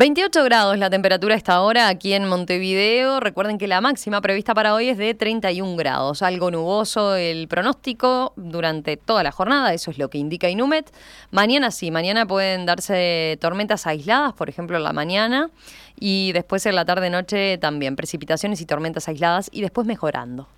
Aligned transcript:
28 0.00 0.44
grados 0.44 0.78
la 0.78 0.88
temperatura 0.88 1.34
a 1.34 1.36
esta 1.36 1.60
hora 1.60 1.88
aquí 1.88 2.14
en 2.14 2.26
Montevideo. 2.26 3.20
Recuerden 3.20 3.58
que 3.58 3.68
la 3.68 3.82
máxima 3.82 4.22
prevista 4.22 4.54
para 4.54 4.72
hoy 4.72 4.88
es 4.88 4.96
de 4.96 5.12
31 5.12 5.76
grados. 5.76 6.22
Algo 6.22 6.50
nuboso 6.50 7.16
el 7.16 7.48
pronóstico 7.48 8.32
durante 8.34 8.96
toda 8.96 9.22
la 9.22 9.30
jornada, 9.30 9.74
eso 9.74 9.90
es 9.90 9.98
lo 9.98 10.08
que 10.08 10.16
indica 10.16 10.48
Inumet. 10.48 10.90
Mañana 11.30 11.70
sí, 11.70 11.90
mañana 11.90 12.24
pueden 12.24 12.64
darse 12.64 13.36
tormentas 13.42 13.86
aisladas, 13.86 14.32
por 14.32 14.48
ejemplo 14.48 14.78
en 14.78 14.84
la 14.84 14.94
mañana, 14.94 15.50
y 15.98 16.32
después 16.32 16.64
en 16.64 16.76
la 16.76 16.86
tarde-noche 16.86 17.58
también 17.58 17.94
precipitaciones 17.94 18.62
y 18.62 18.64
tormentas 18.64 19.06
aisladas, 19.06 19.50
y 19.52 19.60
después 19.60 19.86
mejorando. 19.86 20.48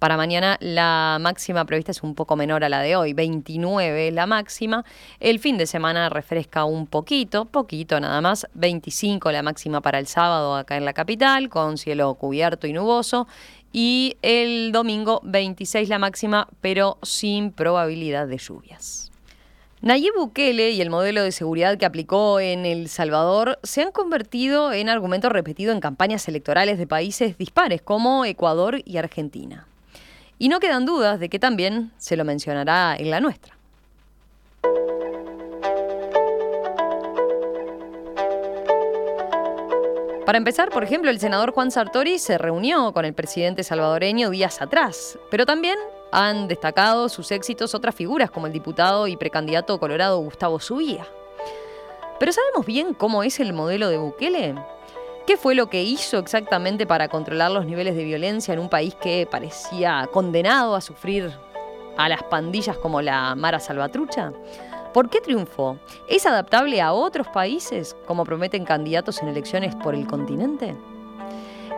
Para 0.00 0.16
mañana 0.16 0.56
la 0.60 1.18
máxima 1.20 1.66
prevista 1.66 1.90
es 1.90 2.02
un 2.02 2.14
poco 2.14 2.34
menor 2.34 2.64
a 2.64 2.70
la 2.70 2.80
de 2.80 2.96
hoy, 2.96 3.12
29 3.12 4.10
la 4.12 4.24
máxima. 4.24 4.82
El 5.20 5.38
fin 5.38 5.58
de 5.58 5.66
semana 5.66 6.08
refresca 6.08 6.64
un 6.64 6.86
poquito, 6.86 7.44
poquito 7.44 8.00
nada 8.00 8.22
más, 8.22 8.46
25 8.54 9.30
la 9.30 9.42
máxima 9.42 9.82
para 9.82 9.98
el 9.98 10.06
sábado 10.06 10.56
acá 10.56 10.78
en 10.78 10.86
la 10.86 10.94
capital, 10.94 11.50
con 11.50 11.76
cielo 11.76 12.14
cubierto 12.14 12.66
y 12.66 12.72
nuboso. 12.72 13.28
Y 13.74 14.16
el 14.22 14.72
domingo 14.72 15.20
26 15.22 15.90
la 15.90 15.98
máxima, 15.98 16.48
pero 16.62 16.96
sin 17.02 17.52
probabilidad 17.52 18.26
de 18.26 18.38
lluvias. 18.38 19.12
Nayib 19.82 20.14
Bukele 20.16 20.70
y 20.70 20.80
el 20.80 20.88
modelo 20.88 21.22
de 21.22 21.30
seguridad 21.30 21.76
que 21.76 21.84
aplicó 21.84 22.40
en 22.40 22.64
El 22.64 22.88
Salvador 22.88 23.58
se 23.64 23.82
han 23.82 23.92
convertido 23.92 24.72
en 24.72 24.88
argumento 24.88 25.28
repetido 25.28 25.72
en 25.72 25.80
campañas 25.80 26.26
electorales 26.26 26.78
de 26.78 26.86
países 26.86 27.36
dispares 27.36 27.82
como 27.82 28.24
Ecuador 28.24 28.80
y 28.86 28.96
Argentina. 28.96 29.66
Y 30.40 30.48
no 30.48 30.58
quedan 30.58 30.86
dudas 30.86 31.20
de 31.20 31.28
que 31.28 31.38
también 31.38 31.92
se 31.98 32.16
lo 32.16 32.24
mencionará 32.24 32.96
en 32.96 33.10
la 33.10 33.20
nuestra. 33.20 33.54
Para 40.24 40.38
empezar, 40.38 40.70
por 40.70 40.82
ejemplo, 40.82 41.10
el 41.10 41.20
senador 41.20 41.52
Juan 41.52 41.70
Sartori 41.70 42.18
se 42.18 42.38
reunió 42.38 42.94
con 42.94 43.04
el 43.04 43.12
presidente 43.12 43.62
salvadoreño 43.62 44.30
días 44.30 44.62
atrás, 44.62 45.18
pero 45.30 45.44
también 45.44 45.76
han 46.10 46.48
destacado 46.48 47.10
sus 47.10 47.30
éxitos 47.32 47.74
otras 47.74 47.94
figuras 47.94 48.30
como 48.30 48.46
el 48.46 48.54
diputado 48.54 49.08
y 49.08 49.18
precandidato 49.18 49.78
colorado 49.78 50.20
Gustavo 50.20 50.58
Subía. 50.58 51.06
Pero 52.18 52.32
¿sabemos 52.32 52.64
bien 52.64 52.94
cómo 52.94 53.22
es 53.24 53.40
el 53.40 53.52
modelo 53.52 53.90
de 53.90 53.98
Bukele? 53.98 54.54
¿Qué 55.26 55.36
fue 55.36 55.54
lo 55.54 55.68
que 55.68 55.82
hizo 55.82 56.18
exactamente 56.18 56.86
para 56.86 57.08
controlar 57.08 57.50
los 57.50 57.66
niveles 57.66 57.94
de 57.94 58.04
violencia 58.04 58.52
en 58.54 58.60
un 58.60 58.68
país 58.68 58.94
que 58.94 59.28
parecía 59.30 60.08
condenado 60.12 60.74
a 60.74 60.80
sufrir 60.80 61.30
a 61.96 62.08
las 62.08 62.22
pandillas 62.24 62.76
como 62.78 63.00
la 63.02 63.34
Mara 63.34 63.60
Salvatrucha? 63.60 64.32
¿Por 64.92 65.08
qué 65.08 65.20
triunfó? 65.20 65.78
¿Es 66.08 66.26
adaptable 66.26 66.80
a 66.80 66.92
otros 66.92 67.28
países, 67.28 67.96
como 68.06 68.24
prometen 68.24 68.64
candidatos 68.64 69.22
en 69.22 69.28
elecciones 69.28 69.76
por 69.76 69.94
el 69.94 70.06
continente? 70.06 70.74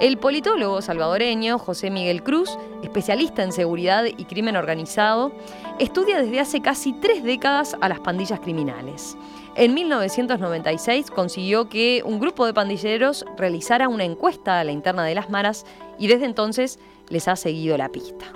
El 0.01 0.17
politólogo 0.17 0.81
salvadoreño 0.81 1.59
José 1.59 1.91
Miguel 1.91 2.23
Cruz, 2.23 2.59
especialista 2.83 3.43
en 3.43 3.53
seguridad 3.53 4.05
y 4.05 4.25
crimen 4.25 4.57
organizado, 4.57 5.31
estudia 5.79 6.23
desde 6.23 6.41
hace 6.41 6.63
casi 6.63 6.93
tres 6.95 7.23
décadas 7.23 7.77
a 7.81 7.89
las 7.89 8.01
pandillas 8.01 8.41
criminales. 8.41 9.17
En 9.55 9.75
1996 9.75 11.11
consiguió 11.11 11.69
que 11.69 12.03
un 12.07 12.19
grupo 12.21 12.47
de 12.47 12.55
pandilleros 12.55 13.27
realizara 13.37 13.89
una 13.89 14.05
encuesta 14.05 14.59
a 14.59 14.65
la 14.65 14.73
interna 14.73 15.05
de 15.05 15.15
las 15.15 15.29
maras 15.29 15.67
y 15.99 16.07
desde 16.07 16.25
entonces 16.25 16.79
les 17.11 17.29
ha 17.29 17.37
seguido 17.37 17.77
la 17.77 17.91
pista. 17.91 18.33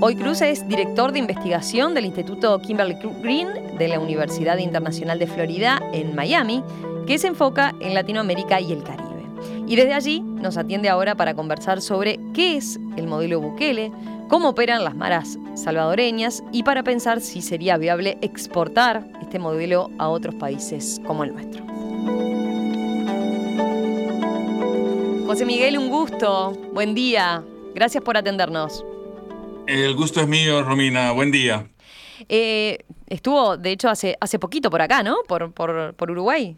Hoy 0.00 0.16
Cruz 0.16 0.42
es 0.42 0.66
director 0.68 1.12
de 1.12 1.20
investigación 1.20 1.94
del 1.94 2.06
Instituto 2.06 2.60
Kimberly 2.60 2.96
Green 3.22 3.78
de 3.78 3.88
la 3.88 4.00
Universidad 4.00 4.58
Internacional 4.58 5.18
de 5.20 5.28
Florida 5.28 5.80
en 5.92 6.16
Miami, 6.16 6.64
que 7.06 7.18
se 7.18 7.28
enfoca 7.28 7.74
en 7.80 7.94
Latinoamérica 7.94 8.60
y 8.60 8.72
el 8.72 8.82
Caribe. 8.82 9.06
Y 9.68 9.76
desde 9.76 9.94
allí 9.94 10.20
nos 10.20 10.56
atiende 10.56 10.88
ahora 10.88 11.14
para 11.14 11.34
conversar 11.34 11.80
sobre 11.80 12.18
qué 12.34 12.56
es 12.56 12.78
el 12.96 13.06
modelo 13.06 13.40
Bukele, 13.40 13.92
cómo 14.28 14.50
operan 14.50 14.84
las 14.84 14.94
maras 14.94 15.38
salvadoreñas 15.54 16.42
y 16.52 16.62
para 16.62 16.82
pensar 16.82 17.20
si 17.20 17.42
sería 17.42 17.76
viable 17.76 18.18
exportar 18.22 19.04
este 19.20 19.38
modelo 19.38 19.90
a 19.98 20.08
otros 20.08 20.34
países 20.34 21.00
como 21.06 21.24
el 21.24 21.32
nuestro. 21.32 21.64
José 25.26 25.44
Miguel, 25.44 25.76
un 25.78 25.88
gusto. 25.88 26.52
Buen 26.72 26.94
día. 26.94 27.42
Gracias 27.74 28.02
por 28.02 28.16
atendernos. 28.16 28.84
El 29.66 29.94
gusto 29.94 30.20
es 30.20 30.28
mío, 30.28 30.62
Romina. 30.62 31.10
Buen 31.12 31.32
día. 31.32 31.66
Eh, 32.28 32.78
estuvo, 33.08 33.56
de 33.56 33.72
hecho, 33.72 33.88
hace, 33.88 34.16
hace 34.20 34.38
poquito 34.38 34.70
por 34.70 34.80
acá, 34.80 35.02
¿no? 35.02 35.16
Por, 35.26 35.52
por, 35.52 36.10
Uruguay. 36.10 36.56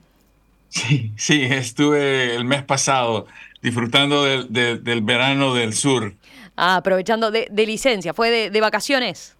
Sí, 0.68 1.12
sí, 1.16 1.44
estuve 1.44 2.34
el 2.34 2.44
mes 2.44 2.62
pasado 2.62 3.26
disfrutando 3.62 4.24
del 4.24 5.00
verano 5.02 5.54
del 5.54 5.72
sur. 5.72 6.14
Ah, 6.60 6.74
aprovechando 6.74 7.30
de, 7.30 7.48
licencia, 7.66 8.12
¿fue 8.12 8.50
de, 8.50 8.60
vacaciones? 8.60 9.36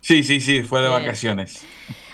Sí, 0.00 0.22
sí, 0.22 0.40
sí, 0.40 0.62
fue 0.62 0.82
de 0.82 0.88
vacaciones. 0.88 1.64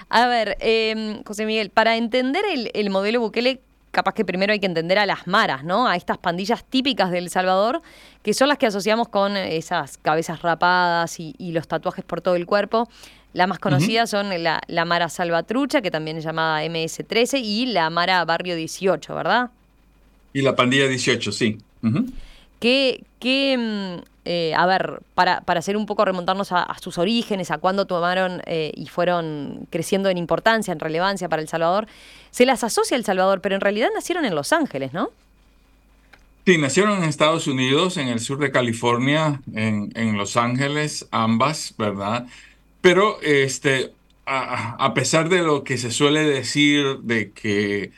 A 0.08 0.28
ver, 0.28 0.56
em, 0.60 1.22
José 1.24 1.44
Miguel, 1.44 1.68
para 1.68 1.98
entender 1.98 2.42
el, 2.72 2.88
modelo 2.88 3.20
Bukele, 3.20 3.60
capaz 3.90 4.14
que 4.14 4.24
primero 4.24 4.54
hay 4.54 4.58
que 4.58 4.64
entender 4.64 4.98
a 4.98 5.04
las 5.04 5.26
maras, 5.26 5.62
¿no? 5.62 5.86
A 5.86 5.94
estas 5.94 6.16
pandillas 6.16 6.64
típicas 6.64 7.10
del 7.10 7.28
Salvador, 7.28 7.82
que 8.22 8.32
son 8.32 8.48
las 8.48 8.56
que 8.56 8.64
asociamos 8.64 9.08
con 9.08 9.36
esas 9.36 9.98
cabezas 9.98 10.40
rapadas 10.40 11.20
y, 11.20 11.34
los 11.52 11.68
tatuajes 11.68 12.06
por 12.06 12.22
todo 12.22 12.34
el 12.34 12.46
cuerpo. 12.46 12.88
Las 13.34 13.46
más 13.46 13.58
conocidas 13.58 14.08
son 14.08 14.30
la, 14.42 14.84
Mara 14.86 15.10
Salvatrucha, 15.10 15.82
que 15.82 15.90
también 15.90 16.16
es 16.16 16.24
llamada 16.24 16.64
MS-13, 16.64 17.42
y 17.44 17.66
la 17.66 17.90
Mara 17.90 18.24
Barrio 18.24 18.56
18, 18.56 19.14
¿verdad? 19.14 19.50
Y 20.32 20.40
la 20.40 20.56
pandilla 20.56 20.88
18, 20.88 21.30
sí. 21.30 21.58
¿Qué, 22.58 23.04
qué 23.18 24.00
eh, 24.32 24.54
a 24.54 24.64
ver, 24.64 25.00
para, 25.16 25.40
para 25.40 25.58
hacer 25.58 25.76
un 25.76 25.86
poco 25.86 26.04
remontarnos 26.04 26.52
a, 26.52 26.72
sus 26.80 26.98
orígenes, 26.98 27.50
a 27.50 27.58
cuándo 27.58 27.86
tomaron 27.86 28.42
eh, 28.46 28.70
y 28.76 28.86
fueron 28.86 29.66
creciendo 29.70 30.08
en 30.08 30.18
importancia, 30.18 30.70
en 30.70 30.78
relevancia 30.78 31.28
para 31.28 31.42
El 31.42 31.48
Salvador, 31.48 31.88
se 32.30 32.46
las 32.46 32.62
asocia 32.62 32.96
El 32.96 33.04
Salvador, 33.04 33.40
pero 33.40 33.56
en 33.56 33.60
realidad 33.60 33.88
nacieron 33.92 34.24
en 34.24 34.36
Los 34.36 34.52
Ángeles, 34.52 34.92
¿no? 34.92 35.10
Sí, 36.46 36.58
nacieron 36.58 37.02
en 37.02 37.08
Estados 37.08 37.48
Unidos, 37.48 37.96
en 37.96 38.06
el 38.06 38.20
sur 38.20 38.38
de 38.38 38.52
California, 38.52 39.40
en, 39.52 39.90
en 39.96 40.16
Los 40.16 40.36
Ángeles, 40.36 41.08
ambas, 41.10 41.74
¿verdad? 41.76 42.28
Pero 42.82 43.20
este, 43.22 43.92
a, 44.26 44.76
a 44.76 44.94
pesar 44.94 45.28
de 45.28 45.42
lo 45.42 45.64
que 45.64 45.76
se 45.76 45.90
suele 45.90 46.22
decir 46.22 46.98
de 47.00 47.32
que 47.32 47.90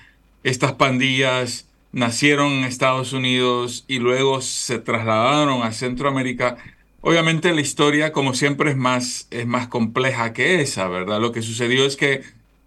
estas 0.44 0.72
pandillas 0.72 1.66
nacieron 1.92 2.53
en 2.53 2.64
Estados 2.64 3.12
Unidos 3.12 3.84
y 3.88 3.98
luego 3.98 4.41
se 4.41 4.78
trasladaron 4.78 5.62
a 5.62 5.72
Centroamérica, 5.72 6.56
obviamente 7.00 7.53
la 7.54 7.60
historia, 7.60 8.12
como 8.12 8.34
siempre, 8.34 8.70
es 8.70 8.76
más, 8.76 9.28
es 9.30 9.47
más 9.47 9.69
compleja 9.69 10.32
que 10.32 10.60
esa, 10.60 10.88
¿verdad? 10.88 11.20
Lo 11.20 11.32
que 11.32 11.42
sucedió 11.42 11.84
es 11.86 11.97
que 11.97 12.22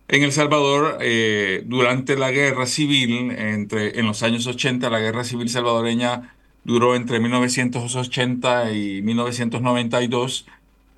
en 0.07 0.23
El 0.23 0.31
Salvador, 0.31 0.99
eh, 1.01 1.63
durante 1.65 2.15
la 2.15 2.29
guerra 2.31 2.67
civil, 2.67 3.31
entre, 3.31 3.99
en 3.99 4.05
los 4.05 4.21
años 4.21 4.45
80, 4.45 4.89
la 4.91 4.99
guerra 4.99 5.23
civil 5.23 5.49
salvadoreña 5.49 6.35
duró 6.63 6.95
entre 6.95 7.19
1980 7.19 8.71
y 8.71 9.01
1992. 9.01 10.45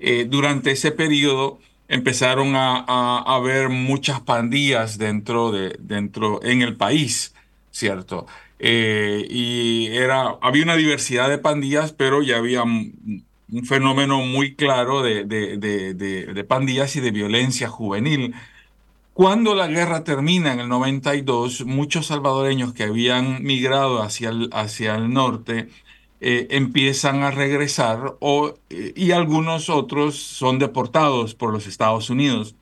Eh, 0.00 0.26
durante 0.28 0.72
ese 0.72 0.92
periodo 0.92 1.58
empezaron 1.88 2.54
a, 2.54 3.24
haber 3.34 3.70
muchas 3.70 4.20
pandillas 4.20 4.98
dentro 4.98 5.52
de, 5.52 5.76
dentro, 5.80 6.40
en 6.42 6.60
el 6.60 6.76
país. 6.76 7.34
¿Cierto? 7.78 8.26
Eh, 8.58 9.24
y 9.30 9.86
era, 9.92 10.36
había 10.40 10.64
una 10.64 10.74
diversidad 10.74 11.28
de 11.28 11.38
pandillas, 11.38 11.92
pero 11.92 12.22
ya 12.22 12.38
había 12.38 12.64
un, 12.64 13.24
fenómeno 13.64 14.18
muy 14.20 14.56
claro 14.56 15.02
de, 15.02 15.24
de, 15.24 16.44
pandillas 16.44 16.96
y 16.96 17.00
de 17.00 17.12
violencia 17.12 17.68
juvenil. 17.68 18.34
Cuando 19.14 19.54
la 19.54 19.68
guerra 19.68 20.04
termina 20.04 20.52
en 20.52 20.60
el 20.60 20.68
92, 20.68 21.64
muchos 21.64 22.06
salvadoreños 22.06 22.74
que 22.74 22.82
habían 22.82 23.42
migrado 23.42 24.02
hacia 24.02 24.30
el, 24.30 24.50
hacia 24.52 24.96
el 24.96 25.10
norte 25.12 25.68
eh, 26.20 26.48
empiezan 26.50 27.22
a 27.22 27.30
regresar 27.30 28.16
o, 28.18 28.54
eh, 28.70 28.92
y 28.96 29.12
algunos 29.12 29.70
otros 29.70 30.16
son 30.16 30.58
deportados 30.58 31.34
por 31.34 31.52
los 31.52 31.66
Estados 31.66 32.10
Unidos. 32.10 32.54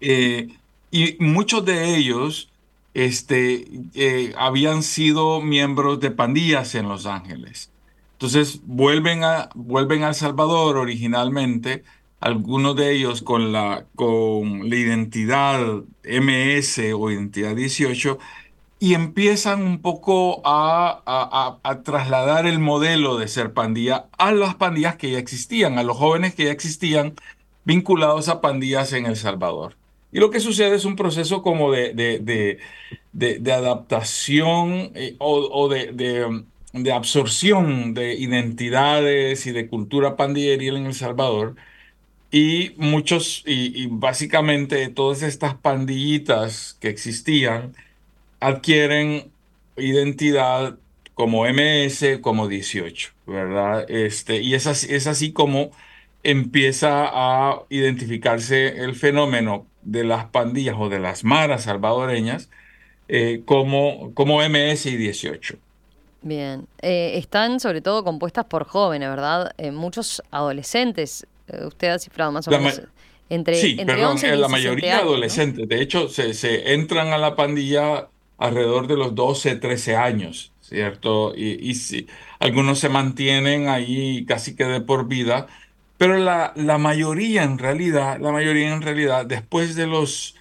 y 0.00 1.16
muchos 1.20 1.64
de 1.64 1.96
ellos 1.96 2.51
este, 2.94 3.66
eh, 3.94 4.34
habían 4.36 4.82
sido 4.82 5.40
miembros 5.40 6.00
de 6.00 6.10
pandillas 6.10 6.74
en 6.74 6.88
Los 6.88 7.06
Ángeles. 7.06 7.70
Entonces 8.12 8.60
vuelven 8.64 9.24
a, 9.24 9.48
vuelven 9.54 10.04
a 10.04 10.08
El 10.08 10.14
Salvador 10.14 10.76
originalmente, 10.76 11.84
algunos 12.20 12.76
de 12.76 12.92
ellos 12.92 13.22
con 13.22 13.52
la, 13.52 13.84
con 13.96 14.70
la 14.70 14.76
identidad 14.76 15.60
MS 16.04 16.80
o 16.94 17.10
identidad 17.10 17.56
18, 17.56 18.18
y 18.82 18.94
empiezan 18.94 19.62
un 19.62 19.80
poco 19.80 20.42
a, 20.44 21.58
trasladar 21.84 22.46
el 22.46 22.58
modelo 22.58 23.16
de 23.16 23.28
ser 23.28 23.52
pandilla 23.54 24.06
a 24.18 24.32
las 24.32 24.56
pandillas 24.56 24.96
que 24.96 25.12
ya 25.12 25.18
existían, 25.18 25.78
a 25.78 25.84
los 25.84 25.96
jóvenes 25.96 26.34
que 26.34 26.46
ya 26.46 26.50
existían 26.50 27.14
vinculados 27.64 28.28
a 28.28 28.40
pandillas 28.40 28.92
en 28.92 29.06
El 29.06 29.16
Salvador. 29.16 29.76
Y 30.12 30.20
lo 30.20 30.30
que 30.30 30.40
sucede 30.40 30.76
es 30.76 30.84
un 30.84 30.96
proceso 30.96 31.42
como 31.42 31.72
de, 31.72 31.94
de, 33.12 33.52
adaptación 33.52 34.92
eh, 34.94 35.16
o, 35.18 35.68
de, 35.68 36.92
absorción 36.92 37.94
de 37.94 38.14
identidades 38.14 39.46
y 39.46 39.52
de 39.52 39.68
cultura 39.68 40.16
pandilleril 40.16 40.76
en 40.76 40.86
El 40.86 40.94
Salvador. 40.94 41.56
Y 42.30 42.72
muchos, 42.76 43.42
y 43.46 43.86
básicamente 43.90 44.88
todas 44.88 45.22
estas 45.22 45.54
pandillitas 45.54 46.76
que 46.80 46.88
existían, 46.88 47.74
adquieren 48.40 49.30
identidad 49.76 50.78
como 51.14 51.46
MS, 51.46 52.18
como 52.20 52.48
18, 52.48 53.12
¿verdad? 53.26 53.90
Este, 53.90 54.40
y 54.40 54.54
es 54.54 54.66
así, 54.66 54.92
es 54.94 55.06
así 55.06 55.32
como 55.32 55.70
empieza 56.22 57.08
a 57.12 57.62
identificarse 57.68 58.82
el 58.82 58.94
fenómeno 58.94 59.66
de 59.82 60.04
las 60.04 60.26
pandillas 60.26 60.76
o 60.78 60.88
de 60.88 60.98
las 60.98 61.24
maras 61.24 61.64
salvadoreñas 61.64 62.48
eh, 63.08 63.42
como, 63.44 64.12
como 64.14 64.40
MS 64.40 64.86
y 64.86 64.96
18. 64.96 65.56
Bien, 66.22 66.66
eh, 66.80 67.12
están 67.16 67.58
sobre 67.60 67.80
todo 67.80 68.04
compuestas 68.04 68.44
por 68.44 68.64
jóvenes, 68.64 69.08
¿verdad? 69.08 69.52
Eh, 69.58 69.72
muchos 69.72 70.22
adolescentes, 70.30 71.26
usted 71.66 71.88
ha 71.88 71.98
cifrado 71.98 72.30
más 72.32 72.46
o 72.46 72.50
menos. 72.50 72.82
entre, 73.28 73.56
sí, 73.56 73.74
perdón, 73.84 74.16
la 74.22 74.48
mayoría 74.48 74.98
adolescentes. 74.98 75.68
De 75.68 75.82
hecho, 75.82 76.08
se, 76.08 76.32
se 76.34 76.74
entran 76.74 77.08
a 77.08 77.18
la 77.18 77.34
pandilla 77.34 78.08
alrededor 78.38 78.86
de 78.86 78.96
los 78.96 79.14
12, 79.14 79.56
13 79.56 79.96
años, 79.96 80.52
¿cierto? 80.60 81.34
Y, 81.36 81.58
y 81.68 81.74
sí, 81.74 82.06
algunos 82.38 82.78
se 82.78 82.88
mantienen 82.88 83.68
ahí 83.68 84.24
casi 84.26 84.54
que 84.54 84.64
de 84.64 84.80
por 84.80 85.08
vida, 85.08 85.48
pero 86.02 86.18
la, 86.18 86.52
la 86.56 86.78
mayoría 86.78 87.44
en 87.44 87.58
realidad, 87.58 88.18
la 88.18 88.32
mayoría 88.32 88.74
en 88.74 88.82
realidad, 88.82 89.24
después 89.24 89.76
de 89.76 89.86
los 89.86 90.34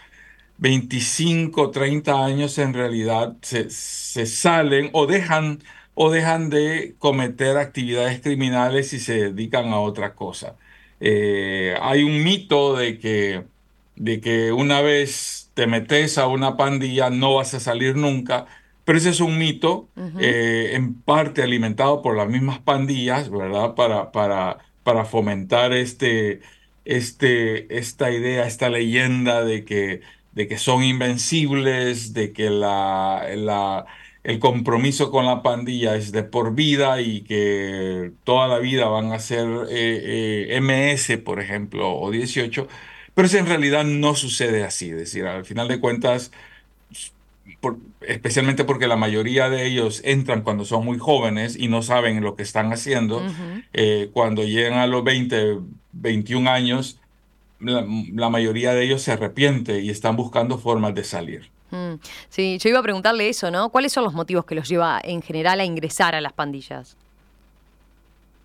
25, 0.57 1.69
30 1.69 2.25
años 2.25 2.57
en 2.57 2.73
realidad 2.73 3.37
se, 3.43 3.69
se 3.69 4.25
salen 4.25 4.89
o 4.93 5.05
dejan, 5.05 5.59
o 5.93 6.09
dejan 6.09 6.49
de 6.49 6.95
cometer 6.97 7.57
actividades 7.57 8.21
criminales 8.21 8.91
y 8.93 8.99
se 8.99 9.29
dedican 9.31 9.67
a 9.67 9.79
otra 9.81 10.15
cosa. 10.15 10.55
Eh, 10.99 11.75
hay 11.79 12.01
un 12.01 12.23
mito 12.23 12.75
de 12.75 12.97
que, 12.97 13.43
de 13.95 14.19
que 14.19 14.51
una 14.51 14.81
vez 14.81 15.51
te 15.53 15.67
metes 15.67 16.17
a 16.17 16.25
una 16.25 16.57
pandilla, 16.57 17.11
no 17.11 17.35
vas 17.35 17.53
a 17.53 17.59
salir 17.59 17.95
nunca. 17.97 18.47
Pero 18.83 18.97
ese 18.97 19.11
es 19.11 19.19
un 19.19 19.37
mito, 19.37 19.89
eh, 20.19 20.71
en 20.73 20.95
parte 20.95 21.43
alimentado 21.43 22.01
por 22.01 22.17
las 22.17 22.27
mismas 22.27 22.57
pandillas, 22.57 23.29
¿verdad? 23.29 23.75
Para, 23.75 24.11
para, 24.11 24.57
para 24.91 25.05
fomentar 25.05 25.71
este, 25.71 26.41
este, 26.83 27.77
esta 27.77 28.11
idea, 28.11 28.45
esta 28.45 28.69
leyenda 28.69 29.43
de 29.45 29.63
que, 29.63 30.01
de 30.33 30.47
que 30.49 30.57
son 30.57 30.83
invencibles, 30.83 32.13
de 32.13 32.33
que 32.33 32.49
la, 32.49 33.25
el 34.23 34.39
compromiso 34.39 35.09
con 35.09 35.25
la 35.25 35.41
pandilla 35.43 35.95
es 35.95 36.11
de 36.11 36.23
por 36.23 36.55
vida 36.55 36.99
y 37.01 37.21
que 37.23 38.11
toda 38.25 38.49
la 38.49 38.59
vida 38.59 38.87
van 38.87 39.13
a 39.13 39.19
ser 39.19 39.47
eh, 39.69 40.47
eh, 40.57 40.61
MS, 40.61 41.17
por 41.23 41.39
ejemplo, 41.39 41.93
o 41.95 42.11
18. 42.11 42.67
Pero 43.13 43.25
eso 43.27 43.37
en 43.37 43.45
realidad 43.47 43.85
no 43.85 44.15
sucede 44.15 44.63
así. 44.65 44.89
Es 44.89 44.97
decir, 44.97 45.25
al 45.25 45.45
final 45.45 45.67
de 45.69 45.79
cuentas, 45.79 46.31
especialmente 48.01 48.63
porque 48.63 48.87
la 48.87 48.95
mayoría 48.95 49.49
de 49.49 49.67
ellos 49.67 50.01
entran 50.03 50.41
cuando 50.41 50.65
son 50.65 50.85
muy 50.85 50.97
jóvenes 50.97 51.55
y 51.57 51.67
no 51.67 51.81
saben 51.81 52.21
lo 52.21 52.35
que 52.35 52.43
están 52.43 52.73
haciendo, 52.73 53.23
eh, 53.73 54.09
cuando 54.13 54.43
llegan 54.43 54.79
a 54.79 54.87
los 54.87 55.03
20, 55.03 55.59
21 55.91 56.49
años, 56.49 56.99
la, 57.59 58.29
mayoría 58.29 58.73
de 58.73 58.83
ellos 58.83 59.01
se 59.01 59.11
arrepiente 59.11 59.81
y 59.81 59.89
están 59.89 60.15
buscando 60.15 60.57
formas 60.57 60.95
de 60.95 61.03
salir. 61.03 61.49
Mm. 61.69 61.93
Sí, 62.29 62.57
yo 62.59 62.69
iba 62.69 62.79
a 62.79 62.83
preguntarle 62.83 63.29
eso, 63.29 63.51
¿no? 63.51 63.69
¿Cuáles 63.69 63.93
son 63.93 64.03
los 64.03 64.13
motivos 64.13 64.45
que 64.45 64.55
los 64.55 64.67
lleva 64.67 64.99
en 65.03 65.21
general 65.21 65.59
a 65.59 65.65
ingresar 65.65 66.15
a 66.15 66.21
las 66.21 66.33
pandillas? 66.33 66.97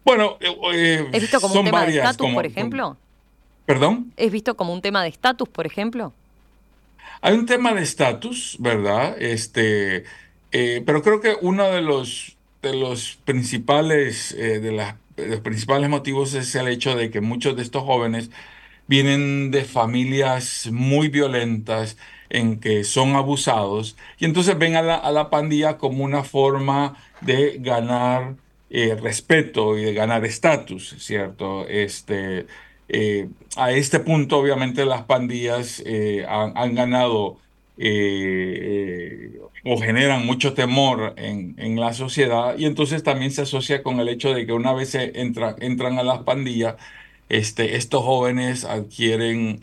Bueno, 0.05 0.37
eh, 0.41 0.57
eh 0.75 1.09
¿Es 1.13 1.23
visto 1.23 1.41
como 1.41 1.59
un 1.59 1.65
tema 1.65 1.85
de 1.85 1.97
estatus, 1.97 2.31
por 2.33 2.47
ejemplo? 2.47 2.97
¿Perdón? 3.65 4.13
¿Es 4.17 4.31
visto 4.31 4.57
como 4.57 4.73
un 4.73 4.81
tema 4.81 5.03
de 5.03 5.09
estatus, 5.09 5.49
por 5.49 5.67
ejemplo? 5.67 6.13
Hay 7.21 7.35
un 7.35 7.47
tema 7.47 7.75
de 7.75 7.83
estatus, 7.83 8.57
¿verdad? 8.61 9.17
Este, 9.21 10.05
eh, 10.53 10.83
pero 10.85 11.03
creo 11.03 11.21
que 11.21 11.37
uno 11.41 11.71
de 11.71 11.83
los, 11.83 12.37
principales, 13.25 14.33
eh, 14.33 14.61
de, 14.61 14.73
los 14.73 15.41
principales 15.41 15.89
motivos 15.89 16.35
es 16.35 16.55
el 16.55 16.69
hecho 16.69 16.95
de 16.97 17.11
que 17.11 17.21
muchos 17.21 17.57
de 17.57 17.63
estos 17.63 17.83
jóvenes 17.85 18.31
vienen 18.87 19.51
de 19.51 19.65
familias 19.65 20.69
muy 20.73 21.09
violentas 21.09 21.97
en 22.29 22.61
que 22.61 22.85
son 22.85 23.17
abusados 23.17 23.97
y 24.19 24.25
entonces 24.25 24.59
ven 24.59 24.77
a 24.77 24.83
la, 24.83 24.97
a 24.97 25.11
la 25.13 25.31
pandilla 25.31 25.79
como 25.79 26.05
una 26.05 26.25
forma 26.25 26.97
de 27.21 27.59
ganar 27.61 28.37
eh, 28.69 28.97
respeto 29.01 29.79
y 29.79 29.85
de 29.85 29.95
ganar 29.95 30.25
estatus, 30.25 30.97
¿cierto? 30.99 31.67
Este, 31.69 32.47
eh, 32.89 33.29
a 33.57 33.73
este 33.73 34.01
punto, 34.01 34.39
obviamente, 34.39 34.85
las 34.85 35.03
pandillas 35.03 35.83
eh, 35.87 36.25
han, 36.29 36.75
ganado 36.75 37.39
eh, 37.79 39.41
o 39.65 39.79
generan 39.79 40.25
mucho 40.27 40.55
temor 40.55 41.15
en, 41.17 41.81
la 41.81 41.93
sociedad 41.95 42.57
y 42.59 42.67
entonces 42.67 43.03
también 43.03 43.31
se 43.33 43.43
asocia 43.43 43.83
con 43.83 44.01
el 44.01 44.09
hecho 44.09 44.33
de 44.33 44.47
que 44.47 44.53
una 44.53 44.73
vez 44.73 44.95
entran 44.95 45.99
a 45.99 46.03
las 46.03 46.21
pandillas, 46.21 46.77
este, 47.29 47.77
estos 47.77 48.05
jóvenes 48.05 48.65
adquieren 48.65 49.61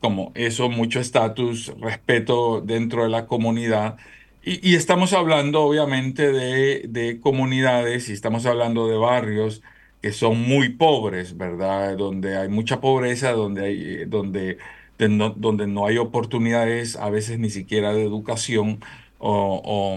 como 0.00 0.30
eso 0.36 0.68
mucho 0.68 1.00
estatus, 1.00 1.72
respeto 1.80 2.60
dentro 2.60 3.02
de 3.02 3.08
la 3.10 3.26
comunidad. 3.26 3.96
Y, 4.44 4.74
estamos 4.76 5.12
hablando 5.12 5.62
obviamente 5.62 6.30
de 6.32 7.20
comunidades 7.20 8.08
y 8.08 8.12
estamos 8.12 8.46
hablando 8.46 8.88
de 8.88 8.96
barrios 8.96 9.62
que 10.02 10.12
son 10.12 10.40
muy 10.40 10.70
pobres, 10.70 11.36
¿verdad? 11.36 11.96
Donde 11.96 12.36
hay 12.36 12.48
mucha 12.48 12.80
pobreza, 12.80 13.32
donde, 13.32 13.64
hay, 13.64 13.82
eh, 13.84 14.06
donde, 14.06 14.58
no, 14.98 15.30
donde 15.30 15.68
no 15.68 15.86
hay 15.86 15.96
oportunidades, 15.96 16.96
a 16.96 17.08
veces 17.08 17.38
ni 17.38 17.50
siquiera 17.50 17.94
de 17.94 18.02
educación 18.02 18.80
o, 19.18 19.96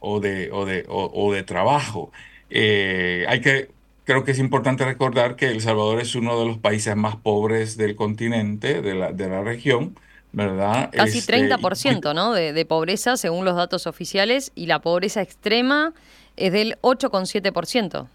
o, 0.00 0.20
de, 0.20 0.52
o, 0.52 0.66
de, 0.66 0.84
o, 0.88 1.32
de 1.32 1.42
trabajo. 1.42 2.12
Eh, 2.50 3.24
hay 3.28 3.40
que, 3.40 3.70
creo 4.04 4.24
que 4.24 4.32
es 4.32 4.38
importante 4.38 4.84
recordar 4.84 5.36
que 5.36 5.48
El 5.48 5.62
Salvador 5.62 6.00
es 6.00 6.14
uno 6.14 6.38
de 6.38 6.46
los 6.46 6.58
países 6.58 6.94
más 6.94 7.16
pobres 7.16 7.78
del 7.78 7.96
continente, 7.96 8.82
de 8.82 8.94
la, 8.94 9.12
de 9.12 9.28
la 9.28 9.42
región. 9.42 9.98
¿verdad? 10.32 10.90
Casi 10.92 11.20
30%, 11.20 11.94
este, 11.94 12.14
¿no? 12.14 12.34
De, 12.34 12.52
de, 12.52 12.66
pobreza 12.66 13.16
según 13.16 13.46
los 13.46 13.56
datos 13.56 13.86
oficiales 13.86 14.52
y 14.54 14.66
la 14.66 14.80
pobreza 14.80 15.22
extrema 15.22 15.94
es 16.36 16.52
del 16.52 16.76
8,7%. 16.82 18.06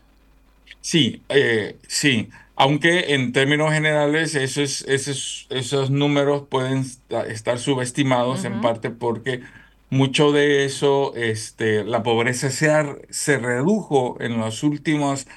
Sí, 0.80 1.24
eh, 1.30 1.80
sí, 1.88 2.30
aunque 2.56 3.14
en 3.14 3.34
términos 3.34 3.72
generales 3.72 4.36
esos, 4.36 4.84
esos, 4.88 5.48
esos 5.50 5.92
números 5.92 6.44
pueden 6.50 6.86
estar 7.28 7.60
subestimados 7.60 8.46
en 8.46 8.62
parte 8.62 8.90
porque 8.90 9.42
mucho 9.90 10.32
de 10.32 10.66
eso, 10.66 11.14
este, 11.16 11.84
la 11.84 12.04
pobreza 12.04 12.50
se, 12.50 12.70
se 13.10 13.38
redujo 13.38 14.18
en 14.22 14.38
los 14.40 14.64
últimos 14.64 15.28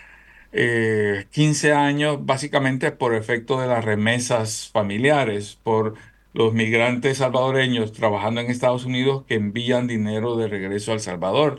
15 0.52 1.68
eh, 1.68 1.72
años 1.72 2.24
básicamente 2.24 2.92
por 2.92 3.14
efecto 3.14 3.60
de 3.60 3.66
las 3.66 3.84
remesas 3.84 4.70
familiares, 4.72 5.58
por 5.62 5.94
los 6.32 6.52
migrantes 6.54 7.18
salvadoreños 7.18 7.92
trabajando 7.92 8.40
en 8.40 8.50
Estados 8.50 8.84
Unidos 8.84 9.24
que 9.26 9.34
envían 9.34 9.86
dinero 9.88 10.36
de 10.36 10.48
regreso 10.48 10.92
al 10.92 11.00
Salvador. 11.00 11.58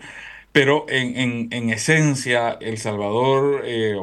Pero 0.55 0.85
en, 0.87 1.49
en, 1.51 1.69
esencia, 1.69 2.57
El 2.61 2.77
Salvador 2.77 3.63
eh, 3.65 3.97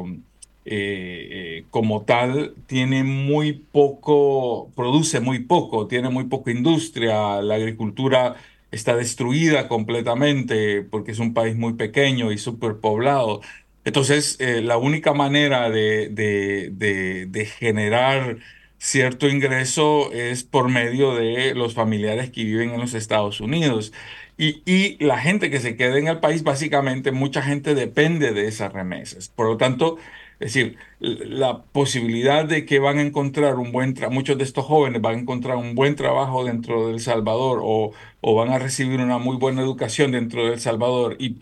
eh, 0.67 1.29
eh, 1.57 1.65
como 1.71 2.03
tal 2.03 2.55
tiene 2.67 3.05
muy 3.05 3.55
poco, 3.55 4.71
produce 4.77 5.21
muy 5.21 5.39
poco, 5.39 5.87
tiene 5.87 6.11
muy 6.11 6.25
poca 6.25 6.51
industria, 6.51 7.41
la 7.41 7.55
agricultura 7.55 8.37
está 8.71 8.95
destruida 8.97 9.67
completamente 9.67 10.83
porque 10.83 11.13
es 11.13 11.21
un 11.21 11.33
país 11.33 11.57
muy 11.57 11.73
pequeño 11.73 12.31
y 12.33 12.37
superpoblado. 12.37 13.41
Entonces, 13.87 14.37
la 14.39 14.77
única 14.77 15.15
manera 15.15 15.71
de, 15.71 16.11
de, 16.11 16.69
de, 16.71 17.27
de, 17.31 17.47
generar 17.47 18.37
cierto 18.79 19.27
ingreso 19.29 20.13
es 20.13 20.45
por 20.45 20.69
medio 20.69 21.15
de 21.15 21.55
los 21.55 21.73
familiares 21.75 22.31
que 22.31 22.45
viven 22.45 22.71
en 22.71 22.81
los 22.81 22.93
Estados 22.95 23.41
Unidos. 23.41 23.93
Y, 24.39 24.97
la 25.05 25.19
gente 25.19 25.51
que 25.51 25.61
se 25.61 25.77
queda 25.77 25.99
en 25.99 26.09
el 26.09 26.19
país, 26.21 26.43
básicamente 26.43 27.13
mucha 27.13 27.43
gente 27.43 27.75
depende 27.75 28.33
de 28.33 28.49
esas 28.49 28.73
remesas. 28.73 29.29
Por 29.29 29.47
lo 29.47 29.57
tanto, 29.57 29.99
Es 30.41 30.55
decir, 30.55 30.77
la 30.99 31.63
posibilidad 31.65 32.45
de 32.45 32.67
que 32.67 32.81
van 32.81 32.99
a 32.99 33.03
encontrar 33.03 33.57
un 33.57 33.71
buen 33.73 33.95
trabajo, 33.95 34.15
muchos 34.15 34.39
de 34.39 34.45
estos 34.45 34.65
jóvenes 34.67 35.01
van 35.01 35.15
a 35.17 35.19
encontrar 35.21 35.57
un 35.57 35.75
buen 35.77 35.95
trabajo 35.97 36.45
dentro 36.45 36.89
de 36.89 36.95
El 36.95 37.01
Salvador 37.01 37.61
o, 37.63 37.93
o 38.21 38.35
van 38.35 38.51
a 38.51 38.59
recibir 38.59 39.01
una 39.01 39.19
muy 39.19 39.37
buena 39.37 39.63
educación 39.63 40.11
dentro 40.13 40.47
de 40.47 40.55
El 40.55 40.61
Salvador 40.61 41.17
y, 41.21 41.37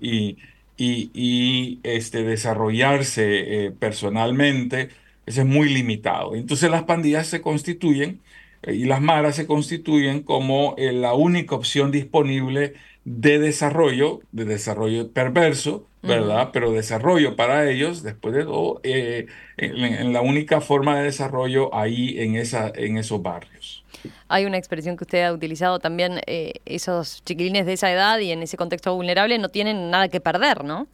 y, 0.76 1.10
y, 1.14 1.80
este, 1.82 2.22
desarrollarse 2.24 3.66
eh, 3.66 3.70
personalmente, 3.72 4.90
eso 5.26 5.42
es 5.42 5.46
muy 5.46 5.68
limitado. 5.68 6.34
Entonces 6.34 6.70
las 6.70 6.84
pandillas 6.84 7.26
se 7.26 7.40
constituyen 7.42 8.22
y 8.62 8.84
las 8.84 9.00
maras 9.00 9.36
se 9.36 9.46
constituyen 9.46 10.22
como 10.22 10.74
eh, 10.76 10.92
la 10.92 11.14
única 11.14 11.54
opción 11.54 11.90
disponible 11.90 12.74
de 13.04 13.38
desarrollo, 13.38 14.20
de 14.32 14.44
desarrollo 14.44 15.10
perverso, 15.10 15.86
¿verdad? 16.02 16.50
Pero 16.52 16.72
desarrollo 16.72 17.36
para 17.36 17.68
ellos, 17.70 18.02
después 18.02 18.34
de 18.34 18.44
todo, 18.44 18.80
eh, 18.82 19.26
en, 19.56 20.12
la 20.12 20.22
única 20.22 20.60
forma 20.60 20.98
de 20.98 21.04
desarrollo 21.04 21.74
ahí 21.74 22.18
en, 22.18 22.36
esa, 22.36 22.72
en 22.74 22.96
esos 22.96 23.22
barrios. 23.22 23.84
Hay 24.28 24.46
una 24.46 24.56
expresión 24.56 24.96
que 24.96 25.04
usted 25.04 25.24
ha 25.24 25.32
utilizado 25.32 25.78
también, 25.78 26.20
eh, 26.26 26.54
esos 26.64 27.22
chiquilines 27.24 27.66
de 27.66 27.74
esa 27.74 27.92
edad 27.92 28.18
y 28.18 28.32
en 28.32 28.42
ese 28.42 28.56
contexto 28.56 28.94
vulnerable 28.94 29.38
no 29.38 29.48
tienen 29.48 29.90
nada 29.90 30.08
que 30.08 30.20
perder, 30.20 30.64
¿no? 30.64 30.86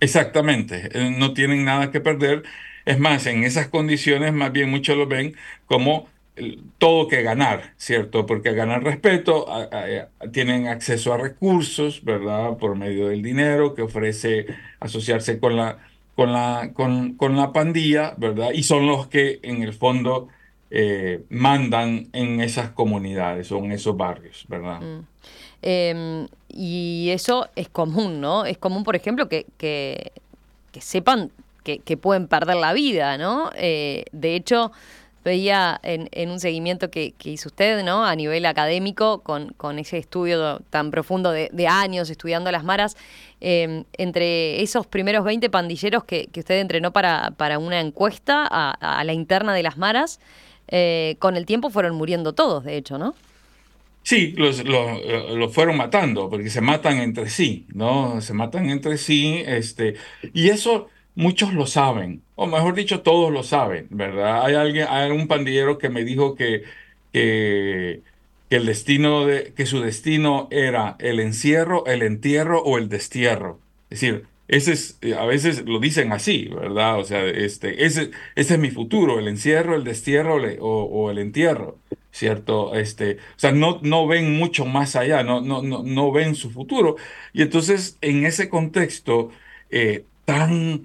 Exactamente, 0.00 0.88
eh, 0.92 1.14
no 1.16 1.32
tienen 1.32 1.64
nada 1.64 1.90
que 1.90 2.00
perder. 2.00 2.42
Es 2.84 2.98
más, 2.98 3.26
en 3.26 3.44
esas 3.44 3.68
condiciones 3.68 4.32
más 4.32 4.52
bien 4.52 4.70
muchos 4.70 4.96
lo 4.96 5.06
ven 5.06 5.36
como 5.66 6.08
todo 6.78 7.08
que 7.08 7.22
ganar, 7.22 7.74
¿cierto? 7.76 8.24
Porque 8.24 8.52
ganar 8.52 8.82
respeto, 8.82 9.46
tienen 10.32 10.66
acceso 10.66 11.12
a 11.12 11.18
recursos, 11.18 12.04
¿verdad? 12.04 12.56
Por 12.56 12.76
medio 12.76 13.08
del 13.08 13.22
dinero 13.22 13.74
que 13.74 13.82
ofrece 13.82 14.46
asociarse 14.80 15.38
con 15.38 15.56
la, 15.56 15.78
con 16.14 16.32
la, 16.32 16.70
con, 16.72 17.14
con 17.14 17.36
la 17.36 17.52
pandilla, 17.52 18.14
¿verdad? 18.16 18.50
Y 18.54 18.62
son 18.62 18.86
los 18.86 19.08
que 19.08 19.40
en 19.42 19.62
el 19.62 19.74
fondo 19.74 20.28
eh, 20.70 21.22
mandan 21.28 22.08
en 22.14 22.40
esas 22.40 22.70
comunidades 22.70 23.52
o 23.52 23.58
en 23.58 23.72
esos 23.72 23.94
barrios, 23.94 24.46
¿verdad? 24.48 24.80
Mm. 24.80 25.06
Em, 25.60 26.28
y 26.48 27.10
eso 27.10 27.46
es 27.56 27.68
común, 27.68 28.22
¿no? 28.22 28.46
Es 28.46 28.56
común, 28.56 28.82
por 28.82 28.96
ejemplo, 28.96 29.28
que, 29.28 29.44
que, 29.58 30.12
sepan 30.80 31.30
que, 31.62 31.78
que, 31.78 31.98
pueden 31.98 32.26
perder 32.26 32.56
la 32.56 32.72
vida, 32.72 33.18
¿no? 33.18 33.50
Eh, 33.54 34.06
de 34.12 34.34
hecho, 34.34 34.72
veía 35.24 35.80
en, 35.82 36.30
un 36.30 36.40
seguimiento 36.40 36.90
que, 36.90 37.14
hizo 37.24 37.48
usted, 37.48 37.84
¿no? 37.84 38.04
A 38.04 38.14
nivel 38.16 38.44
académico, 38.46 39.22
con, 39.22 39.78
ese 39.78 39.98
estudio 39.98 40.60
tan 40.70 40.90
profundo 40.90 41.30
de, 41.30 41.66
años 41.68 42.10
estudiando 42.10 42.50
las 42.50 42.64
maras, 42.64 42.96
em, 43.40 43.84
entre 43.98 44.62
esos 44.62 44.86
primeros 44.86 45.24
20 45.24 45.48
pandilleros 45.50 46.04
que, 46.04 46.28
usted 46.36 46.60
entrenó 46.60 46.92
para, 46.92 47.32
para 47.36 47.58
una 47.58 47.80
encuesta 47.80 48.46
a, 48.50 49.04
la 49.04 49.12
interna 49.12 49.54
de 49.54 49.62
las 49.62 49.76
maras, 49.76 50.20
eh, 50.68 51.16
con 51.18 51.36
el 51.36 51.46
tiempo 51.46 51.70
fueron 51.70 51.96
muriendo 51.96 52.32
todos, 52.32 52.64
de 52.64 52.76
hecho, 52.76 52.98
¿no? 52.98 53.14
Sí, 54.04 54.32
los, 54.36 54.64
los, 54.64 55.54
fueron 55.54 55.76
matando, 55.76 56.28
porque 56.28 56.50
se 56.50 56.60
matan 56.60 56.98
entre 56.98 57.28
sí, 57.28 57.66
¿no? 57.72 58.20
Se 58.20 58.32
matan 58.32 58.68
entre 58.68 58.98
sí, 58.98 59.42
este, 59.46 59.94
y 60.34 60.48
eso 60.48 60.88
muchos 61.14 61.52
lo 61.54 61.66
saben, 61.66 62.22
o 62.36 62.46
mejor 62.46 62.74
dicho, 62.74 63.02
todos 63.02 63.32
lo 63.32 63.42
saben, 63.42 63.86
¿verdad? 63.90 64.44
Hay 64.44 64.54
alguien, 64.54 64.86
hay 64.88 65.10
un 65.10 65.28
pandillero 65.28 65.78
que 65.78 65.88
me 65.90 66.04
dijo 66.04 66.34
que, 66.34 66.64
que, 67.12 68.02
el 68.50 68.66
destino 68.66 69.26
de, 69.26 69.54
que 69.54 69.66
su 69.66 69.80
destino 69.80 70.48
era 70.50 70.96
el 70.98 71.20
encierro, 71.20 71.86
el 71.86 72.02
entierro 72.02 72.62
o 72.62 72.78
el 72.78 72.88
destierro. 72.88 73.60
Es 73.90 74.00
decir, 74.00 74.26
ese 74.48 74.72
es, 74.72 74.98
a 75.18 75.24
veces 75.24 75.64
lo 75.64 75.80
dicen 75.80 76.12
así, 76.12 76.48
¿verdad? 76.48 76.98
O 76.98 77.04
sea, 77.04 77.24
este, 77.26 77.86
ese, 77.86 78.10
ese 78.34 78.54
es 78.54 78.60
mi 78.60 78.70
futuro, 78.70 79.18
el 79.18 79.28
encierro, 79.28 79.74
el 79.76 79.84
destierro 79.84 80.36
o, 80.60 81.10
el 81.10 81.18
entierro, 81.18 81.78
¿cierto? 82.10 82.74
Este, 82.74 83.14
o 83.14 83.38
sea, 83.38 83.52
no, 83.52 83.80
no 83.82 84.06
ven 84.06 84.36
mucho 84.36 84.66
más 84.66 84.96
allá, 84.96 85.22
no, 85.22 85.40
no, 85.40 85.62
no, 85.62 85.82
no 85.82 86.12
ven 86.12 86.34
su 86.34 86.50
futuro. 86.50 86.96
Y 87.32 87.42
entonces, 87.42 87.96
en 88.02 88.26
ese 88.26 88.48
contexto 88.50 89.30
eh, 89.70 90.04
tan 90.24 90.82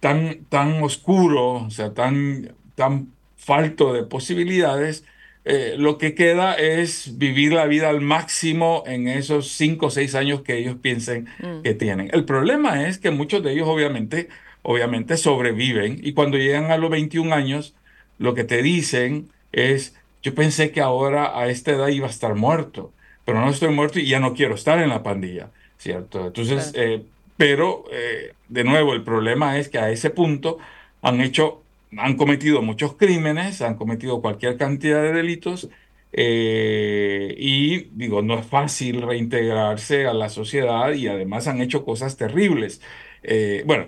tan, 0.00 0.44
tan 0.48 0.82
oscuro, 0.82 1.54
o 1.54 1.70
sea, 1.70 1.94
tan, 1.94 2.54
tan 2.74 3.12
falto 3.36 3.92
de 3.92 4.04
posibilidades, 4.04 5.04
eh, 5.44 5.76
lo 5.78 5.96
que 5.96 6.14
queda 6.14 6.54
es 6.54 7.16
vivir 7.16 7.54
la 7.54 7.66
vida 7.66 7.88
al 7.88 8.02
máximo 8.02 8.82
en 8.86 9.08
esos 9.08 9.52
cinco 9.52 9.86
o 9.86 9.90
seis 9.90 10.14
años 10.14 10.42
que 10.42 10.58
ellos 10.58 10.76
piensen 10.80 11.26
mm. 11.38 11.62
que 11.62 11.74
tienen. 11.74 12.10
El 12.12 12.24
problema 12.24 12.86
es 12.86 12.98
que 12.98 13.10
muchos 13.10 13.42
de 13.42 13.52
ellos 13.52 13.66
obviamente, 13.66 14.28
obviamente 14.62 15.16
sobreviven 15.16 16.00
y 16.02 16.12
cuando 16.12 16.36
llegan 16.36 16.70
a 16.70 16.76
los 16.76 16.90
21 16.90 17.34
años, 17.34 17.74
lo 18.18 18.34
que 18.34 18.44
te 18.44 18.62
dicen 18.62 19.30
es, 19.52 19.96
yo 20.22 20.34
pensé 20.34 20.70
que 20.70 20.82
ahora 20.82 21.38
a 21.38 21.48
esta 21.48 21.70
edad 21.70 21.88
iba 21.88 22.08
a 22.08 22.10
estar 22.10 22.34
muerto, 22.34 22.92
pero 23.24 23.40
no 23.40 23.48
estoy 23.48 23.72
muerto 23.72 24.00
y 24.00 24.06
ya 24.06 24.20
no 24.20 24.34
quiero 24.34 24.54
estar 24.54 24.78
en 24.80 24.90
la 24.90 25.02
pandilla, 25.02 25.50
¿cierto? 25.78 26.26
Entonces, 26.26 26.72
eh, 26.74 27.04
pero, 27.38 27.84
eh, 27.90 28.34
de 28.48 28.64
nuevo, 28.64 28.94
el 28.94 29.02
problema 29.04 29.58
es 29.58 29.68
que 29.68 29.78
a 29.78 29.90
ese 29.90 30.10
punto 30.10 30.58
han 31.02 31.20
hecho, 31.20 31.62
han 31.96 32.16
cometido 32.16 32.62
muchos 32.62 32.94
crímenes, 32.94 33.62
han 33.62 33.76
cometido 33.76 34.20
cualquier 34.20 34.56
cantidad 34.56 35.02
de 35.02 35.12
delitos, 35.12 35.68
eh, 36.12 37.34
y 37.38 37.84
digo, 37.92 38.22
no 38.22 38.38
es 38.38 38.46
fácil 38.46 39.02
reintegrarse 39.02 40.06
a 40.06 40.14
la 40.14 40.28
sociedad 40.30 40.92
y 40.92 41.06
además 41.08 41.46
han 41.48 41.60
hecho 41.60 41.84
cosas 41.84 42.16
terribles. 42.16 42.80
Eh, 43.22 43.62
bueno, 43.66 43.86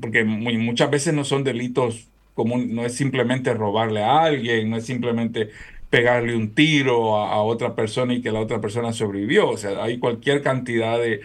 porque 0.00 0.24
muchas 0.24 0.90
veces 0.90 1.14
no 1.14 1.24
son 1.24 1.44
delitos 1.44 2.08
comunes, 2.34 2.68
no 2.68 2.84
es 2.84 2.94
simplemente 2.94 3.54
robarle 3.54 4.02
a 4.02 4.22
alguien, 4.24 4.70
no 4.70 4.76
es 4.76 4.84
simplemente 4.86 5.50
pegarle 5.90 6.36
un 6.36 6.54
tiro 6.54 7.16
a, 7.18 7.32
a, 7.34 7.42
otra 7.42 7.74
persona 7.74 8.12
y 8.14 8.20
que 8.22 8.32
la 8.32 8.40
otra 8.40 8.60
persona 8.60 8.92
sobrevivió. 8.92 9.48
O 9.50 9.56
sea, 9.56 9.82
hay 9.82 9.98
cualquier 9.98 10.42
cantidad 10.42 10.98
de, 10.98 11.20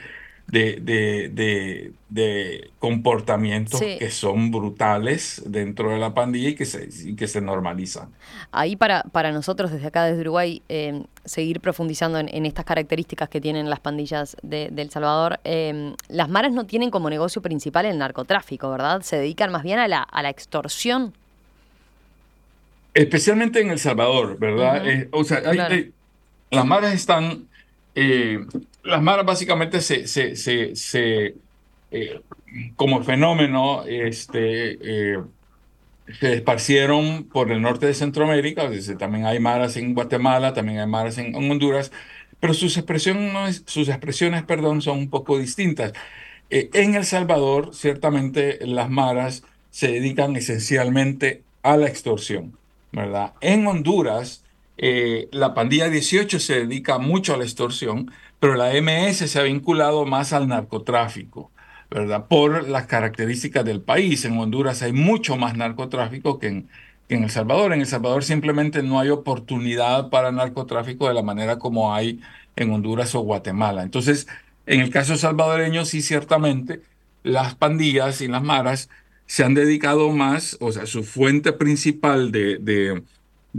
de, 0.51 1.93
de, 2.10 2.72
comportamientos 2.79 3.79
que 3.79 4.12
son 4.12 4.51
brutales 4.51 5.41
dentro 5.46 5.91
de 5.91 6.00
la 6.00 6.13
pandilla 6.13 6.50
y 6.50 6.55
que 6.55 6.65
se, 6.65 7.15
que 7.15 7.27
se 7.27 7.41
normalizan. 7.41 8.10
Ahí 8.51 8.75
para, 8.75 9.03
para 9.03 9.31
nosotros 9.31 9.72
desde 9.72 9.88
acá, 9.88 10.03
desde 10.03 10.22
Uruguay, 10.22 10.62
em, 10.67 11.05
seguir 11.24 11.62
profundizando 11.62 12.20
en, 12.20 12.46
estas 12.46 12.65
características 12.65 13.29
que 13.29 13.39
tienen 13.39 13.70
las 13.70 13.79
pandillas 13.79 14.36
de, 14.43 14.65
El 14.75 14.89
Salvador, 14.89 15.39
em, 15.43 15.96
las 16.10 16.27
maras 16.27 16.51
no 16.51 16.65
tienen 16.65 16.91
como 16.91 17.10
negocio 17.10 17.41
principal 17.41 17.86
el 17.86 17.98
narcotráfico, 17.98 18.70
¿verdad? 18.70 19.01
Se 19.03 19.17
dedican 19.17 19.51
más 19.51 19.63
bien 19.63 19.79
a 19.79 19.88
la, 19.88 20.01
a 20.01 20.22
la 20.22 20.29
extorsión. 20.29 21.13
Especialmente 22.93 23.62
en 23.62 23.70
El 23.70 23.79
Salvador, 23.79 24.38
¿verdad? 24.38 24.86
Eh, 24.86 25.08
o 25.12 25.24
sea, 25.24 25.41
las 26.51 26.65
maras 26.65 26.93
están 26.93 27.48
eh, 27.95 28.45
las 28.83 29.01
maras 29.01 29.25
básicamente 29.25 29.81
se, 29.81 30.07
se, 30.07 30.36
se, 30.36 31.36
eh, 31.91 32.21
como 32.75 33.03
fenómeno 33.03 33.83
este, 33.86 35.15
eh, 35.15 35.19
se 36.19 36.33
esparcieron 36.33 37.25
por 37.25 37.51
el 37.51 37.62
norte 37.62 37.86
de 37.86 37.93
Centroamérica, 37.93 38.69
también 38.98 39.25
hay 39.25 39.39
maras 39.39 39.77
en 39.77 39.93
Guatemala, 39.93 40.53
también 40.53 40.79
hay 40.79 40.88
maras 40.88 41.17
en, 41.17 41.36
Honduras, 41.36 41.91
pero 42.39 42.53
sus 42.53 42.77
expresiones, 42.77 43.63
sus 43.65 43.89
expresiones 43.89 44.43
perdón, 44.43 44.81
son 44.81 44.98
un 45.00 45.10
poco 45.10 45.38
distintas. 45.38 45.93
en 46.50 46.95
El 46.95 47.05
Salvador, 47.05 47.74
ciertamente, 47.74 48.60
las 48.65 48.89
maras 48.89 49.43
se 49.69 49.88
dedican 49.91 50.36
esencialmente 50.36 51.43
a 51.63 51.77
la 51.77 51.88
extorsión, 51.88 52.57
¿verdad? 52.91 53.33
En 53.41 53.67
Honduras, 53.67 54.43
eh, 54.83 55.29
la 55.31 55.53
pandilla 55.53 55.89
18 55.89 56.39
se 56.39 56.65
dedica 56.65 56.97
mucho 56.97 57.35
a 57.35 57.38
la 57.38 57.43
extorsión, 57.43 58.11
pero 58.39 58.55
la 58.55 58.73
MS 58.81 59.17
se 59.29 59.39
ha 59.39 59.43
vinculado 59.43 60.05
más 60.07 60.33
al 60.33 60.47
narcotráfico, 60.47 61.51
¿verdad? 61.91 62.27
Por 62.27 62.67
las 62.67 62.88
características 62.88 63.63
del 63.63 63.81
país. 63.81 64.25
En 64.25 64.39
Honduras 64.39 64.81
hay 64.81 64.91
mucho 64.91 65.38
más 65.38 65.55
narcotráfico 65.55 66.39
que 66.39 66.47
en, 66.47 66.69
El 67.09 67.29
Salvador. 67.29 67.73
En 67.73 67.81
El 67.81 67.85
Salvador 67.85 68.23
simplemente 68.23 68.81
no 68.81 69.00
hay 69.00 69.09
oportunidad 69.09 70.09
para 70.09 70.31
narcotráfico 70.31 71.07
de 71.07 71.13
la 71.13 71.21
manera 71.21 71.59
como 71.59 71.93
hay 71.93 72.19
en 72.55 72.71
Honduras 72.71 73.13
o 73.13 73.21
Guatemala. 73.21 73.83
Entonces, 73.83 74.27
en 74.65 74.81
el 74.81 74.89
caso 74.89 75.15
salvadoreño, 75.15 75.85
sí, 75.85 76.01
ciertamente, 76.01 76.81
las 77.23 77.53
pandillas 77.53 78.21
y 78.21 78.27
las 78.27 78.41
maras 78.41 78.89
se 79.27 79.43
han 79.43 79.53
dedicado 79.53 80.09
más, 80.09 80.57
o 80.59 80.71
sea, 80.71 80.88
su 80.88 81.03
fuente 81.03 81.53
principal 81.53 82.31
de 82.31 83.03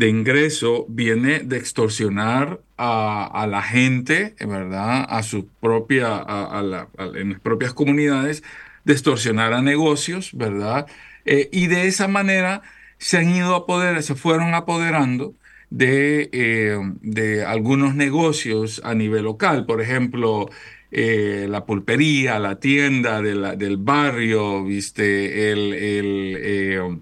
ingreso 0.01 0.87
viene 0.89 1.41
de 1.41 1.59
extorsionar 1.59 2.61
a, 2.79 3.47
la 3.49 3.63
gente, 3.63 4.35
¿verdad? 4.41 5.07
A 5.09 5.23
su 5.23 5.47
propia, 5.47 6.17
a, 6.17 6.89
en 7.15 7.31
las 7.31 7.41
propias 7.41 7.75
comunidades, 7.75 8.43
de 8.85 8.93
extorsionar 8.95 9.53
a 9.53 9.63
negocios, 9.63 10.31
¿verdad? 10.35 10.87
Eh, 11.25 11.49
y 11.53 11.67
de 11.69 11.87
esa 11.87 12.09
manera 12.09 12.63
se 12.99 13.19
han 13.19 13.35
ido 13.35 13.55
a 13.55 13.67
poder, 13.67 14.03
se 14.03 14.15
fueron 14.15 14.55
apoderando 14.55 15.35
de, 15.71 16.31
eh, 16.33 16.79
de 17.01 17.45
algunos 17.45 17.95
negocios 17.95 18.81
a 18.85 18.95
nivel 18.95 19.25
local. 19.25 19.67
Por 19.67 19.81
ejemplo, 19.81 20.51
eh, 20.91 21.47
la 21.49 21.65
pulpería, 21.65 22.39
la 22.39 22.59
tienda 22.59 23.23
del 23.23 23.77
barrio, 23.77 24.65
viste, 24.65 25.53
el 25.53 27.01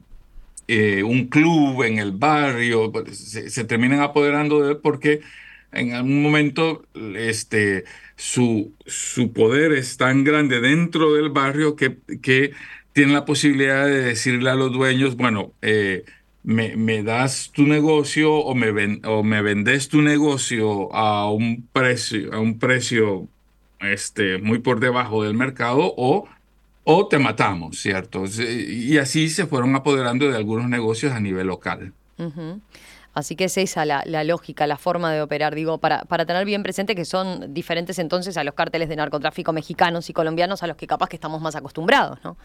eh, 0.70 1.02
un 1.02 1.26
club 1.26 1.82
en 1.82 1.98
el 1.98 2.12
barrio, 2.12 2.92
pues, 2.92 3.18
se, 3.18 3.64
terminan 3.64 4.00
apoderando 4.00 4.62
de 4.62 4.72
él 4.72 4.78
porque 4.80 5.20
en 5.72 5.94
algún 5.94 6.22
momento 6.22 6.84
este, 7.16 7.84
su, 8.16 8.72
su 8.86 9.32
poder 9.32 9.72
es 9.72 9.96
tan 9.96 10.22
grande 10.22 10.60
dentro 10.60 11.14
del 11.14 11.30
barrio 11.30 11.74
que, 11.74 11.98
que 12.22 12.52
tienen 12.92 13.14
la 13.14 13.24
posibilidad 13.24 13.84
de 13.86 14.00
decirle 14.02 14.50
a 14.50 14.54
los 14.54 14.72
dueños, 14.72 15.16
bueno, 15.16 15.52
eh, 15.60 16.04
me, 16.44 16.76
me, 16.76 17.02
das 17.02 17.50
tu 17.52 17.66
negocio 17.66 18.32
o 18.32 18.54
me, 18.54 18.70
ven, 18.70 19.00
o 19.04 19.24
me 19.24 19.42
vendes 19.42 19.88
tu 19.88 20.02
negocio 20.02 20.94
a 20.94 21.30
un 21.32 21.68
precio, 21.72 22.32
a 22.32 22.38
un 22.38 22.60
precio 22.60 23.28
este, 23.80 24.38
muy 24.38 24.60
por 24.60 24.78
debajo 24.78 25.24
del 25.24 25.34
mercado 25.34 25.94
o 25.96 26.28
o 26.84 27.06
te 27.08 27.18
matamos, 27.18 27.78
¿cierto? 27.78 28.24
Y 28.26 28.98
así 28.98 29.28
se 29.28 29.46
fueron 29.46 29.74
apoderando 29.74 30.30
de 30.30 30.36
algunos 30.36 30.68
negocios 30.68 31.12
a 31.12 31.20
nivel 31.20 31.46
local. 31.46 31.92
Así 33.12 33.34
que 33.34 33.44
es 33.44 33.56
esa 33.58 33.84
la, 33.84 34.24
lógica, 34.24 34.66
la 34.66 34.76
forma 34.76 35.12
de 35.12 35.20
operar, 35.20 35.54
digo, 35.54 35.78
para, 35.78 36.04
para 36.04 36.26
tener 36.26 36.44
bien 36.44 36.62
presente 36.62 36.94
que 36.94 37.04
son 37.04 37.52
diferentes 37.52 37.98
entonces 37.98 38.36
a 38.36 38.44
los 38.44 38.54
cárteles 38.54 38.88
de 38.88 38.96
narcotráfico 38.96 39.52
mexicanos 39.52 40.08
y 40.10 40.12
colombianos 40.12 40.62
a 40.62 40.66
los 40.66 40.76
que 40.76 40.86
capaz 40.86 41.08
que 41.08 41.16
estamos 41.16 41.40
más 41.40 41.56
acostumbrados, 41.56 42.18
¿no? 42.22 42.36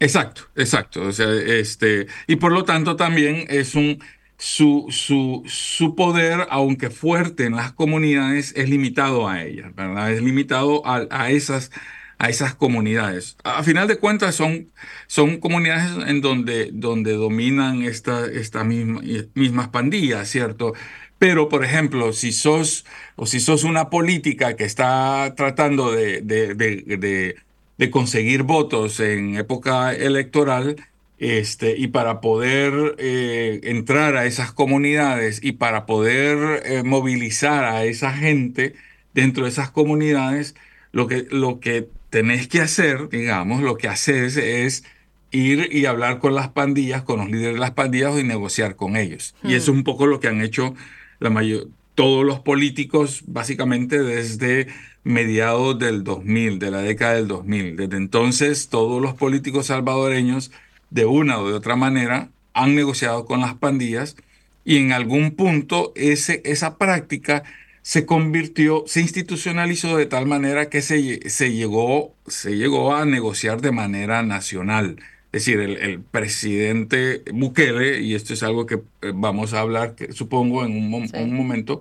Exacto, 0.00 0.42
exacto. 0.54 1.02
O 1.02 1.12
sea, 1.12 1.28
este, 1.32 2.06
y 2.26 2.36
por 2.36 2.52
lo 2.52 2.64
tanto 2.64 2.96
también 2.96 3.46
es 3.48 3.74
un 3.74 3.98
su, 4.36 4.86
su, 4.90 5.42
su 5.46 5.96
poder, 5.96 6.46
aunque 6.50 6.90
fuerte 6.90 7.46
en 7.46 7.56
las 7.56 7.72
comunidades, 7.72 8.52
es 8.56 8.70
limitado 8.70 9.28
a 9.28 9.42
ellas, 9.42 9.74
¿verdad? 9.74 10.12
Es 10.12 10.22
limitado 10.22 10.86
a, 10.86 11.06
a 11.10 11.30
esas 11.30 11.72
a 12.18 12.28
esas 12.28 12.54
comunidades. 12.54 13.36
A 13.44 13.62
final 13.62 13.86
de 13.86 13.98
cuentas 13.98 14.34
son, 14.34 14.70
son 15.06 15.38
comunidades 15.38 16.08
en 16.08 16.20
donde, 16.20 16.70
donde 16.72 17.12
dominan 17.12 17.82
estas 17.82 18.28
esta 18.28 18.64
misma, 18.64 19.00
mismas 19.34 19.68
pandillas, 19.68 20.28
¿cierto? 20.28 20.74
Pero, 21.18 21.48
por 21.48 21.64
ejemplo, 21.64 22.12
si 22.12 22.32
sos, 22.32 22.84
o 23.16 23.26
si 23.26 23.40
sos 23.40 23.64
una 23.64 23.90
política 23.90 24.56
que 24.56 24.64
está 24.64 25.34
tratando 25.36 25.92
de, 25.92 26.20
de, 26.22 26.54
de, 26.54 27.90
conseguir 27.90 28.42
votos 28.42 29.00
en 29.00 29.36
época 29.36 29.92
electoral, 29.94 30.76
este, 31.18 31.76
y 31.76 31.88
para 31.88 32.20
poder 32.20 32.94
eh, 32.98 33.60
entrar 33.64 34.16
a 34.16 34.26
esas 34.26 34.52
comunidades 34.52 35.40
y 35.42 35.52
para 35.52 35.86
poder 35.86 36.62
eh, 36.64 36.82
movilizar 36.84 37.64
a 37.64 37.84
esa 37.84 38.12
gente 38.12 38.74
dentro 39.14 39.44
de 39.44 39.50
esas 39.50 39.70
comunidades, 39.70 40.54
lo 40.92 41.08
que, 41.08 41.26
lo 41.30 41.58
que 41.60 41.88
tenés 42.10 42.48
que 42.48 42.60
hacer, 42.60 43.08
digamos, 43.08 43.62
lo 43.62 43.76
que 43.76 43.88
haces 43.88 44.36
es 44.36 44.84
ir 45.30 45.68
y 45.72 45.86
hablar 45.86 46.18
con 46.18 46.34
las 46.34 46.48
pandillas, 46.48 47.02
con 47.02 47.18
los 47.18 47.30
líderes 47.30 47.54
de 47.54 47.60
las 47.60 47.72
pandillas 47.72 48.18
y 48.18 48.24
negociar 48.24 48.76
con 48.76 48.96
ellos. 48.96 49.34
Y 49.42 49.54
eso 49.54 49.56
es 49.56 49.68
hmm. 49.68 49.78
un 49.78 49.84
poco 49.84 50.06
lo 50.06 50.20
que 50.20 50.28
han 50.28 50.40
hecho 50.40 50.74
la 51.20 51.30
mayor, 51.30 51.68
todos 51.94 52.24
los 52.24 52.40
políticos, 52.40 53.22
básicamente 53.26 54.00
desde 54.00 54.68
mediados 55.04 55.78
del 55.78 56.04
2000, 56.04 56.58
de 56.58 56.70
la 56.70 56.80
década 56.80 57.14
del 57.14 57.28
2000. 57.28 57.76
Desde 57.76 57.96
entonces, 57.96 58.68
todos 58.68 59.02
los 59.02 59.14
políticos 59.14 59.66
salvadoreños, 59.66 60.50
de 60.90 61.04
una 61.04 61.38
o 61.38 61.48
de 61.48 61.54
otra 61.54 61.76
manera, 61.76 62.28
han 62.54 62.74
negociado 62.74 63.26
con 63.26 63.40
las 63.40 63.54
pandillas 63.54 64.16
y 64.64 64.76
en 64.76 64.92
algún 64.92 65.32
punto 65.32 65.92
ese, 65.96 66.40
esa 66.44 66.78
práctica 66.78 67.42
se 67.88 68.04
convirtió, 68.04 68.84
se 68.86 69.00
institucionalizó 69.00 69.96
de 69.96 70.04
tal 70.04 70.26
manera 70.26 70.68
que 70.68 70.82
se, 70.82 71.30
se, 71.30 71.54
llegó, 71.54 72.14
se 72.26 72.58
llegó 72.58 72.94
a 72.94 73.06
negociar 73.06 73.62
de 73.62 73.72
manera 73.72 74.22
nacional. 74.22 74.96
Es 75.32 75.46
decir, 75.46 75.58
el, 75.58 76.02
presidente 76.02 77.22
Bukele, 77.32 78.02
y 78.02 78.14
esto 78.14 78.34
es 78.34 78.42
algo 78.42 78.66
que 78.66 78.74
eh, 78.74 79.12
vamos 79.14 79.54
a 79.54 79.60
hablar, 79.60 79.94
que 79.94 80.12
supongo, 80.12 80.66
en 80.66 80.72
un, 80.72 81.34
momento, 81.34 81.80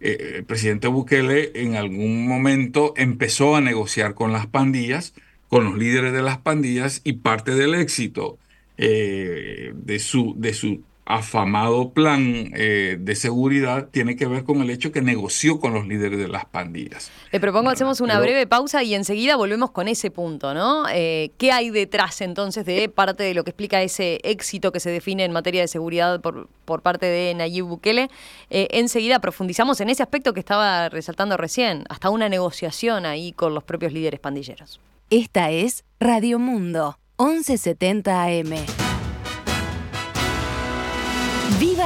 eh, 0.00 0.32
el 0.38 0.44
presidente 0.44 0.88
Bukele 0.88 1.52
en 1.54 1.76
algún 1.76 2.26
momento 2.26 2.92
empezó 2.96 3.54
a 3.54 3.60
negociar 3.60 4.14
con 4.14 4.32
las 4.32 4.48
pandillas, 4.48 5.14
con 5.46 5.62
los 5.62 5.78
líderes 5.78 6.12
de 6.12 6.22
las 6.22 6.38
pandillas, 6.38 7.02
y 7.04 7.12
parte 7.12 7.54
del 7.54 7.76
éxito 7.76 8.36
eh, 8.78 9.72
de, 9.76 9.98
su, 10.00 10.34
de 10.36 10.54
su 10.54 10.82
afamado 11.06 11.90
plan 11.90 12.50
eh, 12.54 12.96
de 12.98 13.14
seguridad 13.14 13.88
tiene 13.90 14.16
que 14.16 14.26
ver 14.26 14.42
con 14.42 14.60
el 14.60 14.70
hecho 14.70 14.90
que 14.90 15.00
negoció 15.00 15.60
con 15.60 15.72
los 15.72 15.86
líderes 15.86 16.18
de 16.18 16.26
las 16.26 16.44
pandillas. 16.44 17.12
Le 17.30 17.38
propongo, 17.38 17.70
hacemos 17.70 18.00
una 18.00 18.18
breve 18.18 18.46
pausa 18.48 18.82
y 18.82 18.94
enseguida 18.94 19.36
volvemos 19.36 19.70
con 19.70 19.86
ese 19.86 20.10
punto, 20.10 20.52
¿no? 20.52 20.84
Eh, 20.92 21.30
¿Qué 21.38 21.52
hay 21.52 21.70
detrás 21.70 22.20
entonces 22.20 22.66
de 22.66 22.88
parte 22.88 23.22
de 23.22 23.34
lo 23.34 23.44
que 23.44 23.50
explica 23.50 23.80
ese 23.82 24.20
éxito 24.24 24.72
que 24.72 24.80
se 24.80 24.90
define 24.90 25.24
en 25.24 25.32
materia 25.32 25.60
de 25.60 25.68
seguridad 25.68 26.20
por, 26.20 26.48
por 26.64 26.82
parte 26.82 27.06
de 27.06 27.32
Nayib 27.34 27.66
Bukele? 27.66 28.10
Eh, 28.50 28.66
enseguida 28.72 29.20
profundizamos 29.20 29.80
en 29.80 29.90
ese 29.90 30.02
aspecto 30.02 30.34
que 30.34 30.40
estaba 30.40 30.88
resaltando 30.88 31.36
recién, 31.36 31.84
hasta 31.88 32.10
una 32.10 32.28
negociación 32.28 33.06
ahí 33.06 33.32
con 33.32 33.54
los 33.54 33.62
propios 33.62 33.92
líderes 33.92 34.18
pandilleros. 34.18 34.80
Esta 35.08 35.52
es 35.52 35.84
Radio 36.00 36.40
Mundo, 36.40 36.98
1170 37.18 38.24
AM. 38.24 38.85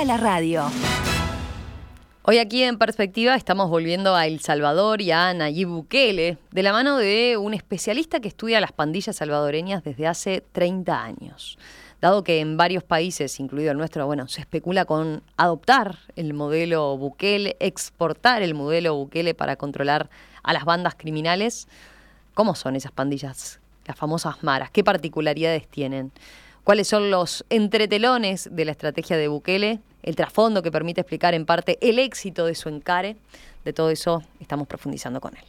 ¡Viva 0.01 0.15
la 0.15 0.17
radio! 0.17 0.65
Hoy 2.23 2.39
aquí 2.39 2.63
en 2.63 2.79
Perspectiva 2.79 3.35
estamos 3.35 3.69
volviendo 3.69 4.15
a 4.17 4.27
El 4.27 4.41
Salvador 4.41 5.03
y 5.03 5.11
a 5.11 5.35
Nayib 5.35 5.69
Bukele, 5.69 6.39
de 6.51 6.63
la 6.63 6.73
mano 6.73 6.97
de 6.97 7.37
un 7.37 7.53
especialista 7.53 8.19
que 8.19 8.29
estudia 8.29 8.63
las 8.63 8.73
pandillas 8.73 9.17
salvadoreñas 9.17 9.85
desde 9.85 10.07
hace 10.07 10.43
30 10.53 11.03
años. 11.03 11.59
Dado 12.01 12.25
que 12.25 12.41
en 12.41 12.57
varios 12.57 12.83
países, 12.83 13.39
incluido 13.41 13.73
el 13.73 13.77
nuestro, 13.77 14.07
bueno, 14.07 14.27
se 14.27 14.41
especula 14.41 14.87
con 14.87 15.23
adoptar 15.37 15.99
el 16.17 16.33
modelo 16.33 16.97
Bukele, 16.97 17.59
exportar 17.61 18.41
el 18.41 18.55
modelo 18.55 18.95
Bukele 18.95 19.35
para 19.35 19.57
controlar 19.57 20.09
a 20.43 20.55
las 20.55 20.65
bandas 20.65 20.95
criminales, 20.95 21.69
¿cómo 22.33 22.55
son 22.55 22.75
esas 22.75 22.93
pandillas? 22.93 23.61
Las 23.85 23.99
famosas 23.99 24.43
maras, 24.43 24.71
¿qué 24.71 24.83
particularidades 24.83 25.69
tienen? 25.69 26.11
cuáles 26.65 26.89
son 26.89 27.11
los 27.11 27.45
entretelones 27.51 28.49
de 28.53 28.65
la 28.65 28.73
estrategia 28.73 29.17
de 29.17 29.29
Bukele, 29.29 29.81
el 30.03 30.17
trasfondo 30.17 30.63
que 30.63 30.71
permite 30.71 31.01
explicar 31.01 31.35
en 31.35 31.47
parte 31.47 31.79
el 31.81 31.99
éxito 31.99 32.47
de 32.47 32.55
su 32.55 32.69
encare. 32.69 33.17
De 33.65 33.73
todo 33.73 33.91
eso 33.91 34.23
estamos 34.41 34.67
profundizando 34.67 35.21
con 35.21 35.37
él. 35.37 35.45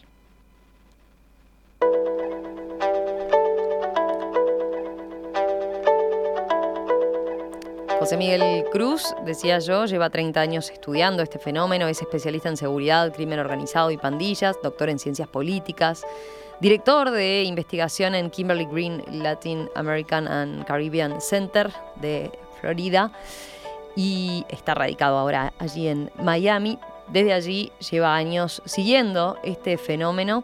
José 8.01 8.17
Miguel 8.17 8.65
Cruz, 8.71 9.13
decía 9.25 9.59
yo, 9.59 9.85
lleva 9.85 10.09
30 10.09 10.41
años 10.41 10.71
estudiando 10.71 11.21
este 11.21 11.37
fenómeno, 11.37 11.87
es 11.87 12.01
especialista 12.01 12.49
en 12.49 12.57
seguridad, 12.57 13.13
crimen 13.13 13.37
organizado 13.37 13.91
y 13.91 13.97
pandillas, 13.97 14.57
doctor 14.63 14.89
en 14.89 14.97
ciencias 14.97 15.27
políticas, 15.27 16.03
director 16.59 17.11
de 17.11 17.43
investigación 17.43 18.15
en 18.15 18.31
Kimberly 18.31 18.65
Green 18.65 19.03
Latin 19.21 19.69
American 19.75 20.27
and 20.27 20.65
Caribbean 20.65 21.21
Center 21.21 21.71
de 22.01 22.31
Florida 22.59 23.11
y 23.95 24.45
está 24.49 24.73
radicado 24.73 25.17
ahora 25.17 25.53
allí 25.59 25.87
en 25.87 26.11
Miami. 26.21 26.77
Desde 27.07 27.33
allí 27.33 27.71
lleva 27.89 28.15
años 28.15 28.61
siguiendo 28.65 29.37
este 29.43 29.77
fenómeno, 29.77 30.43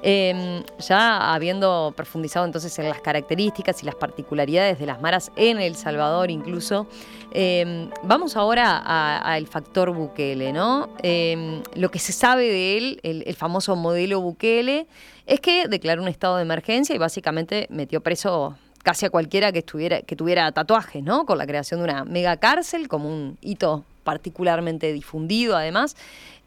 em, 0.00 0.62
ya 0.78 1.34
habiendo 1.34 1.92
profundizado 1.96 2.46
entonces 2.46 2.78
en 2.78 2.88
las 2.88 3.00
características 3.00 3.82
y 3.82 3.86
las 3.86 3.96
particularidades 3.96 4.78
de 4.78 4.86
las 4.86 5.00
maras 5.00 5.32
en 5.34 5.58
El 5.58 5.74
Salvador 5.74 6.30
incluso. 6.30 6.86
Em, 7.32 7.90
vamos 8.04 8.36
ahora 8.36 8.78
al 9.18 9.48
factor 9.48 9.90
Bukele, 9.90 10.52
¿no? 10.52 10.90
Em, 11.02 11.62
lo 11.74 11.90
que 11.90 11.98
se 11.98 12.12
sabe 12.12 12.44
de 12.44 12.76
él, 12.76 13.00
el 13.02 13.34
famoso 13.34 13.74
modelo 13.74 14.20
Bukele, 14.20 14.86
es 15.26 15.40
que 15.40 15.66
declaró 15.66 16.02
un 16.02 16.08
estado 16.08 16.36
de 16.36 16.42
emergencia 16.42 16.94
y 16.94 16.98
básicamente 16.98 17.66
metió 17.70 18.02
preso 18.02 18.56
casi 18.84 19.06
a 19.06 19.10
cualquiera 19.10 19.50
que, 19.50 19.60
estuviera, 19.60 20.02
que 20.02 20.14
tuviera 20.14 20.52
tatuajes, 20.52 21.02
¿no? 21.02 21.26
Con 21.26 21.38
la 21.38 21.46
creación 21.46 21.80
de 21.80 21.84
una 21.84 22.04
mega 22.04 22.36
cárcel 22.36 22.86
como 22.86 23.08
un 23.08 23.38
hito 23.40 23.84
particularmente 24.04 24.92
difundido 24.92 25.56
además. 25.56 25.96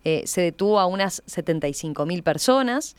Eh, 0.05 0.23
se 0.25 0.41
detuvo 0.41 0.79
a 0.79 0.85
unas 0.85 1.23
75.000 1.25 2.23
personas. 2.23 2.95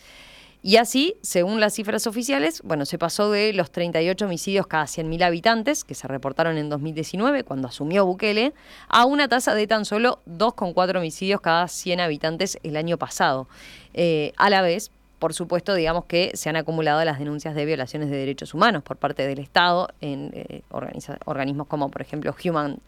Y 0.61 0.77
así, 0.77 1.15
según 1.23 1.61
las 1.61 1.75
cifras 1.75 2.09
oficiales, 2.09 2.63
bueno, 2.65 2.85
se 2.85 2.99
pasó 2.99 3.31
de 3.31 3.53
los 3.53 3.71
38 3.71 4.25
homicidios 4.25 4.67
cada 4.67 4.85
100.000 4.85 5.23
habitantes, 5.23 5.85
que 5.85 5.95
se 5.95 6.09
reportaron 6.09 6.59
en 6.59 6.69
2019, 6.69 7.45
cuando 7.45 7.69
asumió 7.69 8.05
Bukele, 8.05 8.53
a 8.89 9.05
una 9.05 9.29
tasa 9.29 9.55
de 9.55 9.69
tan 9.69 9.85
solo 9.85 10.21
2,4 10.27 10.99
homicidios 10.99 11.41
cada 11.41 11.69
100 11.69 12.01
habitantes 12.01 12.59
el 12.65 12.77
año 12.77 12.99
pasado. 12.99 13.49
Eh, 13.95 14.33
a 14.37 14.51
la 14.51 14.61
vez, 14.61 14.91
por 15.19 15.35
supuesto, 15.35 15.75
digamos 15.75 16.05
que 16.05 16.33
se 16.35 16.49
han 16.49 16.57
acumulado 16.57 17.05
las 17.05 17.19
denuncias 17.19 17.55
de 17.55 17.65
violaciones 17.65 18.11
de 18.11 18.17
derechos 18.17 18.55
humanos 18.55 18.83
por 18.83 18.97
parte 18.97 19.27
del 19.27 19.39
Estado 19.39 19.89
en 20.01 20.31
eh, 20.35 20.63
organismos 20.71 21.67
como, 21.67 21.91
por 21.91 22.03
ejemplo, 22.03 22.35
Human 22.45 22.79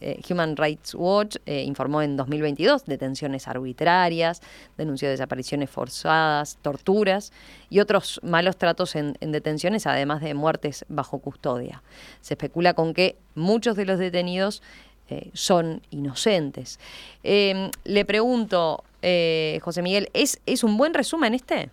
eh, 0.00 0.20
Human 0.30 0.56
Rights 0.56 0.94
Watch 0.94 1.36
eh, 1.44 1.62
informó 1.62 2.02
en 2.02 2.16
2022 2.16 2.84
detenciones 2.84 3.48
arbitrarias, 3.48 4.40
denunció 4.76 5.08
desapariciones 5.08 5.70
forzadas, 5.70 6.58
torturas 6.62 7.32
y 7.68 7.80
otros 7.80 8.20
malos 8.22 8.56
tratos 8.56 8.94
en, 8.94 9.14
detenciones, 9.20 9.86
además 9.86 10.20
de 10.20 10.34
muertes 10.34 10.84
bajo 10.88 11.18
custodia. 11.18 11.82
Se 12.20 12.34
especula 12.34 12.74
con 12.74 12.94
que 12.94 13.16
muchos 13.34 13.76
de 13.76 13.86
los 13.86 13.98
detenidos 13.98 14.62
eh, 15.10 15.30
son 15.32 15.82
inocentes. 15.90 16.78
Em, 17.22 17.70
le 17.84 18.04
pregunto, 18.04 18.84
José 19.62 19.82
Miguel, 19.82 20.10
¿es, 20.12 20.40
¿es 20.46 20.64
un 20.64 20.76
buen 20.76 20.92
resumen 20.92 21.34
este? 21.34 21.70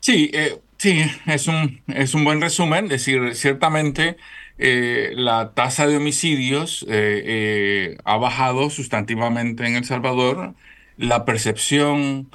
Sí, 0.00 0.32
sí, 0.78 1.00
es 1.26 1.46
un, 1.46 1.80
es 1.86 2.14
un 2.14 2.24
buen 2.24 2.40
resumen. 2.40 2.86
Es 2.86 2.90
decir, 2.90 3.34
ciertamente 3.34 4.16
eh, 4.64 5.12
la 5.16 5.54
tasa 5.54 5.88
de 5.88 5.96
homicidios 5.96 6.84
eh, 6.88 7.22
eh, 7.24 7.98
ha 8.04 8.16
bajado 8.16 8.70
sustantivamente 8.70 9.66
en 9.66 9.74
El 9.76 9.84
Salvador. 9.84 10.54
La 10.96 11.24
percepción 11.24 12.30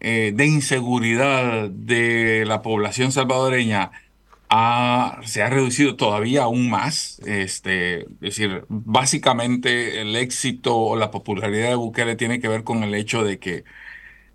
de 0.00 0.46
inseguridad 0.46 1.70
de 1.70 2.44
la 2.46 2.60
población 2.60 3.10
salvadoreña 3.10 3.90
se 5.24 5.42
ha 5.42 5.50
reducido 5.50 5.96
todavía 5.96 6.44
aún 6.44 6.70
más. 6.70 7.20
Este, 7.26 8.02
es 8.02 8.20
decir, 8.20 8.64
básicamente 8.68 10.00
el 10.00 10.16
éxito 10.16 10.76
o 10.76 10.96
la 10.96 11.10
popularidad 11.10 11.70
de 11.70 11.74
Bukele 11.76 12.16
tiene 12.16 12.40
que 12.40 12.48
ver 12.48 12.64
con 12.64 12.82
el 12.84 12.94
hecho 12.94 13.24
de 13.24 13.38
que, 13.38 13.64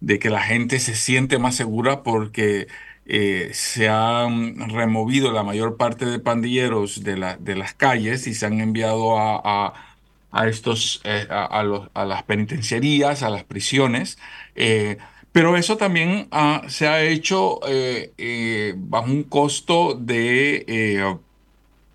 de 0.01 0.19
que 0.19 0.29
la 0.29 0.41
gente 0.41 0.79
se 0.79 0.95
siente 0.95 1.39
más 1.39 1.55
segura 1.55 2.03
porque 2.03 2.67
eh, 3.05 3.51
se 3.53 3.89
han 3.89 4.69
removido 4.69 5.31
la 5.31 5.43
mayor 5.43 5.77
parte 5.77 6.05
de 6.05 6.19
pandilleros 6.19 7.03
de, 7.03 7.17
las 7.17 7.73
calles 7.73 8.27
y 8.27 8.33
se 8.35 8.45
han 8.45 8.61
enviado 8.61 9.17
a, 9.17 9.73
estos, 10.47 11.01
eh, 11.05 11.27
a, 11.29 11.63
las 12.05 12.23
penitenciarías, 12.23 13.23
a 13.23 13.29
las 13.29 13.43
prisiones. 13.43 14.19
Eh, 14.55 14.97
pero 15.31 15.57
eso 15.57 15.77
también 15.77 16.29
se 16.67 16.87
ha 16.87 17.01
hecho 17.01 17.59
bajo 18.77 19.11
un 19.11 19.23
costo 19.23 19.93
de, 19.93 21.17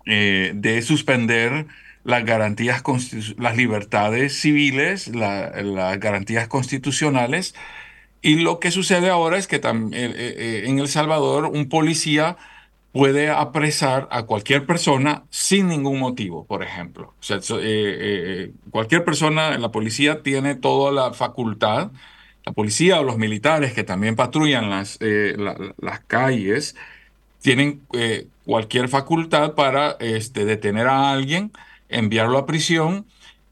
de 0.05 0.81
suspender 0.81 1.67
las 2.03 2.23
garantías, 2.23 2.83
las 3.37 3.57
libertades 3.57 4.39
civiles, 4.39 5.07
las 5.09 5.99
garantías 5.99 6.47
constitucionales 6.47 7.55
y 8.25 8.37
lo 8.37 8.59
que 8.59 8.71
sucede 8.71 9.11
ahora 9.11 9.37
es 9.37 9.45
que 9.45 9.57
eh, 9.57 9.61
eh, 9.61 9.91
eh, 9.93 10.63
en 10.65 10.79
El 10.79 10.87
Salvador 10.87 11.45
un 11.45 11.69
policía 11.69 12.37
puede 12.91 13.29
apresar 13.29 14.07
a 14.09 14.23
cualquier 14.23 14.65
persona 14.65 15.25
sin 15.29 15.67
ningún 15.67 15.99
motivo, 15.99 16.43
por 16.47 16.63
ejemplo. 16.63 17.13
O 17.19 17.23
sea, 17.23 17.39
cualquier 18.71 19.05
persona, 19.05 19.55
la 19.59 19.69
policía 19.69 20.23
tiene 20.23 20.55
toda 20.55 20.91
la 20.91 21.13
facultad, 21.13 21.91
la 22.45 22.53
policía 22.53 22.99
o 22.99 23.03
los 23.03 23.17
militares 23.17 23.73
que 23.73 23.83
también 23.83 24.15
patrullan 24.15 24.69
las, 24.69 24.99
las 25.01 25.99
calles, 26.01 26.75
tienen 27.41 27.81
cualquier 28.45 28.89
facultad 28.89 29.53
para 29.53 29.97
este, 29.99 30.45
detener 30.45 30.87
a 30.87 31.11
alguien, 31.11 31.51
enviarlo 31.89 32.37
a 32.37 32.45
prisión, 32.45 33.05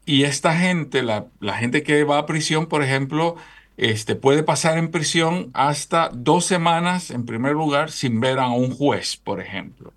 y 0.06 0.24
esta 0.24 0.56
gente, 0.56 1.02
la, 1.02 1.26
la 1.40 1.54
gente 1.54 1.82
que 1.82 2.04
va 2.04 2.18
a 2.18 2.26
prisión, 2.26 2.66
por 2.66 2.82
ejemplo, 2.82 3.36
este, 3.76 4.14
puede 4.14 4.42
pasar 4.42 4.78
en 4.78 4.90
prisión 4.90 5.50
hasta 5.54 6.10
dos 6.12 6.44
semanas, 6.44 7.10
en 7.10 7.26
primer 7.26 7.52
lugar, 7.52 7.90
sin 7.90 8.20
ver 8.20 8.38
a 8.38 8.48
un 8.48 8.74
juez, 8.74 9.16
por 9.16 9.40
ejemplo. 9.40 9.92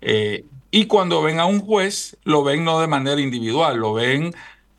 Eh, 0.00 0.44
y 0.70 0.86
cuando 0.86 1.22
ven 1.22 1.40
a 1.40 1.46
un 1.46 1.60
juez, 1.60 2.16
lo 2.24 2.42
ven 2.42 2.64
no 2.64 2.80
de 2.80 2.86
manera 2.86 3.20
individual, 3.20 3.78
lo 3.78 3.92
ven 3.92 4.34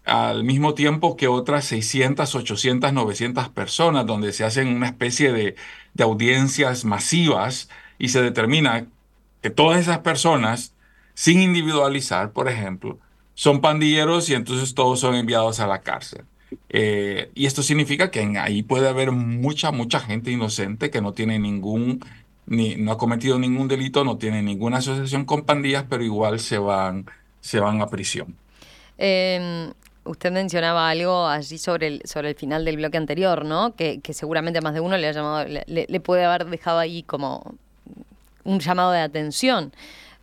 al 0.06 0.44
mismo 0.44 0.74
tiempo 0.74 1.16
que 1.16 1.28
otras 1.28 1.66
600, 1.66 2.34
800, 2.36 2.94
900 2.94 3.50
personas, 3.50 4.06
donde 4.06 4.34
se 4.34 4.44
hacen 4.44 4.68
una 4.68 4.88
especie 4.88 5.32
de, 5.32 5.56
de 5.94 6.04
audiencias 6.04 6.86
masivas 6.86 7.70
y 7.98 8.10
se 8.10 8.22
determina 8.22 8.88
que 9.42 9.50
todas 9.50 9.80
esas 9.80 10.00
personas, 10.00 10.74
sin 11.14 11.40
individualizar, 11.40 12.32
por 12.32 12.50
ejemplo, 12.50 13.00
son 13.34 13.62
pandilleros 13.62 14.30
y 14.30 14.36
entonces 14.36 14.76
todos 14.76 15.00
son 15.00 15.16
enviados 15.16 15.60
a 15.60 15.68
la 15.68 15.82
cárcel. 15.82 16.26
Eh, 16.70 17.32
y 17.34 17.46
esto 17.46 17.64
significa 17.64 18.12
que 18.12 18.20
ahí 18.38 18.64
puede 18.64 18.90
haber 18.90 19.12
mucha, 19.12 19.72
mucha 19.72 20.00
gente 20.00 20.32
inocente 20.32 20.90
que 20.90 21.02
no 21.02 21.14
tiene 21.14 21.40
ningún, 21.40 22.04
ni, 22.46 22.76
no 22.76 22.92
ha 22.92 22.98
cometido 22.98 23.40
ningún 23.40 23.68
delito, 23.68 24.04
no 24.04 24.18
tiene 24.18 24.42
ninguna 24.42 24.78
asociación 24.78 25.26
con 25.26 25.44
pandillas, 25.44 25.86
pero 25.90 26.04
igual 26.04 26.40
se 26.40 26.58
van, 26.58 27.06
se 27.40 27.60
van 27.60 27.82
a 27.82 27.88
prisión. 27.88 28.36
Em, 28.98 29.74
usted 30.04 30.32
mencionaba 30.32 30.90
algo 30.90 31.28
allí 31.28 31.58
sobre 31.58 31.88
el, 31.88 32.02
sobre 32.06 32.30
el 32.30 32.36
final 32.36 32.66
del 32.66 32.78
bloque 32.78 32.98
anterior, 32.98 33.46
¿no? 33.46 33.76
Que, 33.76 34.02
seguramente 34.12 34.62
más 34.62 34.74
de 34.74 34.80
uno 34.80 34.98
le 34.98 35.08
ha 35.08 35.12
llamado, 35.12 35.48
le, 35.48 36.00
puede 36.00 36.26
haber 36.26 36.46
dejado 36.46 36.80
ahí 36.80 37.04
como 37.04 37.56
un 38.44 38.60
llamado 38.60 38.92
de 38.92 39.00
atención. 39.00 39.72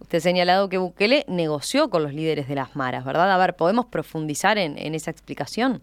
Usted 0.01 0.19
ha 0.19 0.21
señalado 0.21 0.69
que 0.69 0.79
Bukele 0.79 1.25
negoció 1.29 1.91
con 1.91 2.03
los 2.03 2.13
líderes 2.15 2.49
de 2.49 2.55
las 2.55 2.77
maras, 2.77 3.05
¿verdad? 3.05 3.31
A 3.33 3.37
ver, 3.39 3.57
¿podemos 3.57 3.87
profundizar 3.87 4.59
en, 4.59 4.79
en 4.79 4.95
esa 4.95 5.11
explicación? 5.11 5.83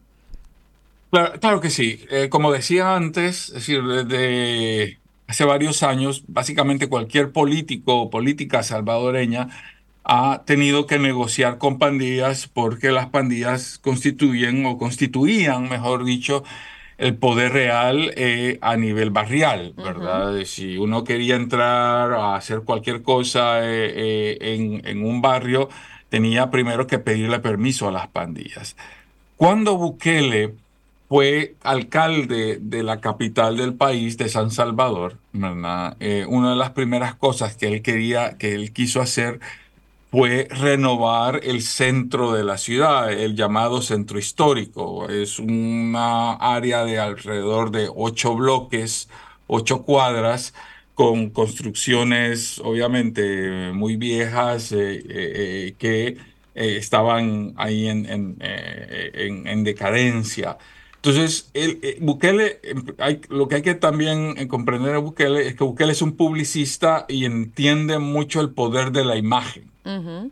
Claro, 1.39 1.61
que 1.61 1.69
sí. 1.69 2.05
Eh, 2.09 2.27
como 2.29 2.51
decía 2.51 2.95
antes, 2.95 3.49
es 3.49 3.53
decir, 3.53 3.81
desde 3.83 4.99
hace 5.27 5.45
varios 5.45 5.81
años, 5.83 6.23
básicamente 6.27 6.87
cualquier 6.87 7.31
político 7.31 8.01
o 8.01 8.09
política 8.09 8.63
salvadoreña 8.63 9.49
ha 10.05 10.43
tenido 10.45 10.85
que 10.85 10.99
negociar 10.99 11.57
con 11.57 11.79
pandillas 11.79 12.47
porque 12.47 12.91
las 12.91 13.07
pandillas 13.07 13.79
constituyen 13.79 14.65
o 14.65 14.77
constituían, 14.77 15.67
mejor 15.67 16.05
dicho, 16.05 16.43
el 16.97 17.15
poder 17.15 17.51
real 17.51 18.13
eh, 18.15 18.59
a 18.61 18.77
nivel 18.77 19.09
barrial, 19.09 19.73
¿verdad? 19.75 20.33
Si 20.45 20.77
uno 20.77 21.03
quería 21.03 21.35
entrar 21.35 22.13
a 22.13 22.35
hacer 22.35 22.61
cualquier 22.61 23.01
cosa 23.01 23.59
eh, 23.63 24.37
en, 24.39 24.87
en 24.87 25.03
un 25.03 25.21
barrio, 25.21 25.69
tenía 26.09 26.51
primero 26.51 26.87
que 26.87 26.99
pedirle 26.99 27.39
permiso 27.39 27.87
a 27.87 27.91
las 27.91 28.07
pandillas. 28.07 28.77
Cuando 29.37 29.75
Bukele 29.75 30.53
fue 31.09 31.55
alcalde 31.63 32.57
de 32.61 32.83
la 32.83 33.01
capital 33.01 33.57
del 33.57 33.73
país, 33.73 34.17
de 34.17 34.29
San 34.29 34.51
Salvador, 34.51 35.17
eh, 35.99 36.25
una 36.27 36.51
de 36.51 36.55
las 36.55 36.69
primeras 36.71 37.15
cosas 37.15 37.57
que 37.57 37.67
él 37.67 37.81
quería, 37.81 38.37
que 38.37 38.53
él 38.53 38.71
quiso 38.71 39.01
hacer, 39.01 39.39
fue 40.15 40.47
renovar 40.49 41.41
el 41.43 41.61
centro 41.61 42.31
de 42.31 42.45
la 42.45 42.57
ciudad, 42.57 43.11
el 43.11 43.35
llamado 43.35 43.81
centro 43.81 44.17
histórico. 44.17 45.09
Es 45.09 45.39
una 45.39 46.35
área 46.35 46.85
de 46.85 46.99
alrededor 46.99 47.69
de 47.69 47.89
ocho 47.93 48.33
bloques, 48.33 49.09
ocho 49.47 49.83
cuadras, 49.83 50.53
con 50.93 51.31
construcciones 51.31 52.59
obviamente 52.59 53.73
muy 53.73 53.97
viejas 53.97 54.71
eh, 54.71 55.03
eh, 55.09 55.75
que 55.77 56.17
estaban 56.53 57.53
ahí 57.57 57.89
en 57.89 59.63
decadencia. 59.65 60.57
Entonces, 61.05 61.51
el, 61.53 61.77
eh, 61.83 61.99
Bukele, 62.01 62.59
em, 62.63 62.83
hay, 62.97 63.21
lo 63.29 63.47
que 63.47 63.55
hay 63.55 63.61
que 63.61 63.75
también 63.75 64.33
eh, 64.37 64.47
comprender 64.47 64.95
a 64.95 64.97
Bukele 64.97 65.47
es 65.47 65.53
que 65.53 65.63
Bukele 65.63 65.91
es 65.91 66.01
un 66.01 66.13
publicista 66.13 67.05
y 67.07 67.25
entiende 67.25 67.99
mucho 67.99 68.41
el 68.41 68.49
poder 68.49 68.91
de 68.91 69.05
la 69.05 69.15
imagen. 69.15 69.69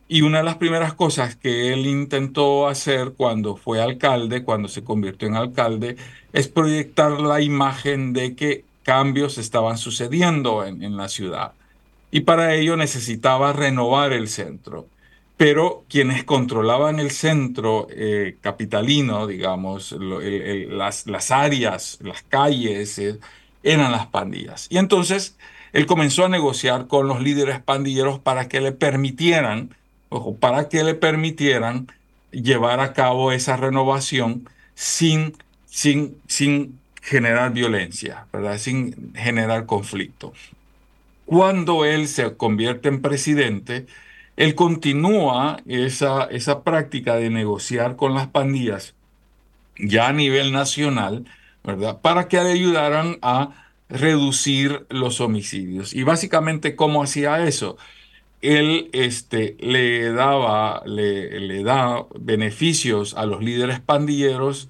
Y 0.08 0.24
una 0.24 0.40
de 0.40 0.46
las 0.46 0.56
primeras 0.56 0.96
cosas 0.96 1.36
que 1.36 1.72
él 1.74 1.86
intentó 1.86 2.68
hacer 2.68 3.14
cuando 3.16 3.56
fue 3.56 3.84
alcalde, 3.84 4.44
cuando 4.44 4.68
se 4.68 4.84
convirtió 4.84 5.28
en 5.28 5.36
alcalde, 5.36 5.96
es 6.32 6.48
proyectar 6.48 7.22
la 7.22 7.40
imagen 7.40 8.14
de 8.14 8.36
que 8.36 8.66
cambios 8.82 9.38
estaban 9.38 9.78
sucediendo 9.78 10.66
en, 10.66 10.82
en 10.82 10.98
la 10.98 11.08
ciudad. 11.08 11.52
Y 12.10 12.22
para 12.22 12.56
ello 12.56 12.76
necesitaba 12.78 13.54
renovar 13.54 14.12
el 14.12 14.28
centro 14.28 14.88
pero 15.38 15.84
quienes 15.90 16.24
controlaban 16.24 17.00
el 17.00 17.12
centro 17.12 17.88
eh, 17.90 18.38
capitalino, 18.42 19.28
digamos, 19.28 19.92
las, 20.00 21.08
las, 21.08 21.32
áreas, 21.32 21.98
las 22.02 22.22
calles, 22.24 23.00
eh, 23.00 23.20
eran 23.64 23.92
las 23.92 24.08
pandillas. 24.08 24.68
Y 24.70 24.78
entonces 24.78 25.38
él 25.72 25.86
comenzó 25.86 26.26
a 26.26 26.30
negociar 26.30 26.88
con 26.88 27.08
los 27.08 27.22
líderes 27.22 27.60
pandilleros 27.60 28.20
para 28.20 28.48
que 28.48 28.62
le 28.62 28.72
permitieran, 28.72 29.76
para 30.40 30.70
que 30.70 30.84
le 30.84 30.94
permitieran 30.94 31.88
llevar 32.32 32.80
a 32.80 32.94
cabo 32.94 33.32
esa 33.32 33.58
renovación 33.58 34.48
sin, 34.76 35.36
sin, 35.66 36.18
sin 36.28 36.80
generar 37.02 37.54
violencia, 37.54 38.28
¿verdad? 38.32 38.58
sin 38.60 39.14
generar 39.16 39.66
conflicto. 39.66 40.34
Cuando 41.26 41.86
él 41.86 42.08
se 42.08 42.36
convierte 42.36 42.90
en 42.90 43.02
presidente, 43.02 43.88
él 44.38 44.56
continúa 44.56 45.58
esa, 45.66 46.26
esa 46.26 46.64
práctica 46.64 47.16
de 47.16 47.30
negociar 47.30 47.96
con 47.96 48.14
las 48.14 48.28
pandillas 48.28 48.96
ya 49.78 50.08
a 50.08 50.14
nivel 50.14 50.52
nacional, 50.52 51.26
¿verdad? 51.64 52.00
Para 52.02 52.28
que 52.28 52.42
le 52.44 52.52
ayudaran 52.52 53.18
a 53.22 53.50
reducir 53.90 54.86
los 54.90 55.22
homicidios. 55.22 55.94
Y 55.94 56.04
básicamente, 56.04 56.76
¿cómo 56.76 57.04
hacía 57.04 57.44
eso? 57.46 57.78
él 58.44 58.90
este, 58.92 59.56
le 59.62 60.12
daba, 60.12 60.84
le, 60.86 61.40
le 61.40 61.64
da 61.64 62.06
beneficios 62.20 63.16
a 63.16 63.26
los 63.26 63.42
líderes 63.42 63.80
pandilleros 63.80 64.70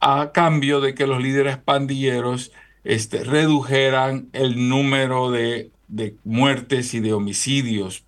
a 0.00 0.30
cambio 0.32 0.80
de 0.82 0.94
que 0.94 1.06
los 1.06 1.22
líderes 1.22 1.56
pandilleros 1.56 2.52
este, 2.84 3.24
redujeran 3.24 4.28
el 4.34 4.68
número 4.68 5.30
de, 5.30 5.70
de 5.88 6.16
muertes 6.24 6.92
y 6.92 7.00
de 7.00 7.14
homicidios 7.14 8.04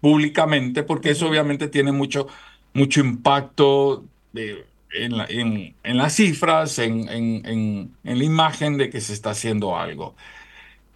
públicamente, 0.00 0.82
porque 0.82 1.10
eso 1.10 1.26
obviamente 1.26 1.68
tiene 1.68 1.90
mucho, 1.90 2.26
mucho 2.74 3.00
impacto 3.00 4.04
de, 4.34 4.66
en, 4.92 5.14
en, 5.28 5.74
en, 5.82 5.96
las 5.96 6.16
cifras, 6.16 6.78
en, 6.78 7.08
en, 7.08 7.92
la 8.04 8.24
imagen 8.24 8.76
de 8.76 8.90
que 8.90 9.00
se 9.00 9.14
está 9.14 9.30
haciendo 9.30 9.78
algo. 9.78 10.14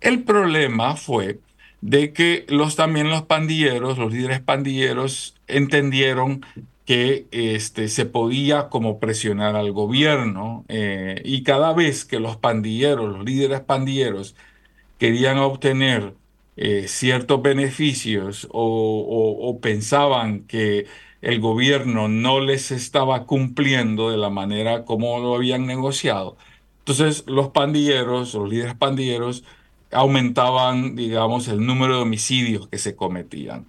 El 0.03 0.23
problema 0.23 0.97
fue 0.97 1.39
de 1.81 2.13
que 2.13 2.45
los, 2.49 2.77
también 2.77 3.09
los 3.09 3.23
pandilleros, 3.23 3.97
los 3.97 4.13
líderes 4.13 4.41
pandilleros, 4.41 5.35
entendieron 5.47 6.45
que 6.85 7.27
este, 7.31 7.89
se 7.89 8.05
podía 8.05 8.69
como 8.69 9.01
presionar 9.01 9.57
al 9.57 9.73
gobierno 9.73 10.67
eh, 10.69 11.23
y 11.25 11.43
cada 11.43 11.73
vez 11.73 12.05
que 12.05 12.21
los 12.21 12.37
pandilleros, 12.37 13.17
los 13.17 13.25
líderes 13.25 13.61
pandilleros, 13.61 14.37
querían 14.99 15.39
obtener 15.39 16.15
eh, 16.57 16.89
ciertos 16.89 17.43
beneficios 17.43 18.49
o, 18.51 19.39
o, 19.41 19.61
pensaban 19.61 20.45
que 20.45 20.87
el 21.23 21.41
gobierno 21.41 22.09
no 22.09 22.41
les 22.41 22.71
estaba 22.71 23.25
cumpliendo 23.27 24.11
de 24.11 24.17
la 24.17 24.31
manera 24.31 24.85
como 24.85 25.19
lo 25.19 25.35
habían 25.35 25.67
negociado. 25.67 26.37
Entonces 26.79 27.25
los 27.27 27.49
pandilleros, 27.49 28.35
los 28.35 28.49
líderes 28.49 28.75
pandilleros, 28.75 29.45
aumentaban, 29.93 30.97
digamos, 30.97 31.49
el 31.49 31.65
número 31.65 31.97
de 31.97 32.03
homicidios 32.03 32.69
que 32.69 32.79
se 32.79 32.97
cometían. 32.97 33.67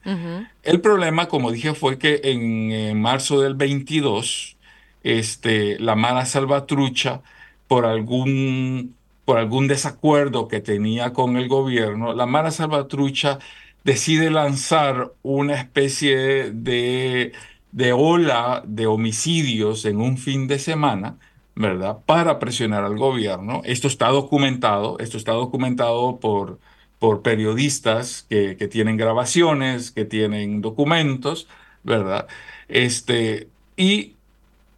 El 0.64 0.82
problema, 0.82 1.28
como 1.28 1.52
dije, 1.52 1.74
fue 1.74 1.98
que 1.98 2.22
en, 2.24 3.00
marzo 3.00 3.42
del 3.42 3.56
22, 3.56 4.58
este, 5.04 5.80
la 5.80 5.96
Mara 5.96 6.26
Salvatrucha, 6.26 7.22
por 7.68 7.86
algún, 7.86 8.96
por 9.28 9.38
algún 9.40 9.68
desacuerdo 9.68 10.48
que 10.48 10.62
tenía 10.62 11.14
con 11.14 11.38
el 11.38 11.50
gobierno, 11.50 12.14
la 12.16 12.26
Mara 12.26 12.52
Salvatrucha 12.52 13.40
decide 13.84 14.32
lanzar 14.32 15.14
una 15.24 15.56
especie 15.56 16.52
de, 16.52 17.34
de 17.74 17.94
ola 17.94 18.64
de 18.66 18.88
homicidios 18.88 19.86
en 19.86 20.02
un 20.02 20.18
fin 20.18 20.48
de 20.48 20.60
semana 20.60 21.20
¿verdad? 21.56 22.00
Para 22.06 22.40
presionar 22.40 22.84
al 22.84 22.98
gobierno. 22.98 23.62
Esto 23.66 23.88
está 23.88 24.10
documentado, 24.10 24.98
esto 25.00 25.18
está 25.18 25.34
documentado 25.34 26.20
por, 26.20 26.60
por 27.00 27.22
periodistas 27.24 28.26
que, 28.30 28.58
que 28.58 28.68
tienen 28.68 28.98
grabaciones, 28.98 29.92
que 29.92 30.06
tienen 30.06 30.62
documentos, 30.62 31.48
¿verdad? 31.84 32.28
Este, 32.68 33.50
y 33.76 34.16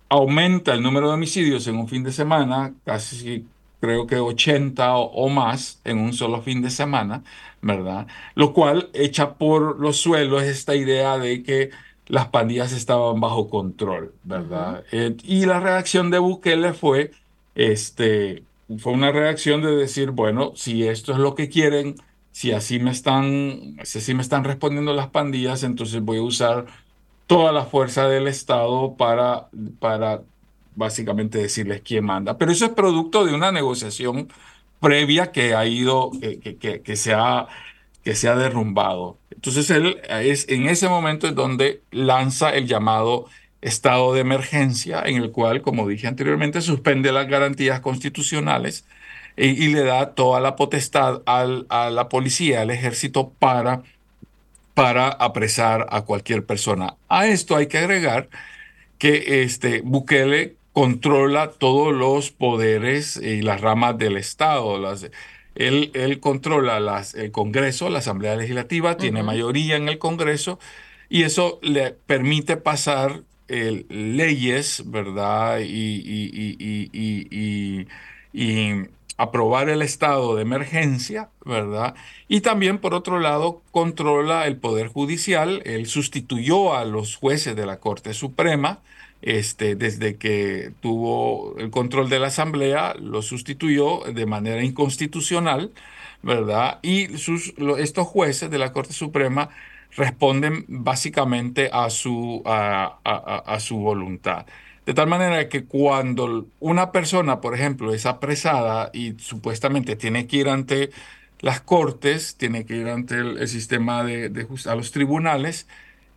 aumenta 0.10 0.74
el 0.74 0.82
número 0.84 1.10
de 1.10 1.16
homicidios 1.16 1.68
en 1.68 1.78
un 1.78 1.88
fin 1.88 2.04
de 2.04 2.12
semana, 2.12 2.76
casi 2.86 3.46
creo 3.80 4.08
que 4.08 4.18
80 4.18 4.96
o, 4.96 5.04
o, 5.12 5.30
más 5.30 5.82
en 5.86 6.00
un 6.00 6.13
solo 6.13 6.42
fin 6.42 6.62
de 6.62 6.70
semana, 6.70 7.24
¿verdad? 7.62 8.08
Lo 8.36 8.54
cual 8.54 8.89
echa 8.94 9.34
por 9.36 9.80
los 9.80 9.98
suelos 9.98 10.44
esta 10.44 10.76
idea 10.76 11.18
de 11.18 11.44
que 11.44 11.72
las 12.10 12.28
pandillas 12.28 12.74
estaban 12.74 13.22
bajo 13.22 13.50
control, 13.50 14.13
¿verdad? 14.24 14.84
Eh, 14.92 15.15
y 15.24 15.46
la 15.46 15.60
reacción 15.60 16.10
de 16.10 16.20
Bukele 16.20 16.74
fue, 16.74 17.12
este, 17.56 18.44
fue 18.80 18.94
una 18.94 19.12
reacción 19.12 19.62
de 19.62 19.76
decir, 19.76 20.12
bueno, 20.12 20.52
si 20.56 20.88
esto 20.88 21.13
es 21.13 21.20
lo 21.20 21.36
que 21.36 21.50
quieren, 21.50 21.96
si 22.32 22.52
así 22.52 22.80
me 22.80 22.92
están, 22.92 23.78
si 23.84 24.00
así 24.00 24.13
me 24.15 24.24
están 24.24 24.44
respondiendo 24.44 24.94
las 24.94 25.10
pandillas, 25.10 25.63
entonces 25.63 26.02
voy 26.02 26.18
a 26.18 26.24
usar 26.24 26.65
toda 27.28 27.52
la 27.52 27.65
fuerza 27.65 28.08
del 28.10 28.28
Estado 28.28 28.96
para, 28.98 29.50
para 29.80 30.24
básicamente 30.76 31.38
decirles 31.38 31.82
quién 31.84 32.06
manda. 32.06 32.38
Pero 32.38 32.52
eso 32.52 32.66
es 32.66 32.72
producto 32.72 33.26
de 33.26 33.34
una 33.34 33.52
negociación 33.52 34.30
previa 34.80 35.32
que 35.32 35.56
ha 35.56 35.66
ido, 35.66 36.12
que, 36.20 36.58
que, 36.58 36.82
que 36.82 36.96
se 36.96 37.14
ha 37.14 37.48
que 38.04 38.16
se 38.16 38.30
ha 38.30 38.36
derrumbado. 38.36 39.18
Entonces 39.32 39.70
él 39.70 40.00
es 40.10 40.48
en 40.50 40.68
ese 40.68 40.88
momento 40.88 41.28
es 41.28 41.36
donde 41.36 41.82
lanza 41.92 42.52
el 42.52 42.66
llamado 42.66 43.28
estado 43.62 44.14
de 44.14 44.22
emergencia, 44.22 45.04
en 45.06 45.18
el 45.18 45.32
cual, 45.32 45.62
como 45.62 45.88
dije 45.88 46.08
anteriormente, 46.08 46.62
suspende 46.62 47.12
las 47.12 47.28
garantías 47.28 47.82
constitucionales 47.82 48.86
y, 49.38 49.68
le 49.70 49.84
da 49.84 50.16
toda 50.16 50.40
la 50.42 50.56
potestad 50.56 51.22
al, 51.26 51.66
a 51.70 51.90
la 51.90 52.10
policía, 52.10 52.62
al 52.62 52.72
ejército, 52.72 53.32
para, 53.40 53.84
para 54.74 55.08
apresar 55.10 55.88
a 55.92 56.02
cualquier 56.02 56.46
persona. 56.46 56.96
A 57.08 57.28
esto 57.28 57.56
hay 57.56 57.68
que 57.68 57.78
agregar 57.78 58.30
que 58.98 59.44
este, 59.44 59.82
Bukele 59.82 60.56
controla 60.80 61.52
todos 61.52 61.94
los 61.94 62.32
poderes 62.32 63.18
y 63.18 63.42
las 63.42 63.60
ramas 63.60 63.98
del 63.98 64.15
Estado, 64.15 64.78
las, 64.78 65.12
él, 65.56 66.20
controla 66.22 66.80
las, 66.80 67.15
el 67.15 67.34
Congreso, 67.34 67.89
la 67.89 68.00
Asamblea 68.00 68.38
Legislativa, 68.38 68.96
tiene 68.96 69.22
mayoría 69.22 69.76
en 69.76 69.89
el 69.89 69.98
Congreso 69.98 70.58
y 71.10 71.24
eso 71.24 71.60
le 71.62 71.92
permite 71.92 72.56
pasar 72.56 73.24
leyes, 73.50 74.84
¿verdad? 74.86 75.60
Y, 75.60 76.02
y, 78.32 78.78
aprobar 79.18 79.68
el 79.68 79.82
estado 79.82 80.38
de 80.38 80.44
emergencia, 80.44 81.30
¿verdad? 81.44 81.94
Y 82.30 82.39
también, 82.39 82.78
por 82.78 82.94
otro 82.94 83.20
lado, 83.20 83.62
controla 83.72 84.48
el 84.48 84.56
Poder 84.56 84.88
Judicial. 84.88 85.62
Él 85.65 85.88
sustituyó 85.88 86.74
a 86.74 86.86
los 86.86 87.18
jueces 87.18 87.54
de 87.58 87.65
la 87.65 87.82
Corte 87.82 88.13
Suprema 88.13 88.80
este, 89.22 89.76
desde 89.76 90.16
que 90.16 90.72
tuvo 90.82 91.56
el 91.58 91.70
control 91.70 92.10
de 92.10 92.20
la 92.20 92.28
Asamblea, 92.28 92.96
lo 93.00 93.22
sustituyó 93.22 94.02
de 94.04 94.26
manera 94.26 94.64
inconstitucional, 94.64 95.72
¿verdad? 96.22 96.80
Y 96.82 97.14
estos 97.14 98.08
jueces 98.08 98.50
de 98.50 98.58
la 98.58 98.72
Corte 98.72 98.94
Suprema 98.94 99.50
responden 99.96 100.66
básicamente 100.68 101.70
a 101.72 101.90
su, 101.90 102.42
a, 102.46 103.58
su 103.60 103.78
voluntad. 103.78 104.46
De 104.86 104.94
tal 104.94 105.08
manera 105.08 105.50
que 105.50 105.66
cuando 105.66 106.48
una 106.60 106.92
persona, 106.92 107.42
por 107.42 107.54
ejemplo, 107.56 107.94
es 107.94 108.06
apresada 108.06 108.90
y 108.94 109.14
supuestamente 109.20 109.96
tiene 109.96 110.28
que 110.28 110.38
ir 110.38 110.50
ante 110.50 110.90
las 111.42 111.62
cortes, 111.62 112.36
tiene 112.38 112.66
que 112.66 112.76
ir 112.78 112.88
ante 112.88 113.16
el, 113.16 113.48
sistema 113.48 114.04
de, 114.04 114.30
de 114.30 114.48
a 114.66 114.76
los 114.76 114.92
tribunales, 114.92 115.68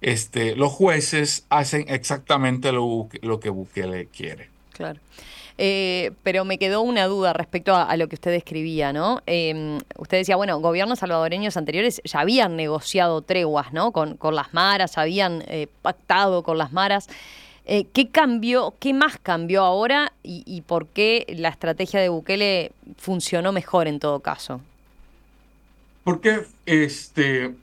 este, 0.03 0.57
los 0.57 0.73
jueces 0.73 1.47
hacen 1.49 1.87
exactamente 1.89 2.73
lo, 2.73 3.09
lo 3.23 3.41
que 3.41 3.51
Bukele 3.51 4.07
quiere. 4.07 4.51
Claro. 4.73 4.99
Eh, 5.59 6.13
pero 6.23 6.45
me 6.45 6.59
quedó 6.59 6.81
una 6.81 7.07
duda 7.07 7.33
respecto 7.33 7.75
a, 7.75 7.97
lo 7.97 8.09
que 8.09 8.17
usted 8.17 8.31
describía, 8.31 8.93
¿no? 8.93 9.21
Em, 9.27 9.79
usted 9.97 10.19
decía, 10.19 10.35
bueno, 10.35 10.59
gobiernos 10.61 10.99
salvadoreños 10.99 11.57
anteriores 11.57 12.01
ya 12.05 12.21
habían 12.21 12.57
negociado 12.57 13.23
treguas, 13.23 13.73
¿no? 13.73 13.93
Con, 13.93 14.17
con 14.17 14.35
las 14.35 14.53
maras, 14.55 14.99
habían 14.99 15.45
eh, 15.47 15.69
pactado 15.83 16.43
con 16.43 16.59
las 16.59 16.73
maras. 16.73 17.09
Eh, 17.65 17.85
¿Qué 17.93 18.09
cambió, 18.09 18.75
qué 18.81 18.93
más 18.93 19.19
cambió 19.23 19.63
ahora 19.63 20.13
y, 20.25 20.43
y, 20.47 20.63
por 20.63 20.87
qué 20.89 21.27
la 21.29 21.51
estrategia 21.51 22.01
de 22.01 22.09
Bukele 22.09 22.73
funcionó 22.97 23.53
mejor 23.53 23.87
en 23.87 24.01
todo 24.01 24.19
caso? 24.19 24.61
Porque 26.03 26.41
este, 26.67 27.55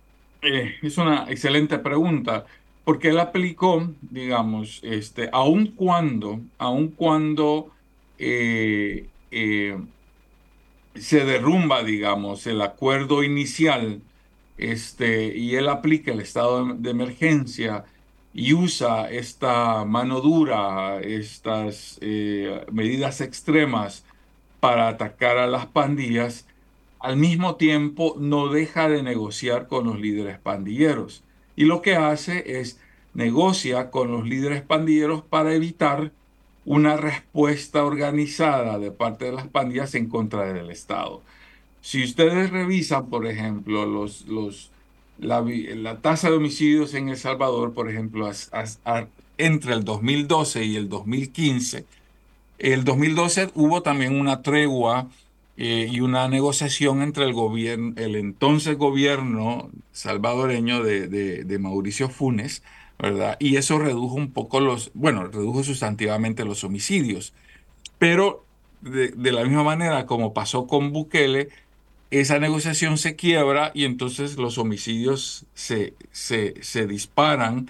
eh, 0.41 0.75
es 0.81 0.97
una 0.97 1.25
excelente 1.29 1.79
pregunta, 1.79 2.45
porque 2.83 3.09
él 3.09 3.19
aplicó, 3.19 3.91
digamos, 4.01 4.79
este, 4.83 5.29
aun 5.31 5.67
cuando, 5.67 6.41
aun 6.57 6.89
cuando 6.89 7.71
eh, 8.17 9.07
eh, 9.31 9.77
se 10.95 11.25
derrumba, 11.25 11.83
digamos, 11.83 12.47
el 12.47 12.61
acuerdo 12.61 13.23
inicial, 13.23 14.01
este, 14.57 15.37
y 15.37 15.55
él 15.55 15.69
aplica 15.69 16.11
el 16.11 16.19
estado 16.21 16.65
de 16.73 16.89
emergencia 16.89 17.85
y 18.33 18.53
usa 18.53 19.09
esta 19.09 19.85
mano 19.85 20.21
dura, 20.21 20.99
estas 21.01 21.99
medidas 22.71 23.21
extremas 23.21 24.05
para 24.59 24.89
atacar 24.89 25.37
a 25.37 25.47
las 25.47 25.65
pandillas, 25.67 26.45
al 26.99 27.15
mismo 27.17 27.55
tiempo 27.55 28.15
no 28.19 28.49
deja 28.49 28.89
de 28.89 29.03
negociar 29.03 29.67
con 29.67 29.85
los 29.85 29.99
líderes 29.99 30.39
pandilleros. 30.39 31.23
Y 31.55 31.65
lo 31.65 31.81
que 31.81 31.95
hace 31.95 32.59
es 32.59 32.79
negocia 33.13 33.89
con 33.89 34.11
los 34.11 34.27
líderes 34.27 34.61
pandilleros 34.61 35.23
para 35.23 35.53
evitar 35.53 36.11
una 36.65 36.97
respuesta 36.97 37.83
organizada 37.83 38.77
de 38.79 38.91
parte 38.91 39.25
de 39.25 39.31
las 39.31 39.47
pandillas 39.47 39.95
en 39.95 40.07
contra 40.07 40.53
del 40.53 40.69
Estado. 40.69 41.21
Si 41.81 42.03
ustedes 42.03 42.49
revisan, 42.49 43.07
por 43.07 43.25
ejemplo, 43.25 43.85
los, 43.85 44.71
la, 45.17 45.97
tasa 46.01 46.29
de 46.29 46.35
homicidios 46.35 46.93
en 46.93 47.09
El 47.09 47.17
Salvador, 47.17 47.73
por 47.73 47.89
ejemplo, 47.89 48.29
entre 49.37 49.73
el 49.73 49.83
2012 49.85 50.65
y 50.65 50.75
el 50.75 50.89
2015, 50.89 51.85
el 52.59 52.83
2012 52.83 53.51
hubo 53.55 53.81
también 53.81 54.19
una 54.19 54.41
tregua 54.41 55.07
eh, 55.61 55.89
y 55.91 55.99
una 55.99 56.29
negociación 56.29 57.01
entre 57.01 57.25
el 57.25 57.33
gobierno, 57.33 57.93
el 57.97 58.15
entonces 58.15 58.77
gobierno 58.77 59.69
salvadoreño 59.91 60.81
de, 60.83 61.09
de, 61.09 61.59
Mauricio 61.59 62.07
Funes, 62.07 62.63
¿verdad? 62.97 63.35
Y 63.41 63.57
eso 63.57 63.77
redujo 63.77 64.15
un 64.15 64.31
poco 64.31 64.61
los, 64.61 64.89
bueno, 64.93 65.25
redujo 65.27 65.65
sustantivamente 65.65 66.45
los 66.45 66.63
homicidios. 66.63 67.33
Pero 67.97 68.45
de, 68.79 69.09
de 69.09 69.31
la 69.33 69.43
misma 69.43 69.63
manera 69.63 70.05
como 70.05 70.33
pasó 70.33 70.65
con 70.65 70.93
Bukele, 70.93 71.49
esa 72.09 72.39
negociación 72.39 72.97
se 72.97 73.17
quiebra 73.17 73.71
y 73.73 73.83
entonces 73.83 74.37
los 74.37 74.57
homicidios 74.57 75.45
se, 75.55 75.93
se, 76.11 76.53
se 76.61 76.87
disparan. 76.87 77.69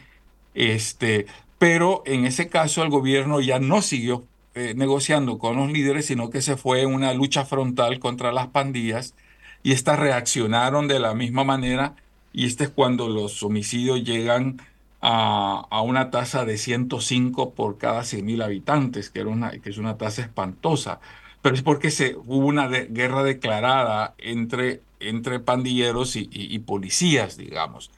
Este, 0.53 1.25
pero 1.57 2.03
en 2.05 2.25
ese 2.25 2.49
caso 2.49 2.83
el 2.83 2.89
gobierno 2.89 3.41
ya 3.41 3.59
no 3.59 3.81
siguió 3.81 4.25
eh, 4.55 4.73
negociando 4.75 5.37
con 5.37 5.57
los 5.57 5.71
líderes, 5.71 6.05
sino 6.05 6.29
que 6.29 6.41
se 6.41 6.57
fue 6.57 6.85
una 6.85 7.13
lucha 7.13 7.45
frontal 7.45 7.99
contra 7.99 8.31
las 8.31 8.47
pandillas 8.47 9.15
y 9.63 9.73
estas 9.73 9.99
reaccionaron 9.99 10.87
de 10.87 10.99
la 10.99 11.13
misma 11.13 11.43
manera 11.43 11.95
y 12.33 12.45
este 12.45 12.65
es 12.65 12.69
cuando 12.69 13.09
los 13.09 13.43
homicidios 13.43 14.03
llegan 14.03 14.61
a, 15.01 15.65
a 15.69 15.81
una 15.81 16.11
tasa 16.11 16.45
de 16.45 16.57
105 16.57 17.53
por 17.53 17.77
cada 17.77 18.01
100.000 18.01 18.43
habitantes, 18.43 19.09
que, 19.09 19.21
era 19.21 19.29
una, 19.29 19.51
que 19.51 19.69
es 19.69 19.77
una 19.77 19.97
tasa 19.97 20.21
espantosa 20.21 20.99
pero 21.41 21.55
es 21.55 21.61
porque 21.61 21.91
se, 21.91 22.15
hubo 22.15 22.45
una 22.45 22.67
guerra 22.67 23.23
declarada 23.23 24.13
entre, 24.17 24.81
entre 24.99 25.39
pandilleros 25.39 26.15
y, 26.15 26.59
policías, 26.59 27.37
digamos. 27.37 27.91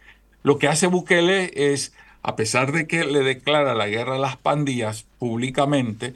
Lo 0.43 0.57
que 0.59 0.67
hace 0.67 0.87
Bukele 0.87 1.51
es, 1.55 1.93
a 2.23 2.35
pesar 2.35 2.71
de 2.71 2.87
que 2.87 3.03
le 3.03 3.21
declara 3.21 3.73
la 3.73 3.87
guerra 3.87 4.15
a 4.15 4.19
las 4.19 4.37
pandillas 4.37 5.05
públicamente 5.19 6.13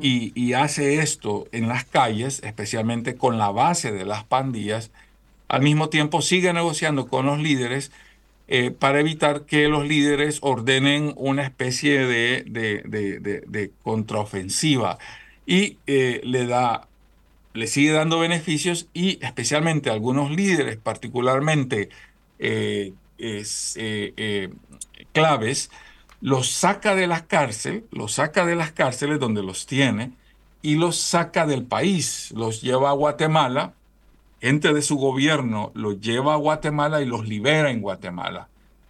y, 0.00 0.52
hace 0.52 1.00
esto 1.00 1.46
en 1.52 1.68
las 1.68 1.84
calles, 1.84 2.40
especialmente 2.42 3.16
con 3.16 3.38
la 3.38 3.50
base 3.50 3.92
de 3.92 4.04
las 4.04 4.24
pandillas, 4.24 4.90
al 5.48 5.62
mismo 5.62 5.88
tiempo 5.88 6.22
sigue 6.22 6.52
negociando 6.52 7.06
con 7.06 7.26
los 7.26 7.38
líderes 7.38 7.90
eh, 8.48 8.70
para 8.70 9.00
evitar 9.00 9.42
que 9.42 9.68
los 9.68 9.86
líderes 9.86 10.38
ordenen 10.42 11.12
una 11.16 11.42
especie 11.42 12.06
de, 12.06 12.44
de 12.46 13.70
contraofensiva. 13.82 14.98
Y 15.46 15.78
eh, 15.86 16.20
le 16.24 16.46
da 16.46 16.88
le 17.58 17.66
sigue 17.66 17.90
dando 17.90 18.20
beneficios 18.20 18.88
y 18.94 19.18
especialmente 19.24 19.90
algunos 19.90 20.30
líderes 20.30 20.76
particularmente 20.76 21.88
eh, 22.38 22.92
eh, 23.18 24.48
claves 25.12 25.70
los 26.20 26.50
saca 26.50 26.94
de 26.94 27.06
la 27.06 27.26
cárcel, 27.26 27.86
los 27.92 28.14
saca 28.14 28.44
de 28.44 28.56
las 28.56 28.72
cárceles 28.72 29.20
donde 29.20 29.42
los 29.42 29.66
tiene 29.66 30.12
y 30.62 30.74
los 30.74 30.96
saca 30.96 31.46
del 31.46 31.64
país, 31.64 32.32
los 32.34 32.60
lleva 32.60 32.90
a 32.90 32.94
Guatemala, 32.94 33.74
gente 34.40 34.72
de 34.72 34.82
su 34.82 34.96
gobierno 34.96 35.70
los 35.74 36.00
lleva 36.00 36.34
a 36.34 36.38
Guatemala 36.38 37.00
y 37.02 37.06
los 37.06 37.28
libera 37.28 37.70
en 37.70 37.80
Guatemala, 37.80 38.48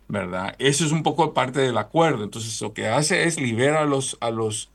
¿verdad? 0.09 0.55
Eso 0.59 0.85
es 0.85 0.93
un 0.93 1.03
poco 1.03 1.35
parte 1.35 1.61
del 1.61 1.79
acuerdo. 1.79 2.25
Entonces 2.25 2.61
lo 2.61 2.73
que 2.73 2.89
hace 2.89 3.25
es 3.25 3.41
liberar 3.41 3.83
a 3.83 3.87
los, 3.87 4.17
a 4.21 4.31
los 4.31 4.71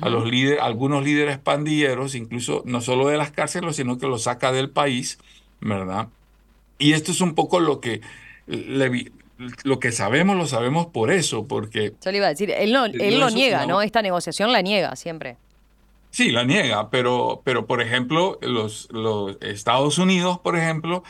a 0.00 0.08
los 0.08 0.30
líderes, 0.30 0.60
algunos 0.62 1.04
líderes 1.04 1.38
pandilleros, 1.38 2.14
incluso 2.14 2.62
no 2.64 2.80
solo 2.80 3.08
de 3.08 3.18
las 3.18 3.30
cárceles, 3.30 3.76
sino 3.76 3.98
que 3.98 4.06
los 4.06 4.22
saca 4.22 4.52
del 4.52 4.70
país, 4.70 5.18
¿verdad? 5.60 6.08
Y 6.78 6.94
esto 6.94 7.12
es 7.12 7.20
un 7.20 7.34
poco 7.34 7.60
lo 7.60 7.80
que 7.80 8.00
lo 9.64 9.78
que 9.80 9.92
sabemos, 9.92 10.36
lo 10.36 10.46
sabemos 10.46 10.86
por 10.86 11.10
eso, 11.10 11.46
porque... 11.46 11.92
Yo 12.04 12.10
le 12.10 12.18
iba 12.18 12.26
a 12.26 12.30
decir, 12.30 12.50
él, 12.50 12.72
no, 12.72 12.86
él 12.86 13.18
lo 13.18 13.30
niega, 13.30 13.66
¿no? 13.66 13.82
Esta 13.82 14.02
negociación 14.02 14.52
la 14.52 14.62
niega 14.62 14.96
siempre. 14.96 15.36
Sí, 16.10 16.30
la 16.30 16.44
niega, 16.44 16.90
pero, 16.90 17.40
pero 17.44 17.66
por 17.66 17.80
ejemplo, 17.80 18.38
los, 18.42 18.88
los 18.92 19.38
Estados 19.40 19.98
Unidos, 19.98 20.38
por 20.38 20.56
ejemplo, 20.56 21.02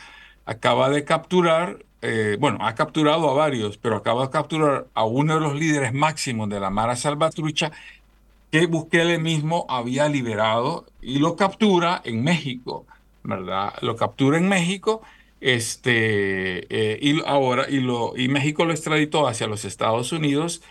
acaba 0.45 0.89
de 0.89 1.03
capturar, 1.03 1.79
eh, 2.01 2.37
bueno, 2.39 2.59
ha 2.61 2.73
capturado 2.75 3.29
a 3.29 3.33
varios, 3.33 3.77
pero 3.77 3.97
acaba 3.97 4.23
de 4.23 4.29
capturar 4.31 4.87
a 4.93 5.03
uno 5.03 5.35
de 5.35 5.39
los 5.41 5.55
líderes 5.55 5.93
máximos 5.93 6.49
de 6.49 6.59
la 6.59 6.69
Mara 6.69 6.95
Salvatrucha 6.95 7.71
que 8.49 8.67
Bukele 8.67 9.17
mismo 9.17 9.65
había 9.67 10.07
liberado 10.07 10.85
y 11.01 11.19
lo 11.19 11.35
captura 11.35 12.01
en 12.05 12.23
México, 12.23 12.85
¿verdad? 13.23 13.73
Lo 13.81 13.95
captura 13.95 14.37
en 14.37 14.47
México 14.47 15.01
este, 15.43 16.65
eh, 16.69 16.99
y 17.01 17.21
ahora 17.25 17.69
y, 17.69 17.81
lo, 17.81 18.13
y 18.15 18.29
México 18.29 18.63
lo 18.63 18.71
extraditó 18.71 19.27
hacia 19.27 19.45
los 19.45 19.65
Estados 19.65 20.13
Unidos 20.13 20.61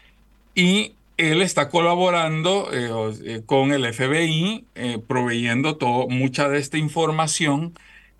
y 0.55 0.95
él 1.19 1.43
está 1.43 1.69
colaborando 1.69 2.71
eh, 2.73 3.15
eh, 3.25 3.43
con 3.45 3.73
el 3.73 3.85
FBI, 3.93 4.65
proveyendo 5.07 5.77
todo, 5.77 6.09
mucha 6.09 6.49
de 6.49 6.59
esta 6.59 6.79
información 6.79 7.75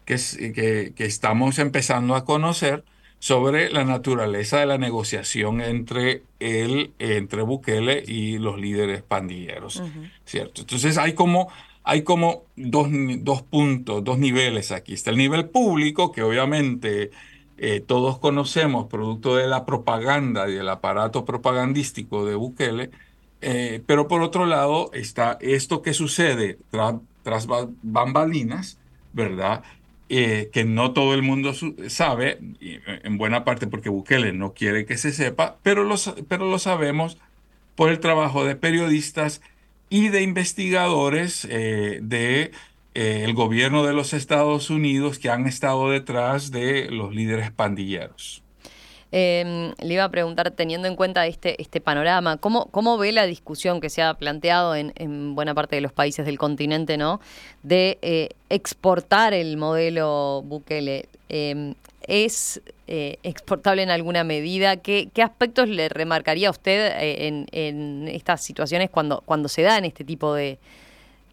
que, 0.05 0.17
que, 0.55 0.93
que, 0.95 1.05
estamos 1.07 1.59
empezando 1.59 2.15
a 2.17 2.27
conocer 2.27 2.85
sobre 3.19 3.71
la 3.71 3.85
naturaleza 3.85 4.61
de 4.61 4.67
la 4.67 4.77
negociación 4.77 5.63
entre 5.63 6.23
él, 6.39 6.93
entre 6.99 7.41
Bukele 7.43 8.05
y 8.07 8.39
los 8.39 8.61
líderes 8.61 9.03
pandilleros, 9.03 9.83
¿cierto? 10.27 10.61
Entonces 10.61 10.99
hay 10.99 11.15
como, 11.15 11.51
hay 11.85 12.03
como 12.03 12.45
dos, 12.57 12.89
dos, 13.21 13.43
puntos, 13.43 14.05
dos 14.05 14.19
niveles 14.19 14.73
aquí. 14.73 14.95
Está 14.95 15.11
el 15.11 15.17
nivel 15.17 15.49
público, 15.49 16.13
que 16.13 16.23
obviamente 16.23 17.11
eh, 17.59 17.81
todos 17.81 18.19
conocemos, 18.19 18.87
producto 18.89 19.37
de 19.37 19.47
la 19.47 19.65
propaganda 19.65 20.49
y 20.49 20.55
del 20.55 20.69
aparato 20.69 21.25
propagandístico 21.25 22.25
de 22.25 22.35
Bukele, 22.35 22.91
eh, 23.41 23.83
pero 23.87 24.07
por 24.07 24.23
otro 24.23 24.47
lado 24.47 24.91
está 24.93 25.37
esto 25.41 25.83
que 25.83 25.95
sucede 25.95 26.59
tras 27.23 27.47
bambalinas, 27.83 28.79
¿verdad? 29.13 29.65
Eh, 30.09 30.51
que 30.53 30.65
no 30.65 30.93
todo 30.93 31.15
el 31.15 31.23
mundo 31.23 31.53
sabe, 31.89 32.39
en 32.61 33.19
buena 33.19 33.45
parte 33.45 33.67
porque 33.67 33.89
Bukele 33.89 34.33
no 34.33 34.53
quiere 34.53 34.85
que 34.85 34.99
se 34.99 35.13
sepa, 35.13 35.57
pero 35.63 35.85
lo, 35.85 35.97
pero 36.29 36.49
lo 36.49 36.59
sabemos 36.59 37.19
por 37.75 37.91
el 37.91 37.99
trabajo 37.99 38.45
de 38.45 38.55
periodistas 38.55 39.41
y 39.93 40.09
de 40.09 40.23
investigadores 40.23 41.47
eh, 41.51 42.01
de 42.03 42.53
el 42.95 43.35
gobierno 43.35 43.85
de 43.85 43.93
los 43.93 44.15
Estados 44.15 44.71
Unidos 44.71 45.19
que 45.19 45.29
han 45.29 45.47
estado 45.47 45.91
detrás 45.91 46.51
de 46.51 46.91
los 46.91 47.15
líderes 47.15 47.51
pandilleros. 47.51 48.43
Em, 49.15 49.75
le 49.79 49.95
iba 49.95 50.05
a 50.05 50.11
preguntar, 50.11 50.51
teniendo 50.53 50.89
en 50.89 50.97
cuenta 50.97 51.27
este, 51.27 51.61
este 51.61 51.83
panorama, 51.83 52.39
¿cómo, 52.39 52.67
¿cómo 52.71 52.97
ve 52.97 53.13
la 53.13 53.27
discusión 53.27 53.83
que 53.83 53.91
se 53.91 54.01
ha 54.01 54.15
planteado 54.15 54.75
en, 54.75 55.35
buena 55.35 55.55
parte 55.55 55.77
de 55.77 55.83
los 55.83 55.93
países 55.93 56.25
del 56.25 56.39
continente, 56.39 56.97
¿no? 56.97 57.21
De 57.63 57.99
eh, 58.01 58.31
exportar 58.49 59.35
el 59.35 59.59
modelo 59.59 60.43
Bukele. 60.47 61.07
Em, 61.29 61.75
¿Es 62.07 62.63
eh, 62.89 63.19
exportable 63.23 63.83
en 63.83 63.91
alguna 63.91 64.25
medida? 64.25 64.77
¿Qué, 64.77 65.09
¿Qué, 65.15 65.23
aspectos 65.23 65.69
le 65.69 65.89
remarcaría 65.89 66.49
a 66.49 66.51
usted 66.51 66.93
eh, 66.99 67.29
en, 67.29 67.47
en, 67.53 68.09
estas 68.09 68.43
situaciones 68.43 68.91
cuando, 68.91 69.23
cuando 69.25 69.49
se 69.49 69.63
dan 69.63 69.85
este 69.85 70.05
tipo 70.05 70.35
de, 70.35 70.59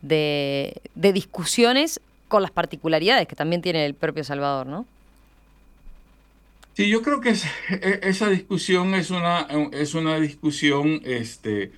de, 0.01 0.79
discusiones 0.95 2.01
con 2.27 2.43
las 2.43 2.51
particularidades 2.51 3.27
que 3.27 3.35
también 3.35 3.63
tiene 3.63 3.85
el 3.85 3.95
propio 3.95 4.23
Salvador, 4.23 4.67
¿no? 4.67 4.85
Sí, 6.75 6.87
yo 6.87 7.01
creo 7.01 7.19
que 7.19 7.31
e, 7.31 7.99
esa 8.03 8.29
discusión 8.29 8.93
es 8.93 9.09
una, 9.09 9.47
es 9.71 9.95
una 9.95 10.19
discusión 10.19 11.01
este, 11.03 11.71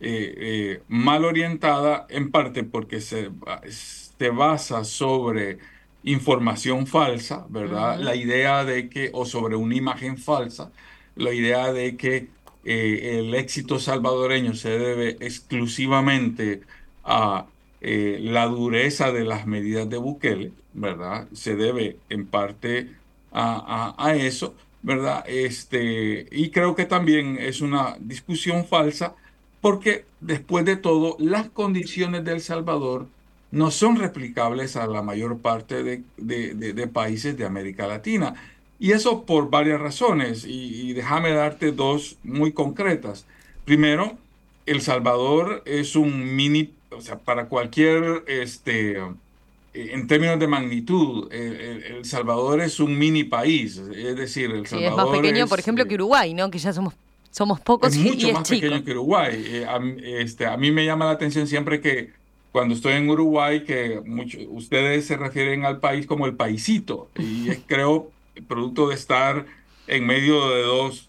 eh, 0.00 0.82
mal 0.86 1.24
orientada, 1.24 2.06
en 2.10 2.30
parte 2.30 2.62
porque 2.62 3.00
se, 3.00 3.30
se 3.68 4.28
basa 4.28 4.84
sobre 4.84 5.58
información 6.04 6.86
falsa, 6.86 7.46
¿verdad? 7.48 7.98
La 7.98 8.14
idea 8.14 8.64
de 8.64 8.88
que, 8.88 9.10
o 9.12 9.24
sobre 9.26 9.56
una 9.56 9.74
imagen 9.74 10.18
falsa, 10.18 10.70
la 11.16 11.32
idea 11.32 11.72
de 11.72 11.96
que 11.96 12.28
eh, 12.64 13.18
el 13.20 13.34
éxito 13.34 13.78
salvadoreño 13.78 14.54
se 14.54 14.78
debe 14.78 15.16
exclusivamente 15.20 16.62
a 17.04 17.46
la 17.86 18.46
dureza 18.46 19.12
de 19.12 19.24
las 19.24 19.46
medidas 19.46 19.90
de 19.90 19.98
Bukele, 19.98 20.52
¿verdad? 20.72 21.28
Se 21.34 21.54
debe 21.54 21.98
en 22.08 22.26
parte 22.26 22.88
a, 23.34 24.14
eso, 24.16 24.54
¿verdad? 24.82 25.24
Este, 25.26 26.26
y 26.30 26.50
creo 26.50 26.74
que 26.74 26.84
también 26.84 27.36
es 27.38 27.60
una 27.60 27.96
discusión 28.00 28.64
falsa 28.64 29.14
porque 29.60 30.04
después 30.20 30.64
de 30.64 30.76
todo 30.76 31.16
las 31.18 31.48
condiciones 31.50 32.24
del 32.24 32.40
Salvador 32.40 33.08
no 33.54 33.70
son 33.70 33.96
replicables 33.96 34.76
a 34.76 34.86
la 34.86 35.00
mayor 35.00 35.38
parte 35.38 35.82
de, 35.82 36.02
de, 36.16 36.86
países 36.88 37.36
de 37.38 37.44
América 37.46 37.86
Latina. 37.86 38.34
Y 38.78 38.92
eso 38.92 39.24
por 39.24 39.48
varias 39.48 39.80
razones. 39.80 40.44
Y, 40.44 40.90
y, 40.90 40.92
déjame 40.92 41.32
darte 41.32 41.72
dos 41.72 42.16
muy 42.24 42.52
concretas. 42.52 43.26
Primero, 43.64 44.18
El 44.66 44.80
Salvador 44.80 45.62
es 45.64 45.94
un 45.94 46.34
mini, 46.34 46.74
o 46.90 47.00
sea, 47.00 47.18
para 47.18 47.46
cualquier 47.46 48.24
este, 48.26 48.98
eh, 48.98 49.90
en 49.92 50.06
términos 50.08 50.38
de 50.40 50.48
magnitud, 50.48 51.32
el, 51.32 52.04
Salvador 52.04 52.60
es 52.60 52.80
un 52.80 52.98
mini 52.98 53.24
país, 53.24 53.78
es 53.78 54.16
decir, 54.16 54.50
El 54.50 54.66
Salvador 54.66 54.90
es 54.90 54.96
más 54.96 55.20
pequeño, 55.20 55.46
por 55.46 55.58
ejemplo, 55.60 55.86
que 55.86 55.94
Uruguay, 55.94 56.34
¿no? 56.34 56.50
Que 56.50 56.58
ya 56.58 56.72
somos 56.72 56.94
somos 57.30 57.58
pocos 57.58 57.92
es 57.92 57.98
mucho 57.98 58.32
más 58.32 58.48
pequeño 58.48 58.84
que 58.84 58.92
Uruguay. 58.92 59.44
Eh, 59.44 59.66
a, 59.66 59.80
este, 60.20 60.46
a 60.46 60.56
mí 60.56 60.70
me 60.70 60.86
llama 60.86 61.06
la 61.06 61.10
atención 61.12 61.48
siempre 61.48 61.80
que 61.80 62.12
cuando 62.54 62.76
estoy 62.76 62.92
en 62.92 63.10
Uruguay, 63.10 63.64
que 63.64 64.00
muchos, 64.06 64.42
ustedes 64.48 65.08
se 65.08 65.16
refieren 65.16 65.64
al 65.64 65.80
país 65.80 66.06
como 66.06 66.24
el 66.24 66.36
paisito, 66.36 67.10
y 67.18 67.48
es, 67.50 67.58
creo, 67.66 68.12
producto 68.46 68.90
de 68.90 68.94
estar 68.94 69.46
en 69.88 70.06
medio 70.06 70.50
de 70.50 70.62
dos 70.62 71.08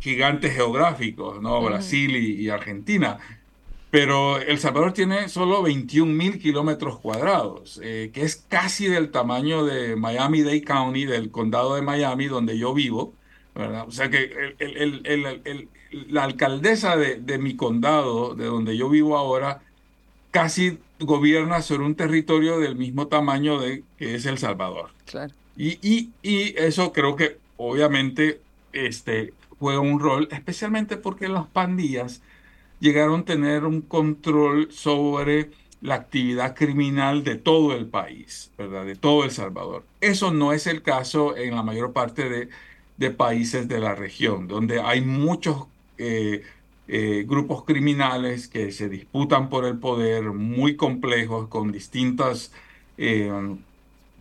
gigantes 0.00 0.52
geográficos, 0.52 1.40
¿no? 1.40 1.62
Brasil 1.62 2.14
y, 2.16 2.50
Argentina. 2.50 3.16
Pero 3.90 4.42
El 4.42 4.58
Salvador 4.58 4.92
tiene 4.92 5.30
solo 5.30 5.62
21 5.62 6.12
mil 6.12 6.38
kilómetros 6.38 6.98
cuadrados, 6.98 7.80
eh, 7.82 8.10
que 8.12 8.20
es 8.20 8.36
casi 8.36 8.88
del 8.88 9.10
tamaño 9.10 9.64
de 9.64 9.96
Miami-Dade 9.96 10.64
County, 10.64 11.06
del 11.06 11.30
condado 11.30 11.76
de 11.76 11.80
Miami, 11.80 12.26
donde 12.26 12.58
yo 12.58 12.74
vivo. 12.74 13.14
¿verdad? 13.54 13.86
O 13.88 13.90
sea 13.90 14.10
que 14.10 14.54
el, 14.58 15.68
la 16.10 16.24
alcaldesa 16.24 16.98
de, 16.98 17.16
de, 17.16 17.38
mi 17.38 17.56
condado, 17.56 18.34
de 18.34 18.44
donde 18.44 18.76
yo 18.76 18.90
vivo 18.90 19.16
ahora, 19.16 19.62
casi 20.32 20.78
gobierna 20.98 21.62
sobre 21.62 21.84
un 21.84 21.94
territorio 21.94 22.58
del 22.58 22.74
mismo 22.74 23.06
tamaño 23.06 23.60
de 23.60 23.84
que 23.96 24.16
es 24.16 24.26
El 24.26 24.38
Salvador. 24.38 24.90
Claro. 25.06 25.32
Y, 25.56 25.78
y, 25.80 26.10
y 26.22 26.54
eso 26.56 26.92
creo 26.92 27.14
que 27.14 27.38
obviamente 27.56 28.40
este, 28.72 29.34
juega 29.60 29.78
un 29.78 30.00
rol, 30.00 30.26
especialmente 30.32 30.96
porque 30.96 31.28
las 31.28 31.46
pandillas 31.46 32.22
llegaron 32.80 33.20
a 33.20 33.24
tener 33.24 33.64
un 33.64 33.82
control 33.82 34.72
sobre 34.72 35.50
la 35.82 35.96
actividad 35.96 36.54
criminal 36.54 37.24
de 37.24 37.36
todo 37.36 37.76
el 37.76 37.86
país, 37.86 38.50
¿verdad? 38.56 38.86
De 38.86 38.96
todo 38.96 39.24
El 39.24 39.30
Salvador. 39.30 39.84
Eso 40.00 40.32
no 40.32 40.52
es 40.52 40.66
el 40.66 40.82
caso 40.82 41.36
en 41.36 41.54
la 41.54 41.62
mayor 41.62 41.92
parte 41.92 42.28
de, 42.28 42.48
de 42.96 43.10
países 43.10 43.68
de 43.68 43.80
la 43.80 43.94
región, 43.94 44.48
donde 44.48 44.80
hay 44.80 45.00
muchos 45.00 45.66
eh, 45.98 46.42
eh, 46.94 47.24
grupos 47.26 47.64
criminales 47.64 48.48
que 48.48 48.70
se 48.70 48.90
disputan 48.90 49.48
por 49.48 49.64
el 49.64 49.78
poder, 49.78 50.24
muy 50.24 50.76
complejos, 50.76 51.48
con 51.48 51.72
distintas, 51.72 52.52
eh, 52.98 53.32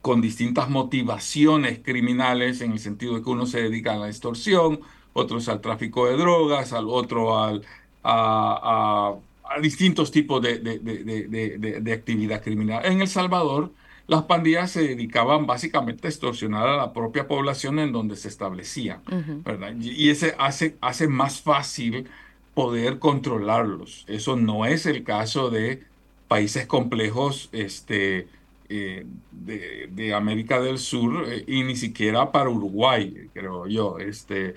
con 0.01 0.22
distintas 0.22 0.69
motivaciones 0.69 1.80
criminales, 1.80 2.61
en 2.61 2.72
el 2.72 2.80
sentido 2.80 3.15
de 3.15 3.24
que 3.24 3.30
uno 3.30 3.45
se 3.45 3.61
dedica 3.61 3.95
a 3.95 3.97
la 3.97 4.07
extorsión, 4.07 4.80
otros 5.11 5.49
al 5.49 5.59
tráfico 5.59 6.05
de 6.05 6.15
drogas, 6.15 6.72
al 6.72 6.88
otro 6.88 7.43
al, 7.43 7.65
a, 8.05 9.15
distintos 9.61 10.09
tipos 10.09 10.41
de, 10.41 10.59
de, 10.59 11.93
actividad 11.93 12.41
criminal. 12.41 12.86
En 12.86 13.01
El 13.01 13.09
Salvador, 13.09 13.74
las 14.07 14.24
pandillas 14.24 14.72
se 14.72 14.84
dedicaban 14.84 15.45
básicamente 15.45 16.07
a 16.07 16.09
extorsionar 16.09 16.69
a 16.69 16.78
la 16.78 16.93
propia 16.93 17.28
población 17.28 17.80
en 17.80 17.91
donde 17.91 18.15
se 18.15 18.30
establecían, 18.30 19.01
¿verdad? 19.43 19.74
Y 19.78 20.09
ese 20.09 20.36
hace, 20.39 20.78
hace 20.80 21.09
más 21.09 21.41
fácil 21.41 22.07
poder 22.54 22.99
controlarlos. 22.99 24.06
Eso 24.08 24.36
no 24.36 24.66
es 24.66 24.86
el 24.86 25.04
caso 25.04 25.49
de 25.49 25.84
países 26.28 26.66
complejos 26.66 27.49
este, 27.52 28.28
eh, 28.70 29.06
de, 29.32 30.14
América 30.14 30.62
del 30.62 30.78
Sur 30.80 31.26
eh, 31.28 31.43
y 31.47 31.64
ni 31.64 31.76
siquiera 31.76 32.32
para 32.32 32.49
Uruguay, 32.49 33.30
creo 33.34 33.68
yo. 33.68 33.99
Este, 33.99 34.56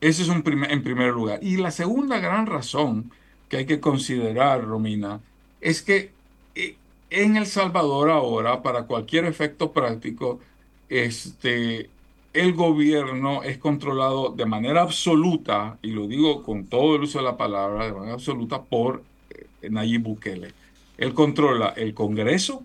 ese 0.00 0.22
es 0.22 0.28
un 0.28 0.42
en 0.68 0.82
primer 0.82 1.12
lugar. 1.12 1.40
Y 1.42 1.56
la 1.56 1.70
segunda 1.70 2.18
gran 2.20 2.46
razón 2.46 3.12
que 3.48 3.58
hay 3.58 3.66
que 3.66 3.80
considerar, 3.80 4.64
Romina, 4.64 5.20
es 5.60 5.82
que 5.82 6.12
eh, 6.54 6.76
en 7.10 7.36
El 7.36 7.46
Salvador 7.46 8.10
ahora, 8.10 8.62
para 8.62 8.84
cualquier 8.84 9.26
efecto 9.26 9.72
práctico, 9.72 10.40
este, 10.88 11.90
el 12.32 12.54
gobierno 12.54 13.42
es 13.42 13.58
controlado 13.58 14.30
de 14.30 14.46
manera 14.46 14.82
absoluta, 14.82 15.78
y 15.82 15.90
lo 15.90 16.06
digo 16.06 16.42
con 16.42 16.66
todo 16.66 16.96
el 16.96 17.02
uso 17.02 17.18
de 17.18 17.24
la 17.24 17.36
palabra, 17.36 17.86
de 17.86 17.92
manera 17.92 18.14
absoluta, 18.14 18.62
por 18.62 19.02
eh, 19.30 19.68
Nayib 19.70 20.02
Bukele. 20.02 20.52
Él 20.96 21.14
controla 21.14 21.74
el 21.76 21.94
Congreso 21.94 22.62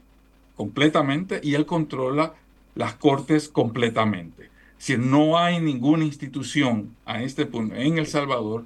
completamente 0.56 1.40
y 1.44 1.56
él 1.56 1.66
controla 1.66 2.34
las 2.76 2.96
Cortes 2.96 3.48
completamente. 3.50 4.50
Si 4.78 4.98
no 4.98 5.38
hay 5.38 5.60
ninguna 5.60 6.04
institución 6.04 6.96
a 7.06 7.24
este 7.24 7.46
punto 7.46 7.76
en 7.76 7.98
El 7.98 8.08
Salvador 8.08 8.66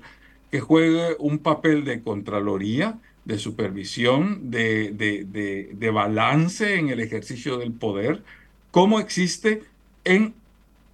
que 0.52 0.60
juegue 0.60 1.16
un 1.20 1.38
papel 1.38 1.86
de 1.86 2.02
contraloría, 2.02 2.98
de 3.26 3.38
supervisión, 3.38 4.50
de, 4.50 4.92
de, 4.92 5.70
de, 5.72 5.90
balance 5.92 6.76
en 6.76 6.90
el 6.90 7.00
ejercicio 7.00 7.58
del 7.58 7.72
poder, 7.72 8.24
como 8.72 9.00
existe 9.00 9.62
en 10.04 10.34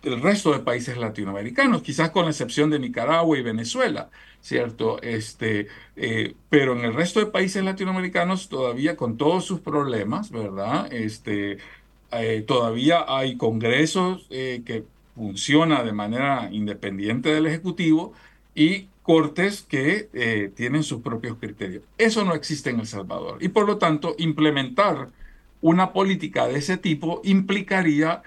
el 0.05 0.21
resto 0.21 0.53
de 0.53 0.59
países 0.59 0.97
latinoamericanos, 0.97 1.81
quizás 1.81 2.11
con 2.11 2.25
la 2.25 2.31
excepción 2.31 2.69
de 2.69 2.79
Nicaragua 2.79 3.37
y 3.37 3.41
Venezuela, 3.41 4.09
¿cierto? 4.41 5.01
Este, 5.01 5.67
eh, 5.95 6.35
pero 6.49 6.73
en 6.73 6.85
el 6.85 6.93
resto 6.93 7.19
de 7.19 7.25
países 7.27 7.63
latinoamericanos 7.63 8.47
todavía 8.47 8.95
con 8.95 9.17
todos 9.17 9.45
sus 9.45 9.59
problemas, 9.59 10.31
¿verdad? 10.31 10.91
Este, 10.93 11.57
eh, 12.11 12.43
todavía 12.47 13.05
hay 13.07 13.37
congresos 13.37 14.27
eh, 14.29 14.61
que 14.65 14.83
funcionan 15.15 15.85
de 15.85 15.93
manera 15.93 16.49
independiente 16.51 17.29
del 17.33 17.47
Ejecutivo 17.47 18.13
y 18.53 18.87
cortes 19.01 19.61
que 19.61 20.51
tienen 20.55 20.83
sus 20.83 21.01
propios 21.01 21.37
criterios. 21.37 21.83
Eso 21.97 22.25
no 22.25 22.33
existe 22.33 22.71
en 22.71 22.79
El 22.79 22.87
Salvador 22.87 23.37
y 23.39 23.49
por 23.49 23.67
lo 23.67 23.77
tanto 23.77 24.15
implementar 24.17 25.09
una 25.61 25.93
política 25.93 26.47
de 26.47 26.57
ese 26.57 26.77
tipo 26.77 27.21
implicaría 27.23 28.23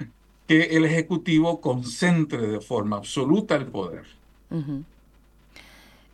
que 0.48 0.62
el 0.76 0.86
Ejecutivo 0.86 1.60
concentre 1.60 2.48
de 2.48 2.60
forma 2.60 2.96
absoluta 2.96 3.54
el 3.54 3.66
poder. 3.66 4.04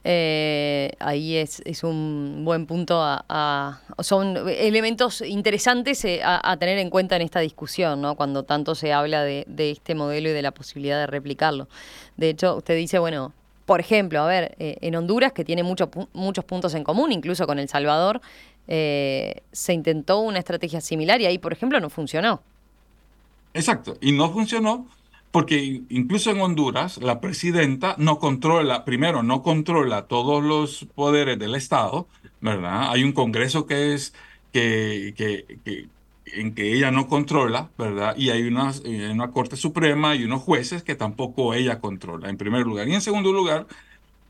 Eh, 0.03 0.93
ahí 0.99 1.37
es, 1.37 1.62
un 1.85 2.43
buen 2.45 2.66
punto 2.66 2.99
a, 3.01 3.80
son 4.01 4.37
elementos 4.49 5.22
interesantes 5.22 6.05
eh, 6.05 6.20
a, 6.24 6.57
tener 6.59 6.78
en 6.78 6.91
cuenta 6.91 7.14
en 7.14 7.22
esta 7.22 7.39
discusión, 7.39 8.03
¿no? 8.03 8.16
Cuando 8.16 8.43
tanto 8.43 8.74
se 8.74 8.93
habla 8.93 9.22
de, 9.22 9.47
este 9.57 9.95
modelo 9.95 10.28
y 10.28 10.32
de 10.32 10.43
la 10.43 10.51
posibilidad 10.51 10.99
de 10.99 11.07
replicarlo. 11.07 11.68
De 12.16 12.30
hecho, 12.30 12.57
usted 12.57 12.76
dice, 12.76 12.99
bueno, 12.99 13.32
por 13.66 13.78
ejemplo, 13.78 14.20
a 14.20 14.26
ver, 14.26 14.57
eh, 14.59 14.76
en 14.80 14.97
Honduras, 14.97 15.32
que 15.32 15.45
tiene 15.45 15.62
muchos 15.62 15.89
muchos 16.12 16.45
puntos 16.45 16.74
en 16.74 16.82
común, 16.82 17.12
incluso 17.12 17.47
con 17.47 17.61
El 17.61 17.68
Salvador, 17.68 18.20
se 18.66 19.72
intentó 19.72 20.20
una 20.20 20.39
estrategia 20.41 20.80
similar 20.80 21.20
y 21.20 21.26
ahí, 21.26 21.39
por 21.39 21.53
ejemplo, 21.53 21.78
no 21.80 21.89
funcionó. 21.89 22.43
Exacto, 23.55 23.96
y 24.00 24.12
no 24.12 24.30
funcionó 24.32 24.88
porque 25.30 25.82
incluso 25.88 26.30
en 26.30 26.40
Honduras 26.40 26.98
la 26.98 27.20
presidenta 27.20 27.96
no 27.98 28.18
controla, 28.20 28.84
primero, 28.84 29.22
no 29.24 29.42
controla 29.42 30.07
todos 30.07 30.44
los 30.44 30.86
poderes 30.94 31.38
del 31.40 31.57
Estado, 31.57 32.09
¿verdad? 32.40 32.90
Hay 32.92 33.02
un 33.05 33.12
Congreso 33.12 33.66
que 33.66 33.94
es 33.94 34.14
que, 34.52 35.14
que, 35.16 35.88
en 36.26 36.55
que 36.55 36.74
ella 36.74 36.90
no 36.92 37.09
controla, 37.09 37.70
¿verdad? 37.78 38.14
Y 38.16 38.30
hay 38.30 38.44
una, 38.44 38.72
una 39.12 39.32
Corte 39.32 39.57
Suprema 39.57 40.14
y 40.16 40.24
unos 40.24 40.42
jueces 40.42 40.84
que 40.84 40.94
tampoco 40.94 41.55
ella 41.55 41.80
controla, 41.80 42.28
en 42.30 42.36
primer 42.36 42.62
lugar. 42.66 42.88
Y 42.88 42.94
en 42.94 43.00
segundo 43.00 43.32
lugar, 43.32 43.66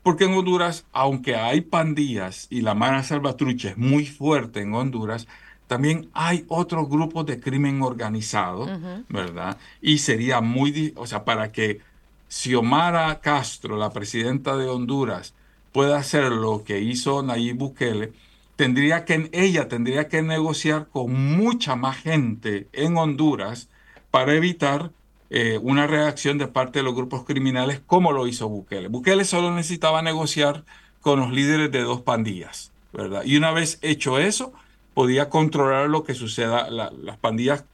porque 0.03 0.25
en 0.25 0.33
Honduras, 0.33 0.85
aunque 0.91 1.35
hay 1.35 1.61
pandillas 1.61 2.47
y 2.49 2.61
la 2.61 2.75
mara 2.75 3.03
salvatrucha 3.03 3.69
es 3.69 3.77
muy 3.77 4.05
fuerte 4.05 4.61
en 4.61 4.73
Honduras, 4.73 5.27
también 5.67 6.09
hay 6.13 6.45
otros 6.47 6.87
grupos 6.89 7.25
de 7.25 7.39
crimen 7.39 7.81
organizado, 7.81 8.67
¿verdad? 9.09 9.57
Y 9.81 9.97
sería 9.97 10.41
muy, 10.41 10.93
o 10.95 11.07
sea, 11.07 11.25
para 11.25 11.51
que 11.51 11.81
Xiomara 12.29 13.19
Castro, 13.19 13.77
la 13.77 13.91
presidenta 13.91 14.55
de 14.57 14.67
Honduras, 14.67 15.33
pueda 15.71 15.97
hacer 15.97 16.31
lo 16.31 16.63
que 16.63 16.81
hizo 16.81 17.23
Nayib 17.23 17.57
Bukele, 17.57 18.13
tendría 18.55 19.05
que, 19.05 19.29
ella 19.33 19.67
tendría 19.67 20.07
que 20.07 20.21
negociar 20.21 20.87
con 20.87 21.13
mucha 21.13 21.75
más 21.75 21.97
gente 21.97 22.67
en 22.71 22.97
Honduras 22.97 23.67
para 24.11 24.33
evitar 24.33 24.91
eh, 25.29 25.59
una 25.61 25.87
reacción 25.87 26.37
de 26.37 26.47
parte 26.47 26.79
de 26.79 26.83
los 26.83 26.95
grupos 26.95 27.25
criminales 27.25 27.81
como 27.85 28.11
lo 28.11 28.27
hizo 28.27 28.47
Bukele. 28.47 28.87
Bukele 28.87 29.25
solo 29.25 29.53
necesitaba 29.53 30.01
negociar 30.01 30.63
con 31.01 31.19
los 31.19 31.31
líderes 31.31 31.71
de 31.71 31.81
dos 31.81 32.01
pandillas, 32.01 32.71
¿verdad? 32.93 33.23
Y 33.25 33.35
una 33.35 33.51
vez 33.51 33.79
hecho 33.81 34.19
eso, 34.19 34.53
podía 34.95 35.29
controlar 35.29 35.89
lo 35.89 36.03
que 36.03 36.15
suceda. 36.15 36.71
las, 36.71 37.17
pandillas, 37.17 37.65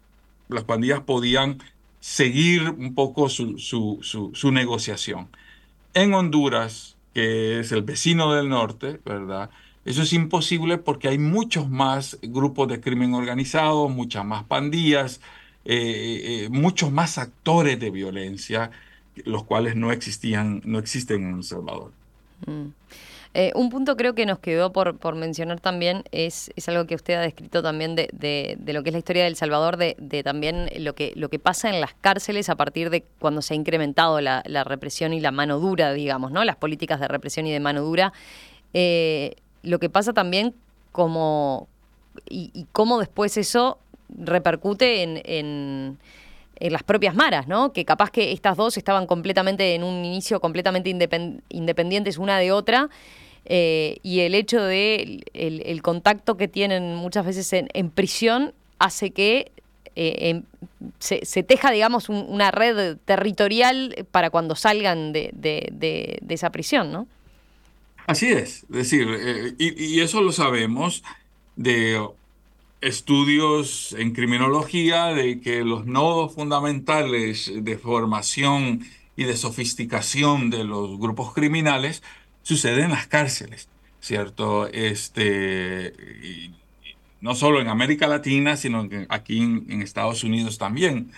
las 0.50 0.66
pandillas 0.66 1.00
podían 1.02 1.60
seguir 2.02 2.70
un 2.72 2.94
poco 2.96 3.30
su, 3.30 3.58
su, 3.58 4.52
negociación. 4.52 5.30
En 5.94 6.14
Honduras, 6.14 6.98
que 7.14 7.62
es 7.62 7.72
el 7.72 7.84
vecino 7.84 8.34
del 8.34 8.50
norte, 8.50 9.00
¿verdad? 9.06 9.52
Eso 9.86 10.02
es 10.02 10.14
imposible 10.14 10.78
porque 10.78 11.08
hay 11.08 11.18
muchos 11.18 11.70
más 11.70 12.18
grupos 12.22 12.68
de 12.68 12.82
crimen 12.82 13.14
organizado, 13.14 13.88
muchas 13.88 14.26
más 14.26 14.44
pandillas, 14.44 15.22
eh, 15.64 16.46
eh, 16.46 16.50
muchos 16.50 16.92
más 16.92 17.18
actores 17.20 17.80
de 17.80 17.92
violencia, 17.92 18.72
los 19.26 19.44
cuales 19.44 19.76
no 19.76 19.92
existían, 19.92 20.62
no 20.66 20.80
existen 20.80 21.24
en 21.24 21.36
El 21.38 21.44
Salvador. 21.44 21.92
Mm. 22.48 22.70
Eh, 23.34 23.54
un 23.56 23.70
punto 23.70 23.96
creo 23.96 24.14
que 24.14 24.26
nos 24.26 24.40
quedó 24.40 24.74
por, 24.74 24.98
por 24.98 25.16
mencionar 25.16 25.62
también 25.62 26.04
es, 26.12 26.52
es 26.58 26.68
algo 26.68 26.86
que 26.86 26.96
usted 26.96 27.14
ha 27.14 27.22
descrito 27.22 27.64
también 27.64 27.96
de, 27.96 28.10
de, 28.12 28.74
lo 28.74 28.84
que 28.84 28.90
es 28.90 28.94
la 28.94 29.00
historia 29.00 29.24
del 29.24 29.38
Salvador, 29.38 29.78
de, 29.78 29.96
de, 30.00 30.22
también 30.22 30.70
lo 30.80 30.96
que, 30.96 31.14
lo 31.16 31.30
que 31.30 31.40
pasa 31.40 31.70
en 31.70 31.80
las 31.80 31.94
cárceles 31.94 32.50
a 32.50 32.56
partir 32.56 32.90
de 32.90 33.06
cuando 33.20 33.42
se 33.42 33.54
ha 33.54 33.58
incrementado 33.58 34.20
la, 34.20 34.44
represión 34.66 35.14
y 35.14 35.22
la 35.22 35.32
mano 35.32 35.60
dura, 35.60 35.94
digamos, 35.94 36.32
¿no? 36.32 36.44
Las 36.44 36.58
políticas 36.58 37.00
de 37.00 37.08
represión 37.08 37.48
y 37.48 37.52
de 37.52 37.62
mano 37.62 37.82
dura. 37.82 38.12
Eh, 38.74 39.36
lo 39.64 39.80
que 39.80 39.90
pasa 39.90 40.12
también 40.12 40.54
como, 40.92 41.70
y, 42.30 42.68
cómo 42.74 43.00
después 43.00 43.38
eso 43.38 43.80
repercute 44.10 45.04
en, 45.04 45.98
las 46.70 46.84
propias 46.84 47.16
maras, 47.16 47.48
¿no? 47.48 47.74
Que 47.74 47.86
capaz 47.86 48.12
que 48.12 48.32
estas 48.32 48.56
dos 48.58 48.78
estaban 48.78 49.08
completamente 49.08 49.74
en 49.74 49.84
un 49.84 50.06
inicio 50.06 50.40
completamente 50.40 50.90
independientes 51.50 52.18
una 52.18 52.38
de 52.38 52.52
otra. 52.52 52.90
Eh, 53.46 53.98
y 54.04 54.20
el 54.20 54.36
hecho 54.36 54.62
de 54.62 55.24
el, 55.34 55.82
contacto 55.82 56.38
que 56.38 56.48
tienen 56.48 56.96
muchas 56.96 57.26
veces 57.26 57.52
en, 57.54 57.90
prisión 57.90 58.54
hace 58.78 59.12
que 59.12 59.52
eh, 59.96 60.30
em, 60.30 60.44
se, 61.00 61.44
teja, 61.44 61.72
digamos, 61.72 62.08
una 62.10 62.52
red 62.52 62.98
territorial 63.04 64.06
para 64.12 64.30
cuando 64.30 64.56
salgan 64.56 65.12
de, 65.12 65.32
de, 65.34 66.22
esa 66.30 66.52
prisión, 66.52 66.92
¿no? 66.92 67.08
Así 68.08 68.28
es, 68.28 68.64
es 68.64 68.70
decir, 68.70 69.08
eh, 69.10 69.54
y, 69.58 70.00
eso 70.02 70.22
lo 70.22 70.32
sabemos 70.32 71.04
de 71.56 72.00
estudios 72.82 73.96
en 73.98 74.12
criminología, 74.12 75.08
de 75.08 75.40
que 75.40 75.64
los 75.64 75.86
nodos 75.86 76.34
fundamentales 76.34 77.52
de 77.56 77.78
formación 77.78 78.82
y 79.16 79.24
de 79.26 79.38
sofisticación 79.38 80.50
de 80.50 80.64
los 80.64 80.98
grupos 80.98 81.34
criminales 81.34 82.02
suceden 82.42 82.86
en 82.86 82.92
las 82.92 83.08
cárceles, 83.08 83.70
¿cierto? 84.00 84.68
Este, 84.68 85.94
no 87.22 87.36
solo 87.36 87.62
en 87.62 87.68
América 87.68 88.08
Latina, 88.08 88.58
sino 88.58 88.90
aquí 89.10 89.40
en 89.40 89.82
Estados 89.82 90.24
Unidos 90.24 90.58
también. 90.58 91.12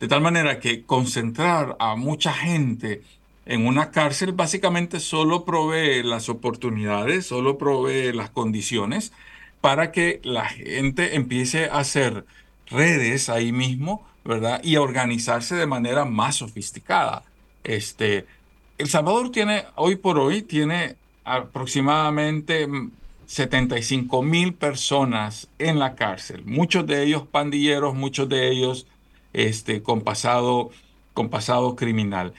De 0.00 0.08
tal 0.08 0.22
manera 0.22 0.58
que 0.58 0.84
concentrar 0.84 1.76
a 1.78 1.96
mucha 1.96 2.32
gente 2.32 3.02
en 3.44 3.66
una 3.66 3.90
cárcel 3.90 4.32
básicamente 4.32 5.00
solo 5.00 5.44
provee 5.44 6.02
las 6.02 6.30
oportunidades, 6.30 7.26
solo 7.26 7.58
provee 7.58 8.12
las 8.12 8.30
condiciones 8.30 9.12
para 9.60 9.92
que 9.92 10.20
la 10.24 10.46
gente 10.46 11.16
empiece 11.16 11.66
a 11.66 11.78
hacer 11.78 12.24
redes 12.66 13.28
ahí 13.28 13.52
mismo, 13.52 14.06
¿verdad? 14.24 14.60
Y 14.62 14.76
a 14.76 14.82
organizarse 14.82 15.54
de 15.56 15.66
manera 15.66 16.04
más 16.04 16.36
sofisticada. 16.36 17.24
Este, 17.64 18.26
El 18.78 18.88
Salvador 18.88 19.30
tiene, 19.30 19.64
hoy 19.76 19.96
por 19.96 20.18
hoy, 20.18 20.42
tiene 20.42 20.96
aproximadamente 21.24 22.66
75 23.26 24.22
mil 24.22 24.54
personas 24.54 25.48
en 25.58 25.78
la 25.78 25.94
cárcel, 25.94 26.42
muchos 26.44 26.86
de 26.86 27.04
ellos 27.04 27.26
pandilleros, 27.30 27.94
muchos 27.94 28.28
de 28.28 28.50
ellos 28.50 28.86
este, 29.32 29.82
con, 29.82 30.00
pasado, 30.00 30.70
con 31.14 31.28
pasado 31.28 31.76
criminal. 31.76 32.32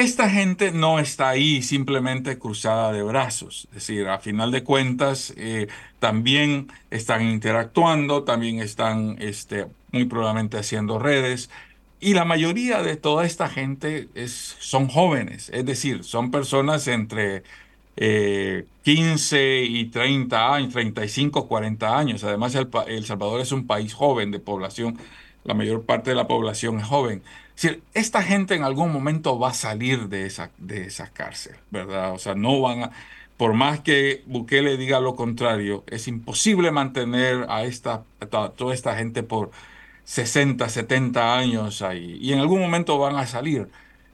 Esta 0.00 0.30
gente 0.30 0.72
no 0.72 0.98
está 0.98 1.28
ahí 1.28 1.60
simplemente 1.60 2.38
cruzada 2.38 2.90
de 2.90 3.02
brazos, 3.02 3.68
es 3.68 3.74
decir, 3.74 4.08
a 4.08 4.18
final 4.18 4.50
de 4.50 4.64
cuentas 4.64 5.34
eh, 5.36 5.66
también 5.98 6.68
están 6.90 7.20
interactuando, 7.28 8.24
también 8.24 8.60
están 8.60 9.16
este, 9.20 9.66
muy 9.92 10.06
probablemente 10.06 10.56
haciendo 10.56 10.98
redes. 10.98 11.50
Y 12.00 12.14
la 12.14 12.24
mayoría 12.24 12.82
de 12.82 12.96
toda 12.96 13.26
esta 13.26 13.50
gente 13.50 14.08
es, 14.14 14.56
son 14.58 14.88
jóvenes, 14.88 15.50
es 15.52 15.66
decir, 15.66 16.02
son 16.02 16.30
personas 16.30 16.88
entre 16.88 17.42
15 17.96 19.36
eh, 19.36 19.64
y 19.66 19.84
30 19.90 20.54
años, 20.54 20.72
35, 20.72 21.46
40 21.46 21.98
años. 21.98 22.24
Además, 22.24 22.54
el, 22.54 22.70
el 22.86 23.04
Salvador 23.04 23.42
es 23.42 23.52
un 23.52 23.66
país 23.66 23.92
joven 23.92 24.30
de 24.30 24.38
población, 24.38 24.98
la 25.44 25.52
mayor 25.52 25.84
parte 25.84 26.08
de 26.08 26.16
la 26.16 26.26
población 26.26 26.80
es 26.80 26.86
joven 26.86 27.22
decir, 27.62 27.82
esta 27.94 28.22
gente 28.22 28.54
en 28.54 28.62
algún 28.62 28.92
momento 28.92 29.38
va 29.38 29.50
a 29.50 29.54
salir 29.54 30.08
de 30.08 30.26
esa, 30.26 30.50
de 30.58 30.86
esa 30.86 31.10
cárcel, 31.12 31.56
¿verdad? 31.70 32.12
O 32.12 32.18
sea, 32.18 32.34
no 32.34 32.60
van 32.60 32.84
a, 32.84 32.90
por 33.36 33.54
más 33.54 33.80
que 33.80 34.22
Bukele 34.26 34.76
diga 34.76 35.00
lo 35.00 35.16
contrario, 35.16 35.82
es 35.86 36.08
imposible 36.08 36.70
mantener 36.70 37.46
a, 37.48 37.64
esta, 37.64 38.04
toda 38.28 38.74
esta 38.74 38.96
gente 38.96 39.22
por 39.22 39.50
60, 40.04 40.68
70 40.68 41.38
años 41.38 41.82
ahí. 41.82 42.18
Y 42.20 42.32
en 42.32 42.40
algún 42.40 42.60
momento 42.60 42.98
van 42.98 43.16
a 43.16 43.26
salir. 43.26 43.68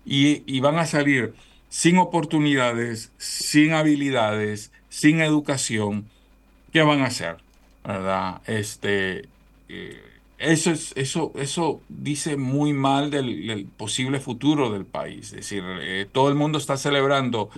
Y, 0.04 0.60
van 0.60 0.78
a 0.78 0.86
salir 0.86 1.34
sin 1.68 1.98
oportunidades, 1.98 3.10
sin 3.18 3.72
habilidades, 3.72 4.70
sin 4.88 5.20
educación. 5.20 6.08
¿Qué 6.72 6.82
van 6.82 7.00
a 7.00 7.06
hacer? 7.06 7.38
¿Verdad? 7.84 8.42
Este, 8.46 9.28
eh, 9.68 10.02
eso, 10.38 10.70
es, 10.70 10.92
eso, 10.96 11.32
eso 11.36 11.80
dice 11.88 12.36
muy 12.36 12.72
mal 12.72 13.10
del, 13.10 13.68
posible 13.76 14.20
futuro 14.20 14.70
del 14.70 14.84
país. 14.84 15.26
Es 15.26 15.36
decir, 15.36 15.64
eh, 15.80 16.06
todo 16.10 16.28
el 16.28 16.34
mundo 16.34 16.58
está 16.58 16.76
celebrando 16.76 17.50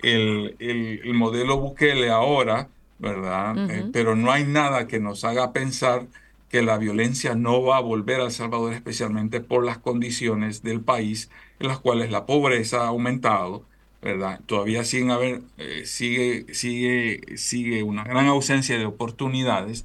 el, 0.00 0.56
el, 0.58 1.14
modelo 1.14 1.58
Bukele 1.58 2.10
ahora, 2.10 2.68
¿verdad? 2.98 3.70
Eh, 3.70 3.86
pero 3.92 4.16
no 4.16 4.32
hay 4.32 4.44
nada 4.44 4.86
que 4.86 5.00
nos 5.00 5.24
haga 5.24 5.52
pensar 5.52 6.06
que 6.48 6.62
la 6.62 6.78
violencia 6.78 7.34
no 7.34 7.62
va 7.62 7.78
a 7.78 7.80
volver 7.80 8.20
a 8.20 8.26
El 8.26 8.30
Salvador, 8.30 8.74
especialmente 8.74 9.40
por 9.40 9.64
las 9.64 9.78
condiciones 9.78 10.62
del 10.62 10.80
país 10.80 11.30
en 11.58 11.68
las 11.68 11.80
cuales 11.80 12.10
la 12.10 12.26
pobreza 12.26 12.82
ha 12.82 12.88
aumentado, 12.88 13.64
¿verdad? 14.00 14.40
Todavía 14.46 14.84
siguen 14.84 15.10
haber, 15.10 15.40
eh, 15.58 15.82
sigue, 15.84 16.46
sigue, 16.54 17.36
sigue 17.36 17.82
una 17.82 18.04
gran 18.04 18.26
ausencia 18.28 18.78
de 18.78 18.86
oportunidades 18.86 19.84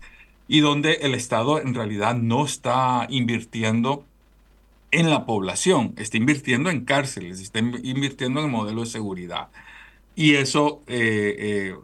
y 0.49 0.61
donde 0.61 0.93
el 1.03 1.13
Estado 1.13 1.61
en 1.61 1.75
realidad 1.75 2.15
no 2.15 2.43
está 2.43 3.05
invirtiendo 3.09 4.03
en 4.91 5.11
la 5.11 5.27
población, 5.27 5.93
está 5.95 6.17
invirtiendo 6.17 6.71
en 6.71 6.85
cárceles, 6.85 7.39
está 7.39 7.59
invirtiendo 7.59 8.39
en 8.39 8.47
el 8.47 8.51
modelo 8.51 8.81
de 8.81 8.87
seguridad. 8.87 9.49
Y 10.15 10.33
eso, 10.35 10.81
eh, 10.87 11.35
eh, 11.37 11.75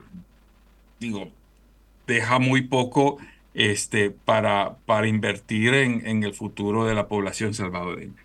digo, 0.99 1.29
deja 2.07 2.39
muy 2.39 2.61
poco 2.63 3.19
este, 3.53 4.09
para, 4.09 4.77
para 4.87 5.07
invertir 5.07 5.75
en, 5.75 6.05
en 6.07 6.23
el 6.23 6.33
futuro 6.33 6.85
de 6.85 6.95
la 6.95 7.07
población 7.07 7.53
salvadoreña. 7.53 8.24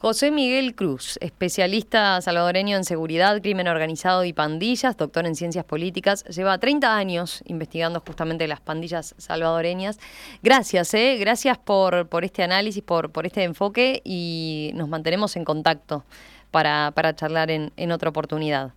José 0.00 0.30
Miguel 0.30 0.74
Cruz, 0.74 1.18
especialista 1.20 2.22
salvadoreño 2.22 2.74
en 2.74 2.84
seguridad, 2.84 3.42
crimen 3.42 3.68
organizado 3.68 4.24
y 4.24 4.32
pandillas, 4.32 4.96
doctor 4.96 5.26
en 5.26 5.36
ciencias 5.36 5.66
políticas, 5.66 6.24
lleva 6.24 6.56
30 6.56 6.96
años 6.96 7.42
investigando 7.44 8.00
justamente 8.00 8.48
las 8.48 8.62
pandillas 8.62 9.14
salvadoreñas. 9.18 9.98
Gracias, 10.42 10.94
¿eh? 10.94 11.18
gracias 11.20 11.58
por, 11.58 12.08
por 12.08 12.24
este 12.24 12.42
análisis, 12.42 12.82
por, 12.82 13.10
por 13.10 13.26
este 13.26 13.42
enfoque 13.44 14.00
y 14.02 14.70
nos 14.74 14.88
mantenemos 14.88 15.36
en 15.36 15.44
contacto 15.44 16.02
para, 16.50 16.92
para 16.92 17.14
charlar 17.14 17.50
en, 17.50 17.70
en 17.76 17.92
otra 17.92 18.08
oportunidad. 18.08 18.72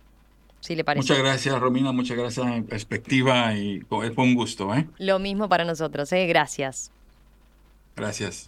Si 0.60 0.76
le 0.76 0.84
parece. 0.84 1.04
Muchas 1.04 1.24
gracias, 1.24 1.58
Romina, 1.58 1.92
muchas 1.92 2.18
gracias 2.18 2.46
en 2.46 2.66
perspectiva 2.66 3.54
y 3.54 3.80
fue 3.88 4.10
un 4.18 4.34
gusto. 4.34 4.74
¿eh? 4.74 4.86
Lo 4.98 5.18
mismo 5.18 5.48
para 5.48 5.64
nosotros, 5.64 6.12
¿eh? 6.12 6.26
gracias. 6.26 6.92
Gracias. 7.96 8.42